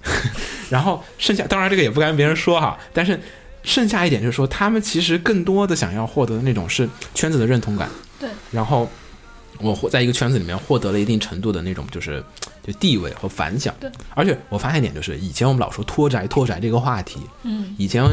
[0.71, 3.21] 然后剩下当然这个也不跟别人说哈，但是
[3.65, 7.89] 剩下一点就是说，他们其实更多的想要获得的那种是圈子的认同感，
[8.21, 8.89] 对，然后
[9.63, 12.23] 我获在一个圈子里面获得了一定程度的那种就是
[12.63, 18.05] 就地位和反响，对，而且我发现一点就是，以前我们老说脱宅脱宅这个话题，嗯，以前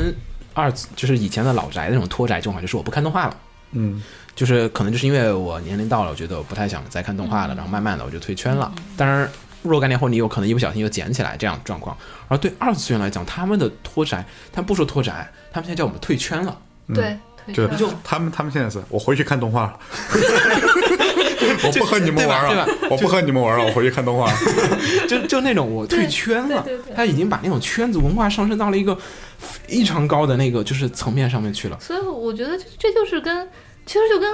[0.53, 3.37] 二次就是以前的老宅那种脱宅状况，就是我不看动画了。
[3.71, 4.01] 嗯，
[4.35, 8.71] 就是可能就是因为我年龄到了，我觉得我不太想再看动画了，然后慢慢的我就退圈了。
[8.97, 9.29] 当然，
[9.61, 11.95] 若干年后你有可能一不小心又捡起来这样的状况。
[12.27, 16.57] 而对二次元来讲，他们的脱宅，他们不说脱宅，他们现在叫我们退圈了。
[16.95, 17.15] 对，
[17.45, 19.79] 推就圈他们他们现在是我回去看动画了，
[21.63, 24.31] 我不和你们玩对吧了，我不和你们玩了，我回去看动画。
[25.07, 28.97] 就就那种我退圈了他已经把那种圈子文化上升到了一个
[29.37, 31.77] 非常高的那个就是层面上面去了。
[31.79, 33.47] 所以我觉得这这就是跟，
[33.85, 34.29] 其实就跟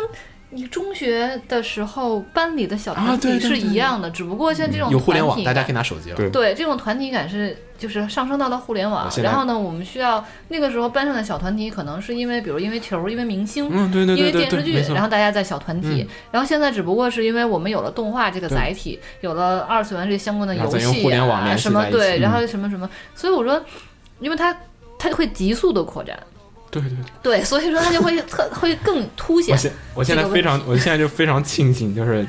[0.52, 6.16] 你中学的时候班里的小团体是一样的，只不过像这种有互联网，团体大家可以拿手机了。
[6.16, 13.68] 对对这种团体感是就是上升到了互联网然后呢，我们需要那个时候班上的小团体可能是因为比如因为球，因为明星。
[13.70, 15.02] 嗯，对对因为电视剧然。
[15.02, 23.62] 后大家在小团体，嗯然后现在只不过是因为我们有了动画这个载体，有了二次元这相关的游戏再用互联网啊，什么对，然嗯后什么什么，所以我说，
[24.20, 24.56] 因为它
[24.98, 26.18] 它会急速的扩展，
[26.82, 27.06] 对对对。
[27.22, 32.26] 对，所以说它就会特会更凸显我现我现在非常，我现在就非常庆幸，就是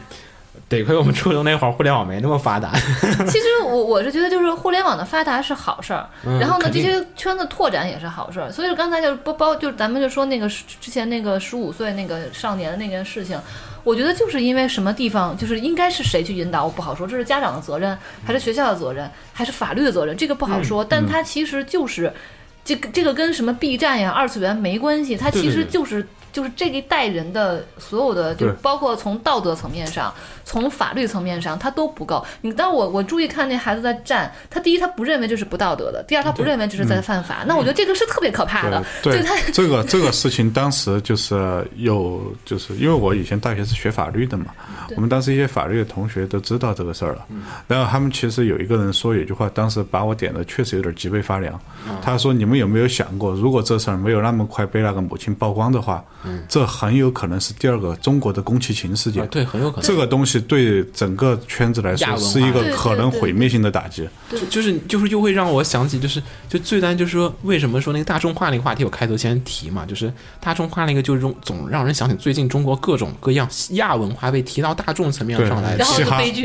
[0.68, 2.72] 得亏我们初中那会儿互联网没那么发达。
[3.28, 8.50] 其实我我是觉得，就是互联网的发达是好事儿，嗯然后呢，这些圈子拓展也是好事儿。
[8.50, 13.38] 所以刚才就是包包，就是咱们就说那个之前那个十五岁那个少年的那件事情，
[13.84, 20.82] 我觉得就是因为什么地方，就是应该是谁去引导，我不好说，这是家长的责任，还是学校的责任，还是法律的责任，这个不好说。
[20.82, 22.12] 嗯但它其实就是。
[22.66, 30.12] 这个这个跟什么 B 站呀、二次元没关系，它其实就是就是这一代人的所有的，就是包括从道德层面上，
[30.46, 32.24] 从法律层面上，他都不够。
[32.40, 37.44] 你当我我注意看那孩子在站，他第一他不认为这是不道德的，第二他不认为这是在犯法。
[37.46, 38.82] 那我觉得这个是特别可怕的。
[39.02, 39.20] 对
[39.52, 44.46] 这个这个事情，当时就是有，就是因为我以前大学是学法律的嘛，
[44.94, 47.26] 我们当时一些法律的同学都知道这个事儿了。
[47.66, 51.60] 然后他们其实有一个人说有句话，当时把我点的确实有点脊背发凉。
[52.00, 56.04] 他说：“你们有没有想过，如果这事儿没有那么快被那个母亲曝光的话，
[56.48, 59.28] 这很有可能是第二个中国的宫崎勤事件啊，。
[59.30, 64.08] 对，很有可能这个东西对整个圈子来说是一个对可能毁灭性的打击。
[64.28, 76.02] 就就是就是又会让我想起，就是就最单就是说，为什么说那个大众化那个话题，我开头先提嘛，就是大众化那个就是总总让人想起最近中国各种各样亚文化被提到大众层面对上来，然后对，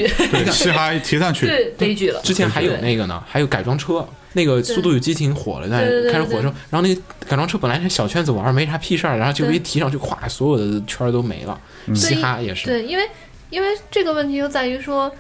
[0.52, 2.22] 嘻哈一提上去，对悲剧了。
[2.22, 11.60] 之前还有那个呢，还有改装车，那个《速度与激情》火了，但对对对开始火的时候，然后那个改装车本来是小圈子玩没啥屁事儿，然后就一提上去，咵，所有的圈儿都没了。
[11.96, 13.04] 嘻哈也是，对，因为
[13.52, 15.14] 因为这个问题就在于说，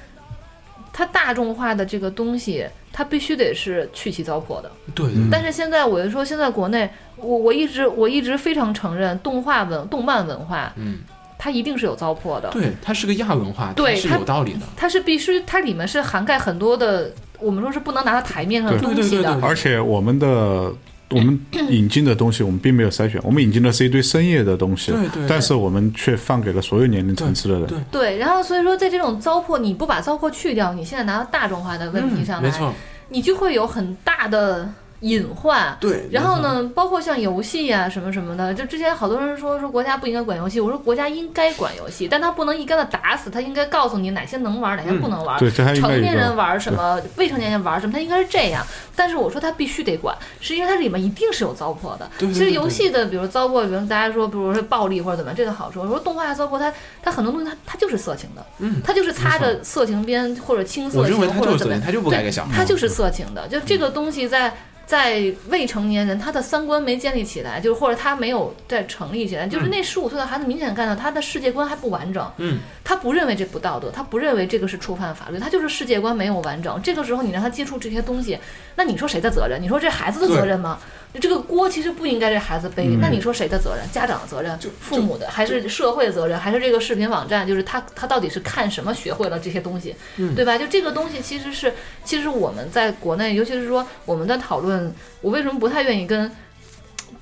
[0.91, 4.71] 它大众化的这个东西，它必须得是去其糟粕的。
[4.95, 10.99] 对对但是现在我就说，现在国内，我我一直我一直非常承认，动画文动漫文化，嗯，
[11.37, 12.49] 它一定是有糟粕的。
[12.49, 14.61] 对，它是个亚文化，对是有道理的。
[14.75, 19.07] 它是必须，它里面是涵盖很多的，我们说是不能拿到台面上的东西的。
[19.07, 20.71] 对对对而且我们的
[21.11, 21.39] 我们
[21.69, 27.67] 引进的东西，我们并没有筛选，我们引进的是一堆深夜的东西，对对对但是我们却放给了所有年龄层次的人。
[27.67, 32.73] 对对，然后所以说，在这种糟粕，你不把糟粕去掉，你现在拿到大众化的问题上来，嗯没错，
[33.09, 34.71] 你就会有很大的
[35.01, 35.77] 隐患。
[35.79, 36.09] 对。
[36.11, 36.41] 然后？
[36.41, 45.37] 呢，包括像游戏呀、什么什么的，就之前好多人说说国家不应该管游戏，我说国家应该管游戏，但他不能一竿子打死，他应该告诉你哪些能玩，哪些不能玩。
[45.37, 45.71] 对，成
[46.01, 48.65] 年人个玩什么，未成年人玩什么，他应该是这样。
[48.95, 52.09] 但是我说他必须得管，是因为它里面一定是有糟粕的。
[52.17, 55.83] 其实游戏的，比如糟粕，比如大家说，比如说暴力或者怎么样，这个好说。
[55.83, 56.73] 我说动画糟粕，它
[57.03, 62.51] 它很多东西它它就是色情的，嗯它就是擦着色情边或者青色情我认为它或者怎么样，就是色情，它就不该给小孩。
[62.55, 63.47] 它就是色情的。
[63.47, 64.53] 就这个东西在
[64.91, 76.77] 在未成年人他的三观没建立起来，就是或者他没有在成立起来，就是那十五岁的孩子明显看到他的世界观还不完整，嗯，他不认为这不道德，他不认为这个是触犯法律，他就是世界观没有完整。
[76.83, 78.37] 这个时候你让他接触这些东西，
[78.75, 79.61] 那你说谁的责任？
[79.61, 80.77] 你说这孩子的责任吗？
[81.19, 83.89] 这个锅其实不应该这孩子背，那你说谁的责任？
[83.91, 87.45] 家长的责任，父母的，还是社会的责任，还是这个视频网站？
[87.45, 89.95] 就是他他到底是看什么学会了这些东西，
[90.35, 90.57] 对吧？
[90.57, 91.73] 就这个东西其实是，
[92.05, 96.31] 其实我们在国内，尤其是说我们在讨论，我为什么不太愿意跟。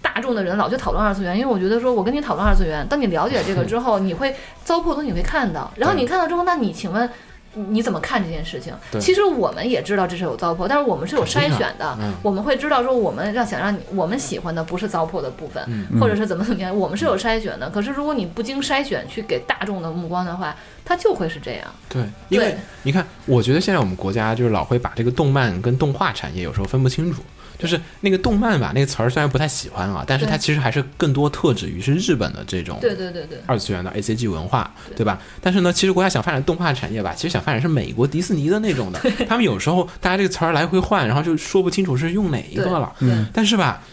[0.02, 4.34] 大众的人老去讨论二次元，因为我觉得说，我跟你讨论二次元，当你了解这个之后， 你会
[4.64, 7.10] 糟粕的东西你会看到，然后你看到之后，那你请问
[7.54, 8.74] 你你怎么看这件事情？
[9.00, 17.70] 其实我们也知道这是有糟粕，但是我们是有筛选的，嗯我们会知道说我们要想让你我们喜欢的不是糟粕的部分，嗯或者是怎么怎么样，我们是有筛选的。
[17.70, 20.56] 可是如果你不经筛选去给大众的目光的话，
[20.86, 21.64] 它就会是这样。
[21.88, 27.22] 对，因为你看，我觉得现在我们国家就是老会把这个动漫跟动画产业有时候分不清楚。
[27.60, 35.20] 就是那个动漫吧，那个词儿虽然不太喜欢啊，但是它其实还是更多特指于是日本的这种对对对对，二次元的 A C G 文化，对吧？
[35.42, 39.00] 但是呢，其实国家想发展动画产业吧，其实想发展是美国迪士尼的那种的。
[39.28, 42.94] 他们有时候大家这个词儿来回换，然后就说不清楚是用哪一个了。
[43.00, 43.84] 嗯但是吧，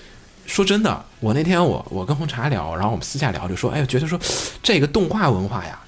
[0.47, 4.17] 说真的，我那天我我跟红茶聊，然后我们私下聊就说，哎，觉得说
[4.63, 5.81] 这个动画文化呀，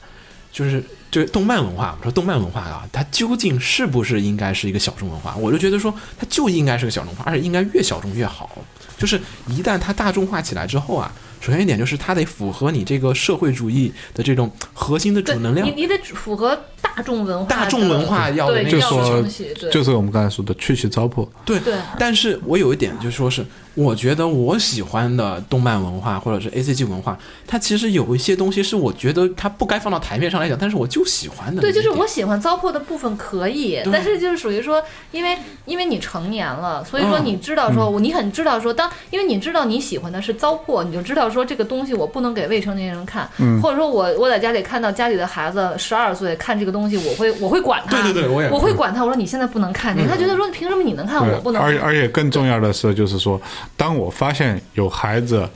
[0.51, 5.35] 就是就是动漫文化，我说动漫文化啊，它究竟是不是应该是一个小众文化？
[5.37, 8.51] 我就觉得说，它就应该是个小众化，而且应该越小众越好。
[8.99, 15.73] 就是一旦它大众化起来之后啊，首先一点就是它得符合你这个社会主义的这种核心的对主能量你。
[15.73, 21.29] 你得符合大众文化，大众文化要的对要的那个东西，就是我们刚才说的去其糟粕。
[21.45, 23.47] 对对但是我有一点就说是，
[23.79, 34.83] 我觉得我喜欢的动漫文化或者是 A C G 文化，它其实有一些东西是我觉得它不该放到台面上来讲，但是我就喜欢的对，就是我喜欢糟粕的部分可以，但是就是属于说，
[35.13, 43.31] 因为因为你成年了，所以说嗯你知道说，我你很知道说，当因为你知道你喜欢的是糟粕，你就知道说这个东西我不能给未成年人看，
[43.63, 51.71] 或者说我我在家里看到家里的孩子十二岁看这个东西，我会我会管他，对对对我也我会管他，我说你现在不能看这个，他觉得说凭什么你能看我不能看？
[51.71, 53.41] 而且而且更重要的是，就是说，
[53.77, 55.49] 当我发现有孩子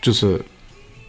[0.00, 0.40] 就是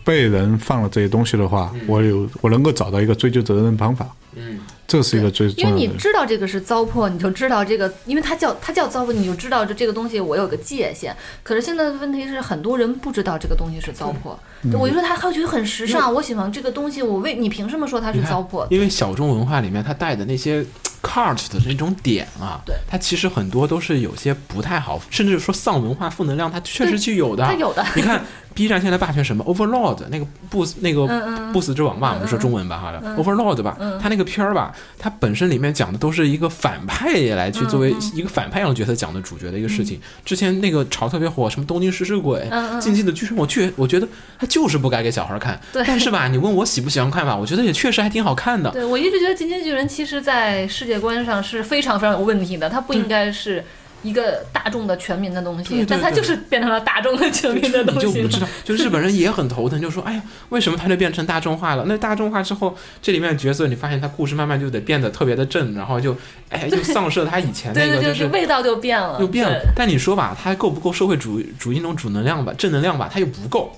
[0.03, 4.07] 被人放了这些东西的话，我有我能够找到一个追究责任的方法。
[4.35, 4.59] 嗯，
[4.89, 5.87] 这是一个最因为你。
[5.99, 11.15] 知道这个是糟粕，你就知道这个，因为它叫它叫糟粕，你就知道这这个东西我有个界限。
[11.43, 14.35] 可是现在的问题是，很多人不知道这个东西是糟粕。
[14.63, 18.65] 嗯我就说他还觉得很时尚，我喜欢这个东西，我为你凭什么说它是糟粕？
[18.69, 20.65] 因为小众文化里面它带的那些
[21.01, 27.45] cart 的那种点啊，对它其实很多都是有些不太好，甚至说丧文化、负能量，它确实具有的。
[27.45, 28.21] 它有的你看
[28.59, 31.07] B 站现在霸权什么？Overlord 那个不死那个
[31.53, 39.97] 不死之王吧，我们说中文吧，好了，Overlord 吧，它那个片儿吧，它本身里面讲的都是一个反派来去作为一个反派样的角色讲的主角的一个事情。
[40.25, 42.49] 之前那个炒特别火，什么东京食尸鬼、
[42.81, 44.05] 禁忌的巨人，我确我觉得
[44.37, 45.57] 它就是不该给小孩看。
[45.71, 45.81] 对。
[45.87, 48.69] 但是吧，你问我喜不喜欢看吧，我觉得也确实还挺好看的。
[48.71, 53.63] 对我一直觉得《进击的巨人》其实在世界观上是非常非常有问题的，它不应该是
[54.01, 61.83] 一个大众的全民的东西，对对对但它就是变成了大众的全民的你东西就不知道，就日本人也很头疼，就说：“哎呀，为什么它就变成大众化了？
[61.87, 66.15] 那大众化之后，这里面的角色，你发现他故事慢慢就得变得特别的正，然后就，
[66.49, 69.59] 哎，就丧失了他以前那个就是味道就变了，又变了。
[69.75, 73.75] 但你说吧，它够不够社会主义主义那种主能量吧，正能量吧，它又不够。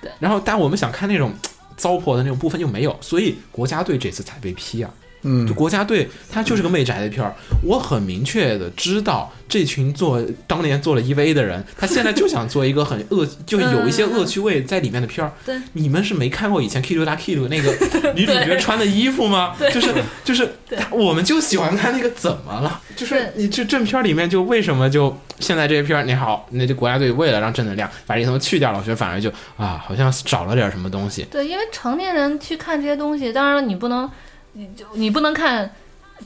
[0.00, 0.10] 对。
[0.18, 1.34] 然后，但我们想看那种
[1.76, 4.90] 糟粕的那种部分又没有，所以国家队这次才被批啊。
[5.22, 7.34] 嗯就，国家队，它就是个媚宅的片儿。
[7.62, 15.32] 我很明确的知道，这群做当年做了 EVA 的人，他现在就想做一个很恶， 就是有一些恶趣味在里面的片儿。
[15.44, 17.72] 对你们是没看过以前 Kiru 大 Kiru 那个
[18.14, 19.54] 女主角穿的衣服吗？
[19.72, 19.92] 就是
[20.24, 20.48] 就是，
[20.90, 22.80] 我们就喜欢看那个怎么了？
[22.94, 31.26] 就是你这正片儿里面就为什么就现在这些片儿你好，那就国家队为了让正能量把这些东西去掉了，我觉得反而就啊，好像少了点什么东西。
[31.30, 34.10] 对，因为成年人去看这些东西，当然了，你不能，
[34.58, 35.70] 你就你不能看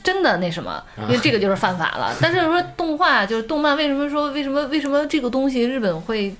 [0.01, 2.11] 真的那什么，因为这个就是犯法了。
[2.19, 6.33] 但是说动画就是动漫，为什么说为什么为什么这个东西日本会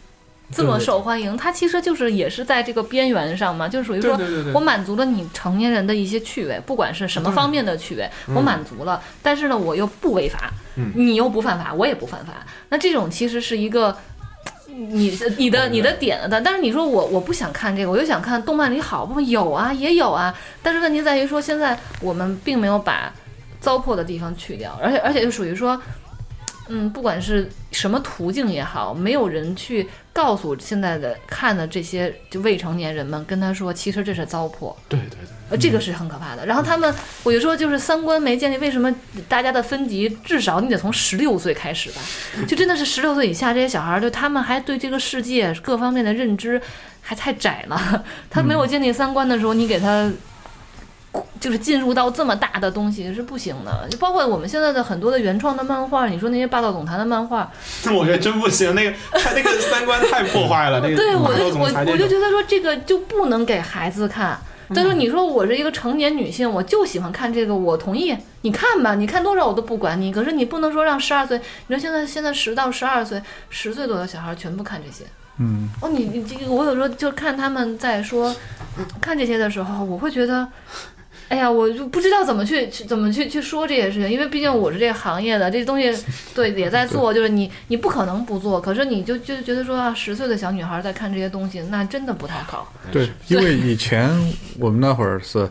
[0.52, 1.38] 这么受欢迎？
[1.38, 4.20] 它其实就是也是在这个边缘上嘛，就是属于说
[4.56, 12.34] 我满足了你成年人的一些趣味，不管是什么方面的趣味，我满足了，但是呢，我又不违法，嗯你又不犯法，我也不犯法，
[12.70, 13.96] 那这种其实是一个。
[14.76, 23.14] 你你的你的点的，但是你说我我不想看这个，我就想看动漫里好部分有啊，也有啊，但是问题在于说现在我们并没有把
[23.60, 25.80] 糟粕的地方去掉，而且而且就属于说，
[26.70, 35.28] 嗯，不管是什么途径也好，没有人去告诉现在的看的这些就未成年人们，跟他说其实这是糟粕，对对对。
[35.54, 36.46] 呃，这个是很可怕的。
[36.46, 38.94] 然后他们，我就说就是三观没建立，为什么
[39.30, 42.02] 大家的分级至少你得从十六岁开始吧？
[42.48, 46.60] 就真的是十六岁以下这些小孩儿，对他们还对这个世界各方面的认知
[47.02, 48.04] 还太窄了。
[48.30, 50.12] 他没有建立三观的时候，你给他。
[51.40, 57.52] 就是进入到这么大的东西是不行的，就包括我们现在的很多的原创的漫画，你说那些霸道总裁的漫画，
[57.94, 60.80] 我觉得真不行，那个他那个三观太破坏了。
[60.82, 64.40] 那个对，我我我就觉得说这个就不能给孩子看。
[64.74, 70.12] 但是你说我是一个成年女性，我就喜欢看这个，我同意，你看吧，你看多少我都不管你。
[70.12, 75.06] 可是你不能说让十二岁，你说现在现在十到十二岁、十岁左右的小孩全部看这些。
[75.38, 78.36] 嗯，哦，你你这个，我有时候就看他们在说
[79.02, 80.48] 看这些的时候，我会觉得。
[81.34, 85.92] 哎呀，我就不知道怎么去去怎么去去说这些事情，因为毕竟我是这个行业的，这东西
[86.36, 92.72] 对也在做，就是你你不可能不做，可是你就就觉得说啊，十岁的小女孩在看这些东西，那真的不太好。
[92.92, 94.12] 对，因为以前
[94.60, 95.50] 我们那会儿是，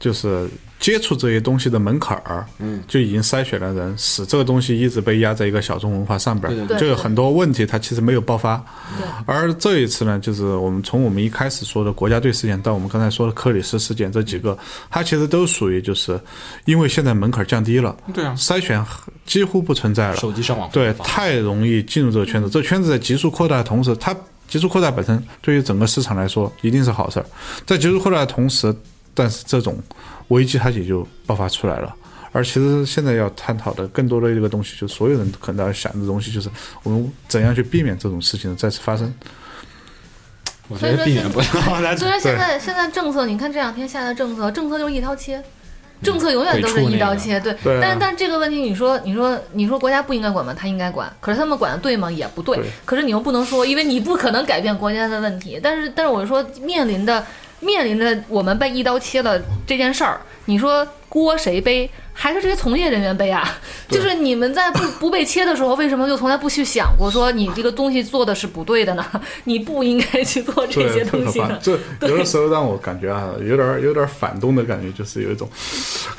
[0.00, 0.48] 就是
[0.78, 6.78] 接触这些东西的门槛儿，嗯，就已经筛选了人，使这个东西一直被压在一个小众文化上边儿，对。
[6.78, 8.56] 就有很多问题，它其实没有爆发。
[8.96, 9.06] 对。
[9.26, 14.56] 而这一次呢，就是我们从我们一开始说的国家队事件到我们刚才说的克里斯事件这几个，
[14.88, 16.18] 它其实都属于就是
[16.64, 18.84] 因为现在门槛降低了，对啊，筛选
[19.26, 22.48] 几乎不存在了，手机上网对，太容易进入这个圈子。
[22.48, 27.26] 这圈子在急速扩大的同时，它急速扩大本身对于整个市场来说一定是好事儿。
[27.66, 28.74] 在急速扩大的同时，
[29.12, 29.76] 但是这种
[30.28, 31.94] 危机它也就爆发出来了。
[32.30, 36.50] 而其实现在要探讨的更多的一个东西，就是所有人可能要想的东西，就是
[36.82, 39.12] 我们怎样去避免这种事情的再次发生。
[40.68, 41.46] 我觉得避免不了。
[41.46, 45.42] 他虽然现在 现在政策，你看这两天下的政策，政策就是一刀切，
[46.02, 47.54] 政策永远都是一刀切，对。
[47.64, 50.54] 对啊但但这个问题，你说你说你说国家不应该管吗？
[50.54, 52.12] 他应该管，可是他们管的对吗？
[52.12, 52.58] 也不对。
[52.58, 55.58] 对可是你又不能说，因为你不可能改变国家的问题。
[55.62, 57.24] 但是但是我说面临的
[57.60, 61.90] 面临着我们被一刀切了这件事儿，你说锅谁背？
[62.20, 63.48] 还是这些从业人员背啊？
[63.88, 69.06] 就是你们在不 不被切的时候，为什么就从来不去想过说你这个东西做的是不对的呢？
[69.44, 71.56] 你不应该去做这些东西呢。。
[71.62, 71.78] 这
[72.08, 75.48] 有的时候让我感觉啊，有点儿有点儿反动的感觉，就是有一种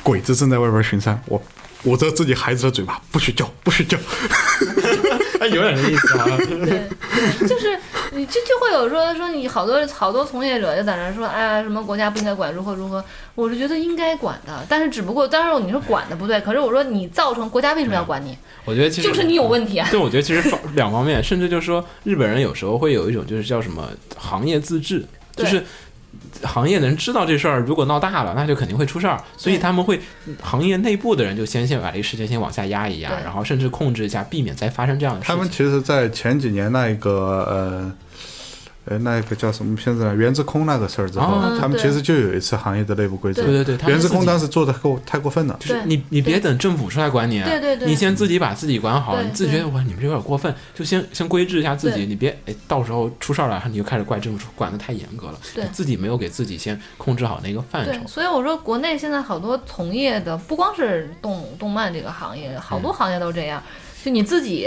[0.02, 1.40] 鬼子正在外边巡山，我
[1.84, 3.98] 捂着自己孩子的嘴巴，不许叫，不许叫。
[5.38, 6.26] 哎有点这意思啊。
[6.38, 6.88] 对，
[7.38, 7.78] 对就是
[8.12, 13.04] 你就就会有说说你好多好多从业者就在那说，哎呀，什么国家不应该管，如何如何。
[13.34, 18.36] 我是觉得应该管的，但是只不过，当然你说管的不对，可是我说你造成国家为什么要管你？
[18.64, 19.88] 我觉得其实就是你有问题啊。
[19.90, 20.42] 对，我觉得其实
[20.74, 25.04] 两方面，甚至就是说，日本人有时候会有一种就是叫什么行业自治，
[25.36, 25.64] 就是
[26.42, 30.00] 行业的人知道这事儿如果闹大了，那就肯定会出事儿，所以他们会
[30.40, 35.36] 行业内部的人就先先把这个事情先往下压一压，然后甚至控制一下，避免再发生这样的事情。
[35.36, 37.10] 他们其实，在前几年那一个
[37.48, 37.92] 呃。
[38.86, 40.14] 呃，那个叫什么片子呢？
[40.14, 43.44] 原之空那个事儿之后，哦他们其实就有一次行业的内部规则。
[43.44, 45.56] 对对对，原之空当时做的够太过分了。
[45.60, 58.06] 就是对你你别等政府出来管你，对对对你先自己把自己管好，对你自己觉得哇你们这有点过分，就先先规制一下自己，对你别哎到时候出事儿了，你就开始怪政府管的太严格了，对你自己没有给自己先控制好那个范畴对，。
[58.06, 63.62] 所以我说国内现在好多从业的，不光是动动漫这个行业，好多行业都这样。
[64.02, 64.66] 就你自己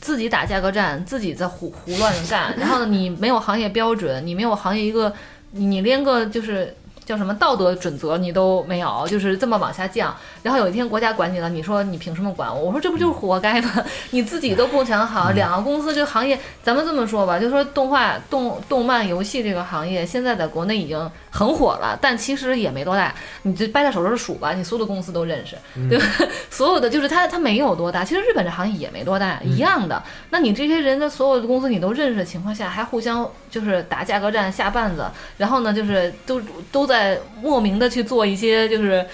[0.00, 5.12] 自己打价格战，自己在胡胡乱干，然后，你没有行业标准，你没有行业一个，
[5.52, 6.74] 你连个就是。
[7.08, 10.14] 叫什么道德准则你都没有，就是这么往下降。
[10.42, 12.64] 然后有一天国家管你了，你说你凭什么管我？
[12.64, 13.72] 我说这不就是活该吗？
[14.10, 23.14] 你自己都不想好，两个公司这个行业，咱们这么说吧，就说动画、动动漫、游戏这个行业，现在在国内已经很火了，但其实也没多大。
[23.44, 25.56] 你就掰着手指头数吧，你所有的公司都认识，
[25.88, 26.04] 对吧？
[26.50, 28.04] 所有的就是它，它没有多大。
[28.04, 30.02] 其实日本这行业也没多大，一样的。
[30.28, 35.06] 那你这些人的所有的公司你都认识的情况下，还互相就是打价格战、下绊子，
[35.38, 36.38] 然后呢，就是都
[36.70, 36.97] 都在
[37.42, 39.06] 莫名的去做一些就是。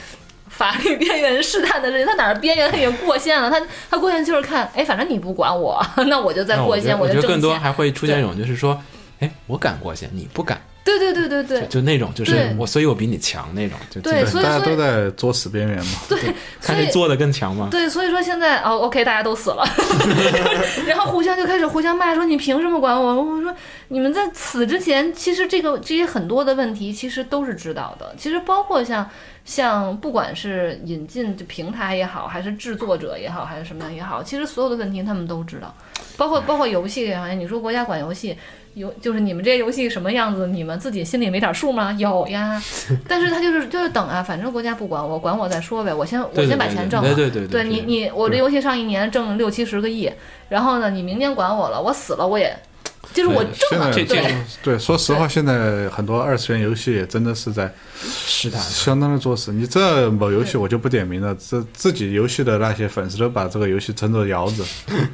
[0.47, 7.59] 法律边缘试探的事情，他哪儿边缘他已经过线了，他他过线就是看，哎，反正你不管我， 那我就在过线，那我就更多。
[7.59, 8.81] 还会出现一种，就是说，
[9.19, 15.93] 哎，我敢过线，你不敢，对对对对对就那种，就是我，所以我比你强那种，就对所以大家都在作死边缘嘛。
[16.09, 16.19] 对，
[16.61, 17.69] 看谁做的更强嘛。
[17.71, 19.65] 对，所以说现在哦，OK，大家都死了，
[20.87, 23.15] 然后互相就开始互相骂，说你凭什么管我？
[23.15, 23.55] 我说
[23.89, 29.09] 你们在死之前，其实这个这些很多的问题其实都是知道的，其实包括像
[29.47, 35.75] 像不管是引进就平台也好，还是制作者也好，还是什么样也好，其实所有的问题他们都知道，
[36.19, 38.37] 包括包括游戏这个行业，你说国家管游戏。
[38.75, 41.93] 游就是你们这些游戏什么样子，你们自己心里没点数吗？
[41.93, 42.61] 有呀，
[43.09, 47.15] 但是他就是就是等啊，反正国家不管我，管我再说呗，我先我先把钱挣了。
[47.15, 50.11] 对对对对你，你我这游戏上一年挣六七十个亿，
[50.49, 52.57] 然后呢，你明年管我了，我死了我也，
[53.13, 57.73] 就是我挣了，现在对这这 对，说实话，现在很多二次元游戏真的是在
[58.03, 59.53] 是的，相当的作死。
[59.53, 64.65] 你这某游戏我就不点名了，这自己游戏的那些粉丝都把这个游戏称作窑子，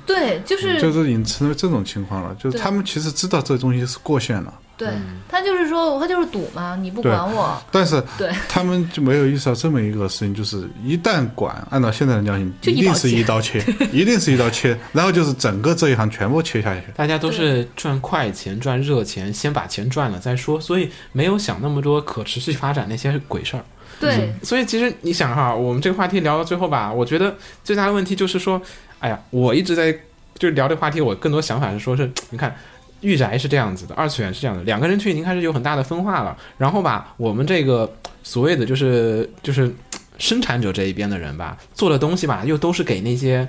[0.06, 2.36] 对，就是就是已经成为这种情况了。
[2.38, 4.88] 就是他们其实知道这东西是过线了，对
[5.28, 13.62] 他就是说他就是赌嘛，你不管我，但是对他们就没有意识到这么一个事情，就是一旦管，按照现在的尿性，就一一定是一刀切，
[13.92, 16.86] 一定是一刀切，然后就是整个这一行全部切下去。
[16.96, 23.64] 大家都是赚快钱、赚热钱，先把钱赚了再说，所以没有想那么多可持续发展那些鬼事儿。
[24.00, 28.58] 对所以其实你想哈，我们这个话题聊到最后吧，我觉得最大的问题就是说，
[28.98, 29.92] 哎呀，我一直在
[30.38, 32.56] 就是聊这个话题，我更多想法是说是，你看。
[33.00, 36.36] 御宅是这样子的，二次元是这样的，两个人群已经开始有很大的分化了。
[36.58, 37.90] 然后吧，我们这个
[38.22, 39.72] 所谓的就是就是
[40.18, 43.48] 生产者这一边的人吧，做的东西吧，又都是给那些，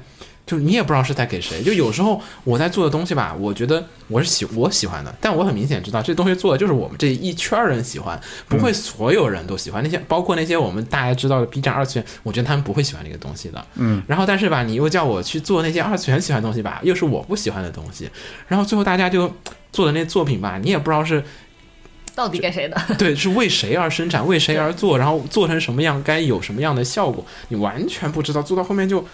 [0.51, 1.63] 就你也不知道是在给谁。
[1.63, 8.19] 就有时候我在做的东西吧，我觉得我是喜我喜欢的，但我很明显知道这东西做的就是我们这一圈人喜欢，
[8.49, 9.81] 不会所有人都喜欢。
[9.81, 13.65] 那些包括那些我们大家知道的 B 站二次元，我觉得他们不会喜欢这个东西的。
[13.75, 18.09] 嗯，然后但是吧，你又叫我去做那些二次元喜欢的东西吧，又是我不喜欢的东西。
[18.49, 19.33] 然后最后大家就
[19.71, 21.23] 做的那作品吧，你也不知道是
[22.13, 22.77] 到底给谁的？
[22.99, 29.05] 对，是为谁而生产，为谁而做，然后做成什么样，该有什么样的效果，你完全不知道，做到后面就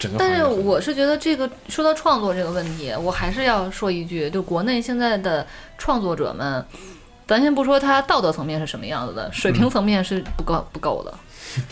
[0.00, 5.46] 整个但是我是觉得这个说到创作这个问题，我还是要说一句，就国内现在的
[5.78, 6.64] 创作者们，
[7.28, 11.14] 咱先不说他道德层面是什么样子的，水平层面是不够不够的。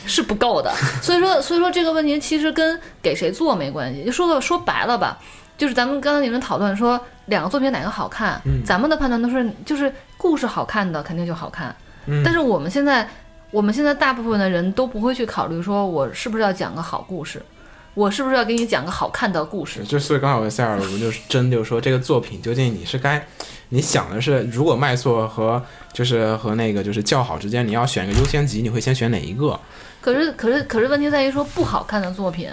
[0.06, 4.04] 是不够的，所以说，所以说这个问题其实跟给谁做没关系。
[4.04, 5.16] 就说到说白了吧，
[5.56, 11.72] 就是咱们刚才你们讨论说两个作品哪个好看，嗯咱们的判断都是就是故事好看的肯定就好看，
[12.06, 13.08] 嗯但是我们现在
[13.52, 17.40] 我们现在大部分的人都不会去考虑说我是不是要讲个好故事，
[17.98, 19.82] 我是不是要给你讲个好看的故事？
[19.82, 23.26] 就所以刚好跟塞尔我们就是争，就是说这个作品究竟你是该，
[23.70, 25.60] 你想的是如果卖座和
[25.92, 29.58] 就是和那个就是叫好之间，你要选一个优先级，你会先选哪一个？
[30.00, 32.48] 可是可是可是问题在于说不好看的作品，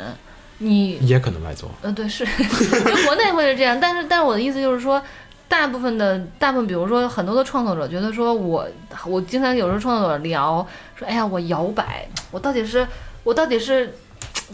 [0.58, 1.70] 你也可能卖座。
[1.84, 5.00] 呃，对，是， 就国内会是这样，但是，但是我的意思就是说，
[5.48, 8.68] 大部分的大部分，比如说很多的创作者觉得说我，
[9.06, 12.88] 我经常有时候创作者聊说，哎呀，我摇摆，我到底是
[13.24, 13.94] 我到底是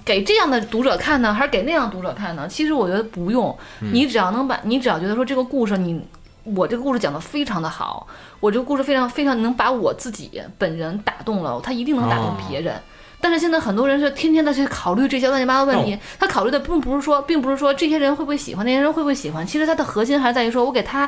[0.06, 2.48] 给这样的读者看呢，还是给那样的读者看呢？
[2.48, 6.02] 其实我觉得不用，你只要能把，你只要觉得说这个故事你。
[6.44, 8.08] 我这个故事讲得非常的好，
[8.40, 12.74] 我这个故事非常非常能把我自己本人打动了，他一定能打动别人。
[13.20, 19.46] 但是现在很多人是天天的去考虑这些乱七八糟问题，他考虑的并不是说，并不是说这些人会不会喜欢，那些人会不会喜欢。
[19.46, 21.08] 其实他的核心还是在于说，我给他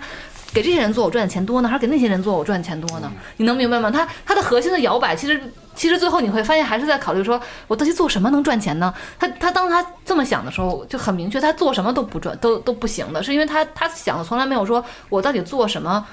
[0.54, 3.12] 给这些人做，我赚的钱多呢，还是给那些人做，我赚的钱多呢？
[3.38, 3.90] 你能明白吗？
[3.90, 5.42] 他他的核心的摇摆，其实
[5.74, 8.94] 其实最后你会发现，还是在考虑说我到底做什么能赚钱呢？
[9.18, 16.06] 他他当他这么想的时候，就很明确，他做什么都不赚，都都不行的，是因为他他想的从来没有说我到底做什么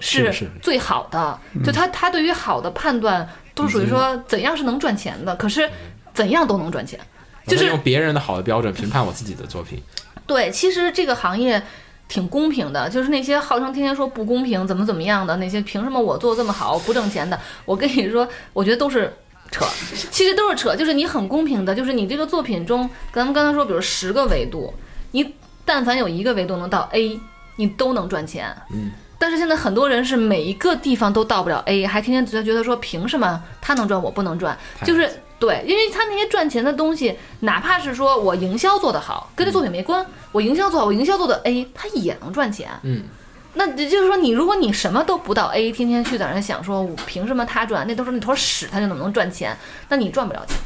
[0.00, 5.68] 是是最好的，就他他对于好的判断都属于说怎样是能赚钱的，可是
[6.12, 7.00] 怎样都能赚钱，
[7.46, 9.82] 就是用别人的好的标准评判我自己的作品。
[10.26, 11.62] 对，其实这个行业
[12.08, 17.38] 挺公平的，就是那些号称天天说不公平、怎么怎么样的那些，凭什么我做这么好不挣钱的？
[17.64, 19.12] 我跟你说， 我觉得都是
[19.50, 19.64] 扯，
[20.10, 24.72] 其实都是扯，就是你很公平的，就是你这个作品中，咱们刚才说，比如十个维度，
[25.12, 25.34] 你
[25.64, 27.18] 但凡有一个维度能到 A，
[27.56, 28.56] 你都能赚钱。
[28.72, 28.92] 嗯。
[29.18, 34.56] 但是现在很多人是每一个地方都到不了 A，还天天觉得觉得说凭什么他能赚我不能赚？
[34.84, 42.70] 就是对，因为他那些赚钱的东西，哪怕是说我营销做得好，跟这作品没关，我营销做好，我营销做的 A，他也能赚钱。
[42.82, 43.04] 嗯，
[43.54, 47.86] 那也就是说，你如果你什么都不到 A，天天去在那想说，我凭什么他赚？
[47.86, 49.56] 那都是那坨屎，他就怎么能赚钱？
[49.88, 50.56] 那你赚不了钱。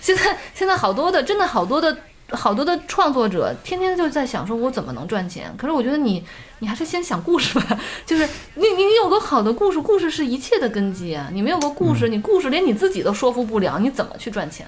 [0.00, 1.96] 现在现在好多的，真的好多的
[2.30, 5.52] 好多的创作者，天天就在想说，我怎么能赚钱？
[5.56, 6.24] 可是我觉得你
[6.58, 11.28] 你还是先想故事吧， 就是你你你有个好的故事，故事是一切的根基啊！
[11.32, 14.66] 你没有个故事，你故事连你自己都说服不了，你怎么去赚钱？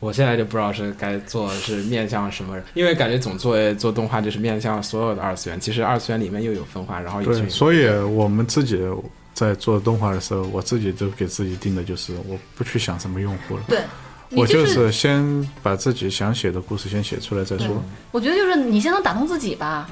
[0.00, 8.80] 我现在就不知道是该做是面向什么人，因为感觉总做做动画就是面向所有的二次元，其实二次元里面又有分化，然后有对，所以我们自己
[9.34, 13.84] 在做动画的时候，我自己都给自己定的就是我不去想什么用户了，对，你
[14.31, 17.83] 我就就是先把自己想写的故事先写出来再说。
[18.11, 19.87] 我觉得就是你先能打动自己吧。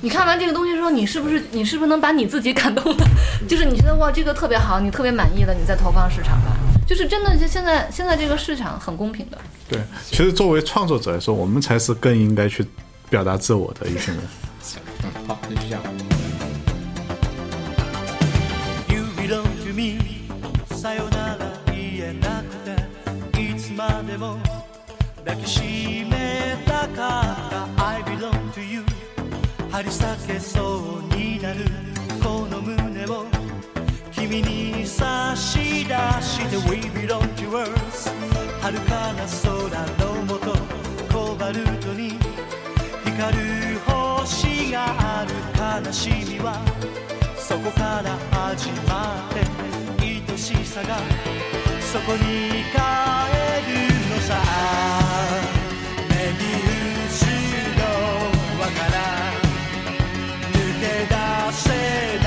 [0.00, 3.06] 你看完这个东西之后，你是不是你是不是能把你自己感动了？
[3.46, 6.56] 就是你觉得哇，这个特别好，你特别满意了，你再投放市场吧。
[6.86, 9.38] 就是真的，就现在现在这个市场很公平的。
[9.68, 12.66] 对，其实作为创作者来说，我们才是更应该去
[13.08, 14.22] 表达自我的一群人。
[14.60, 15.80] 行，嗯， 好，那就这样。
[18.88, 20.00] You belong to me
[20.74, 21.25] さよなら言えな
[23.77, 24.37] までも
[25.23, 28.83] 抱きしめたかった I belong to you
[29.71, 31.59] 張り裂けそうになる
[32.23, 33.25] この胸を
[34.11, 38.09] 君に差し出して We belong to us
[38.61, 40.57] 遥かな空のもと
[41.13, 42.17] コバルトに
[43.05, 45.47] 光る星がある。
[45.57, 46.53] 悲しみは
[47.37, 50.97] そこから始まって愛しさが
[51.87, 54.29] そこに帰るのさ。
[56.09, 56.43] 目に
[57.07, 57.15] 後
[57.79, 57.81] ろ
[58.59, 58.95] わから
[60.51, 61.15] 抜け出
[61.53, 61.65] せ
[62.19, 62.26] ない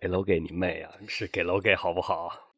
[0.00, 0.90] 给楼给你妹啊！
[1.06, 2.49] 是给楼给好不好？